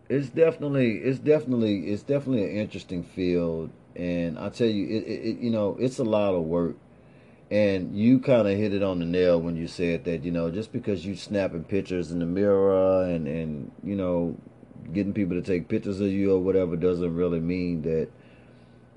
it's 0.09 0.29
definitely 0.29 0.99
it's 0.99 1.19
definitely 1.19 1.89
it's 1.89 2.03
definitely 2.03 2.45
an 2.45 2.57
interesting 2.57 3.03
field 3.03 3.71
and 3.95 4.39
I 4.39 4.49
tell 4.49 4.69
you 4.69 4.87
it, 4.87 5.03
it, 5.07 5.29
it 5.29 5.39
you 5.39 5.51
know, 5.51 5.77
it's 5.79 5.99
a 5.99 6.05
lot 6.05 6.35
of 6.35 6.43
work 6.45 6.77
and 7.51 7.97
you 7.97 8.19
kind 8.21 8.47
of 8.47 8.57
hit 8.57 8.75
it 8.75 8.83
on 8.83 8.99
the 8.99 9.07
nail 9.07 9.41
when 9.41 9.57
you 9.57 9.67
said 9.67 10.05
that, 10.05 10.23
you 10.23 10.31
know, 10.31 10.51
just 10.51 10.71
because 10.73 11.07
you 11.07 11.15
snapping 11.15 11.65
pictures 11.65 12.11
in 12.11 12.19
the 12.19 12.27
mirror 12.27 13.05
and, 13.05 13.27
and, 13.27 13.71
you 13.83 13.97
know, 13.97 14.37
getting 14.93 15.15
people 15.15 15.35
to 15.35 15.43
take 15.43 15.69
pictures 15.69 16.01
of 16.01 16.09
you 16.09 16.33
or 16.33 16.41
whatever 16.41 16.77
doesn't 16.77 17.15
really 17.15 17.41
mean 17.41 17.83
that, 17.83 18.09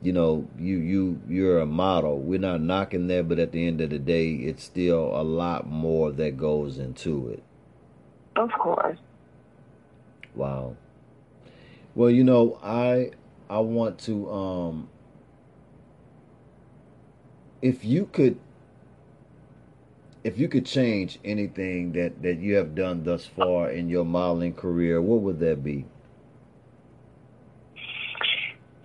you 0.02 0.12
know, 0.12 0.48
you, 0.60 0.78
you, 0.78 1.22
you're 1.30 1.60
a 1.60 1.66
model. 1.66 2.20
We're 2.20 2.40
not 2.40 2.62
knocking 2.62 3.08
that, 3.08 3.30
but 3.30 3.40
at 3.40 3.54
the 3.54 3.66
end 3.66 3.80
of 3.80 3.90
the 3.90 4.00
day, 4.00 4.32
it's 4.34 4.64
still 4.64 5.16
a 5.16 5.24
lot 5.24 5.68
more 5.68 6.12
that 6.12 6.36
goes 6.36 6.78
into 6.78 7.30
it. 7.30 7.44
Of 8.36 8.52
course. 8.52 8.98
Wow. 10.36 10.76
Well, 11.96 12.10
you 12.10 12.24
know, 12.24 12.60
I, 12.64 13.12
I 13.50 13.60
want 13.60 14.00
to, 14.00 14.30
um, 14.32 14.90
if 17.62 17.86
you 17.86 18.06
could 18.08 18.40
if 20.24 20.38
you 20.38 20.48
could 20.48 20.66
change 20.66 21.20
anything 21.24 21.94
that 21.94 22.22
that 22.22 22.38
you 22.38 22.56
have 22.56 22.76
done 22.76 23.04
thus 23.04 23.26
far 23.26 23.72
in 23.72 23.90
your 23.90 24.06
modeling 24.06 24.54
career, 24.54 25.02
what 25.02 25.22
would 25.22 25.40
that 25.40 25.64
be? 25.64 25.86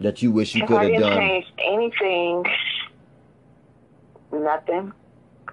That 0.00 0.22
you 0.22 0.30
wish 0.30 0.54
you 0.54 0.62
if 0.62 0.68
could 0.68 0.76
I 0.76 0.90
have 0.90 1.00
done. 1.00 1.18
Change 1.18 1.46
anything? 1.58 2.44
Nothing. 4.32 4.92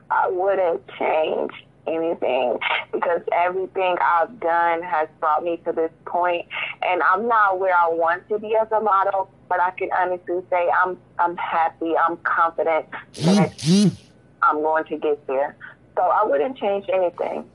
I 0.09 0.29
wouldn't 0.29 0.81
change 0.99 1.51
anything 1.87 2.57
because 2.91 3.21
everything 3.33 3.95
I've 4.01 4.39
done 4.39 4.81
has 4.83 5.07
brought 5.19 5.43
me 5.43 5.57
to 5.65 5.71
this 5.71 5.91
point 6.05 6.45
and 6.81 7.01
I'm 7.01 7.27
not 7.27 7.59
where 7.59 7.75
I 7.75 7.87
want 7.89 8.27
to 8.29 8.39
be 8.39 8.55
as 8.55 8.71
a 8.71 8.79
model, 8.79 9.29
but 9.53 9.61
I 9.61 9.69
can 9.71 9.89
honestly 9.95 10.41
say 10.49 10.67
I'm 10.83 10.97
I'm 11.19 11.37
happy, 11.37 11.93
I'm 11.95 12.17
confident 12.17 12.87
that 13.17 13.91
I'm 14.41 14.63
going 14.63 14.83
to 14.85 14.97
get 14.97 15.27
there. 15.27 15.55
So 15.95 16.01
I 16.01 16.25
wouldn't 16.25 16.57
change 16.57 16.85
anything. 16.91 17.45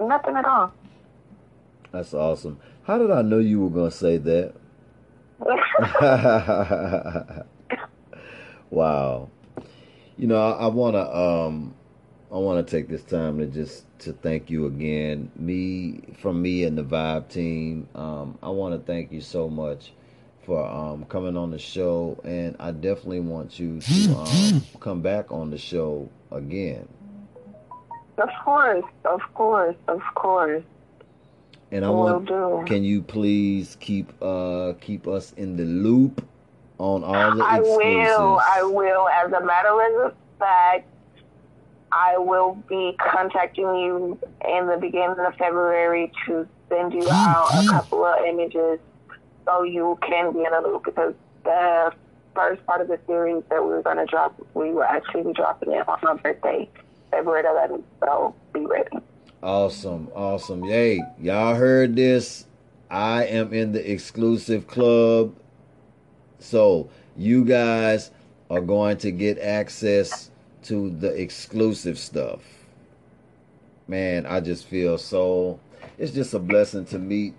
Nothing 0.00 0.34
at 0.34 0.44
all. 0.44 0.72
That's 1.92 2.12
awesome. 2.12 2.58
How 2.82 2.98
did 2.98 3.12
I 3.12 3.22
know 3.22 3.38
you 3.38 3.60
were 3.60 3.70
going 3.70 3.92
to 3.92 3.96
say 3.96 4.18
that? 4.18 4.54
wow. 8.70 9.30
You 10.16 10.26
know, 10.26 10.42
I, 10.42 10.64
I 10.64 10.66
want 10.66 10.94
to 10.94 11.16
um 11.16 11.72
I 12.32 12.38
want 12.38 12.66
to 12.66 12.76
take 12.76 12.88
this 12.88 13.04
time 13.04 13.38
to 13.38 13.46
just 13.46 13.84
to 14.00 14.12
thank 14.12 14.50
you 14.50 14.66
again. 14.66 15.30
Me 15.36 16.00
from 16.20 16.42
me 16.42 16.64
and 16.64 16.76
the 16.76 16.82
Vibe 16.82 17.28
team. 17.28 17.86
Um, 17.94 18.36
I 18.42 18.48
want 18.48 18.74
to 18.74 18.92
thank 18.92 19.12
you 19.12 19.20
so 19.20 19.48
much 19.48 19.92
for 20.44 20.66
um, 20.66 21.04
coming 21.04 21.36
on 21.36 21.50
the 21.50 21.58
show, 21.58 22.18
and 22.24 22.56
I 22.58 22.72
definitely 22.72 23.20
want 23.20 23.58
you 23.58 23.80
to 23.80 24.14
um, 24.16 24.62
come 24.80 25.00
back 25.00 25.30
on 25.30 25.50
the 25.50 25.58
show 25.58 26.08
again. 26.30 26.88
Of 28.18 28.28
course, 28.44 28.84
of 29.04 29.20
course, 29.34 29.76
of 29.88 30.02
course. 30.14 30.62
And 31.70 31.84
I 31.84 31.90
want. 31.90 32.28
Do. 32.28 32.62
Can 32.66 32.84
you 32.84 33.00
please 33.00 33.76
keep 33.80 34.12
uh 34.20 34.74
keep 34.80 35.08
us 35.08 35.32
in 35.38 35.56
the 35.56 35.64
loop 35.64 36.26
on 36.78 37.02
all 37.02 37.34
the 37.34 37.42
I 37.42 37.58
exclusives? 37.58 38.10
I 38.10 38.16
will. 38.16 38.40
I 38.40 38.62
will. 38.62 39.08
As 39.08 39.32
a 39.32 39.44
matter 39.44 40.04
of 40.04 40.14
fact, 40.38 40.86
I 41.90 42.18
will 42.18 42.62
be 42.68 42.94
contacting 42.98 43.64
you 43.64 44.18
in 44.46 44.66
the 44.66 44.76
beginning 44.78 45.16
of 45.18 45.34
February 45.36 46.12
to 46.26 46.46
send 46.68 46.92
you 46.92 47.08
out 47.10 47.48
a 47.54 47.68
couple 47.68 48.04
of 48.04 48.22
images 48.26 48.78
so 49.44 49.62
you 49.62 49.98
can 50.02 50.32
be 50.32 50.40
in 50.40 50.52
a 50.52 50.60
loop 50.60 50.84
because 50.84 51.14
the 51.44 51.92
first 52.34 52.64
part 52.66 52.80
of 52.80 52.88
the 52.88 52.98
series 53.06 53.42
that 53.50 53.62
we 53.62 53.70
were 53.70 53.82
going 53.82 53.98
to 53.98 54.06
drop, 54.06 54.34
we 54.54 54.70
were 54.70 54.84
actually 54.84 55.32
dropping 55.32 55.72
it 55.72 55.86
on 55.88 55.98
my 56.02 56.14
birthday, 56.14 56.68
February 57.10 57.44
11th. 57.44 57.82
So 58.04 58.34
be 58.52 58.66
ready. 58.66 58.98
Awesome, 59.42 60.08
awesome. 60.14 60.62
Hey, 60.62 61.00
y'all 61.18 61.54
heard 61.54 61.96
this. 61.96 62.46
I 62.90 63.24
am 63.24 63.52
in 63.52 63.72
the 63.72 63.90
exclusive 63.90 64.66
club. 64.66 65.34
So 66.38 66.90
you 67.16 67.44
guys 67.44 68.10
are 68.50 68.60
going 68.60 68.98
to 68.98 69.10
get 69.10 69.38
access 69.38 70.30
to 70.64 70.90
the 70.90 71.08
exclusive 71.08 71.98
stuff. 71.98 72.40
Man, 73.88 74.26
I 74.26 74.40
just 74.40 74.66
feel 74.66 74.96
so 74.96 75.58
it's 75.98 76.12
just 76.12 76.34
a 76.34 76.38
blessing 76.38 76.84
to 76.86 76.98
meet 76.98 77.34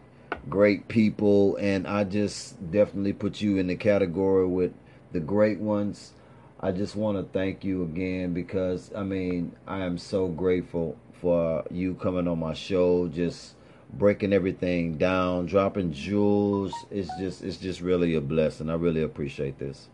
great 0.50 0.88
people 0.88 1.56
and 1.58 1.88
I 1.88 2.04
just 2.04 2.72
definitely 2.72 3.14
put 3.14 3.42
you 3.42 3.58
in 3.58 3.68
the 3.68 3.76
category 3.76 4.46
with 4.46 4.74
the 5.12 5.20
great 5.20 5.60
ones. 5.60 6.14
I 6.60 6.72
just 6.72 6.96
want 6.96 7.18
to 7.18 7.24
thank 7.38 7.64
you 7.64 7.84
again 7.84 8.34
because 8.34 8.92
I 8.96 9.04
mean, 9.04 9.54
I 9.68 9.80
am 9.80 9.98
so 9.98 10.28
grateful 10.28 10.98
for 11.14 11.64
you 11.72 11.96
coming 11.96 12.28
on 12.28 12.40
my 12.40 12.54
show 12.54 13.08
just 13.08 13.56
breaking 13.94 14.34
everything 14.34 14.98
down, 14.98 15.46
dropping 15.46 15.94
jewels. 15.94 16.74
It's 16.92 17.10
just 17.18 17.44
it's 17.44 17.58
just 17.58 17.82
really 17.82 18.16
a 18.16 18.22
blessing. 18.22 18.70
I 18.70 18.76
really 18.76 19.04
appreciate 19.04 19.60
this. 19.60 19.88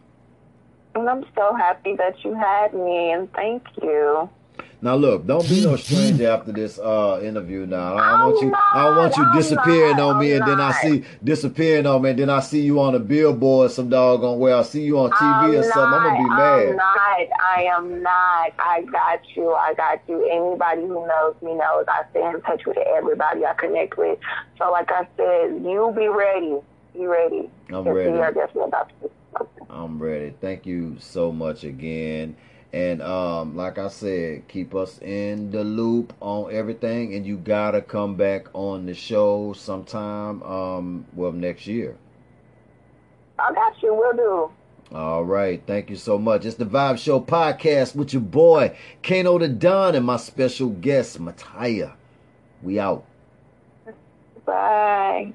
And 0.96 1.08
I'm 1.08 1.26
so 1.36 1.56
happy 1.56 1.96
that 1.96 2.24
you 2.24 2.34
had 2.34 2.74
me, 2.74 3.12
and 3.12 3.32
thank 3.34 3.64
you. 3.82 4.30
Now 4.82 4.96
look, 4.96 5.28
don't 5.28 5.48
be 5.48 5.62
no 5.62 5.76
stranger 5.76 6.30
after 6.30 6.54
this 6.54 6.80
uh 6.80 7.20
interview 7.22 7.66
now. 7.66 7.98
I 7.98 8.12
don't 8.12 8.34
want 8.34 8.42
you 8.42 8.54
I 8.56 8.84
don't 8.86 8.98
want 8.98 9.18
you 9.18 9.34
disappearing 9.34 10.00
on 10.00 10.20
me 10.20 10.32
and 10.34 10.48
then 10.48 10.62
I 10.62 10.72
see 10.72 11.04
disappearing 11.24 11.86
on 11.86 12.02
me 12.02 12.12
and 12.12 12.20
then 12.20 12.30
I 12.30 12.40
see 12.40 12.62
you 12.62 12.80
on 12.80 12.96
a 12.96 13.00
billboard 13.00 13.72
some 13.72 13.90
doggone 13.90 14.40
where 14.40 14.56
I 14.56 14.64
see 14.64 14.84
you 14.84 15.00
on 15.00 15.12
TV 15.12 15.20
I'm 15.22 15.56
or 15.56 15.64
something. 15.64 15.82
I'm 15.82 16.04
gonna 16.04 16.24
be 16.24 16.30
mad. 16.30 16.70
I'm 16.70 16.76
not. 16.76 17.40
I 17.42 17.64
am 17.64 18.04
not. 18.04 18.54
I 18.60 18.82
got 18.92 19.20
you. 19.36 19.54
I 19.54 19.74
got 19.74 20.02
you. 20.08 20.26
Anybody 20.30 20.82
who 20.82 21.06
knows 21.08 21.36
me 21.42 21.56
knows 21.56 21.86
I 21.88 22.04
stay 22.12 22.26
in 22.26 22.42
touch 22.42 22.66
with 22.66 22.78
everybody 22.78 23.46
I 23.46 23.54
connect 23.56 23.98
with. 23.98 24.18
So, 24.58 24.72
like 24.72 24.92
I 24.92 25.08
said, 25.18 25.62
you 25.64 25.94
be 25.96 26.08
ready. 26.08 26.58
Be 26.94 27.06
ready. 27.06 27.50
I'm 27.70 27.88
ready. 27.88 28.12
are 28.12 28.32
definitely 28.32 28.64
about 28.64 28.92
to. 29.02 29.12
I'm 29.70 30.02
ready. 30.02 30.34
Thank 30.42 30.66
you 30.66 30.98
so 31.00 31.32
much 31.32 31.64
again. 31.64 32.36
And 32.72 33.02
um, 33.02 33.56
like 33.56 33.78
I 33.80 33.88
said, 33.88 34.48
keep 34.48 34.76
us 34.76 35.00
in 35.02 35.50
the 35.52 35.64
loop 35.64 36.14
on 36.20 36.54
everything. 36.54 37.16
And 37.16 37.26
you 37.26 37.38
gotta 37.38 37.82
come 37.82 38.16
back 38.16 38.48
on 38.54 38.86
the 38.86 38.94
show 38.94 39.54
sometime. 39.54 40.44
Um, 40.44 41.06
well, 41.14 41.32
next 41.32 41.66
year. 41.66 41.98
I 43.40 43.54
got 43.54 43.82
you. 43.82 43.94
We'll 43.94 44.14
do. 44.14 44.52
All 44.92 45.24
right, 45.24 45.62
thank 45.68 45.92
you 45.92 45.96
so 45.96 46.18
much. 46.18 46.46
It's 46.46 46.56
the 46.56 46.66
Vibe 46.66 46.98
Show 46.98 47.22
podcast 47.22 47.96
with 47.96 48.12
your 48.12 48.24
boy 48.24 48.76
Kano 49.04 49.38
the 49.38 49.48
Don 49.48 49.94
and 49.94 50.04
my 50.06 50.18
special 50.18 50.70
guest 50.70 51.20
Mattia. 51.20 51.96
We 52.64 52.80
out. 52.80 53.06
Bye. 54.46 55.34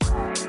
Bye. 0.00 0.48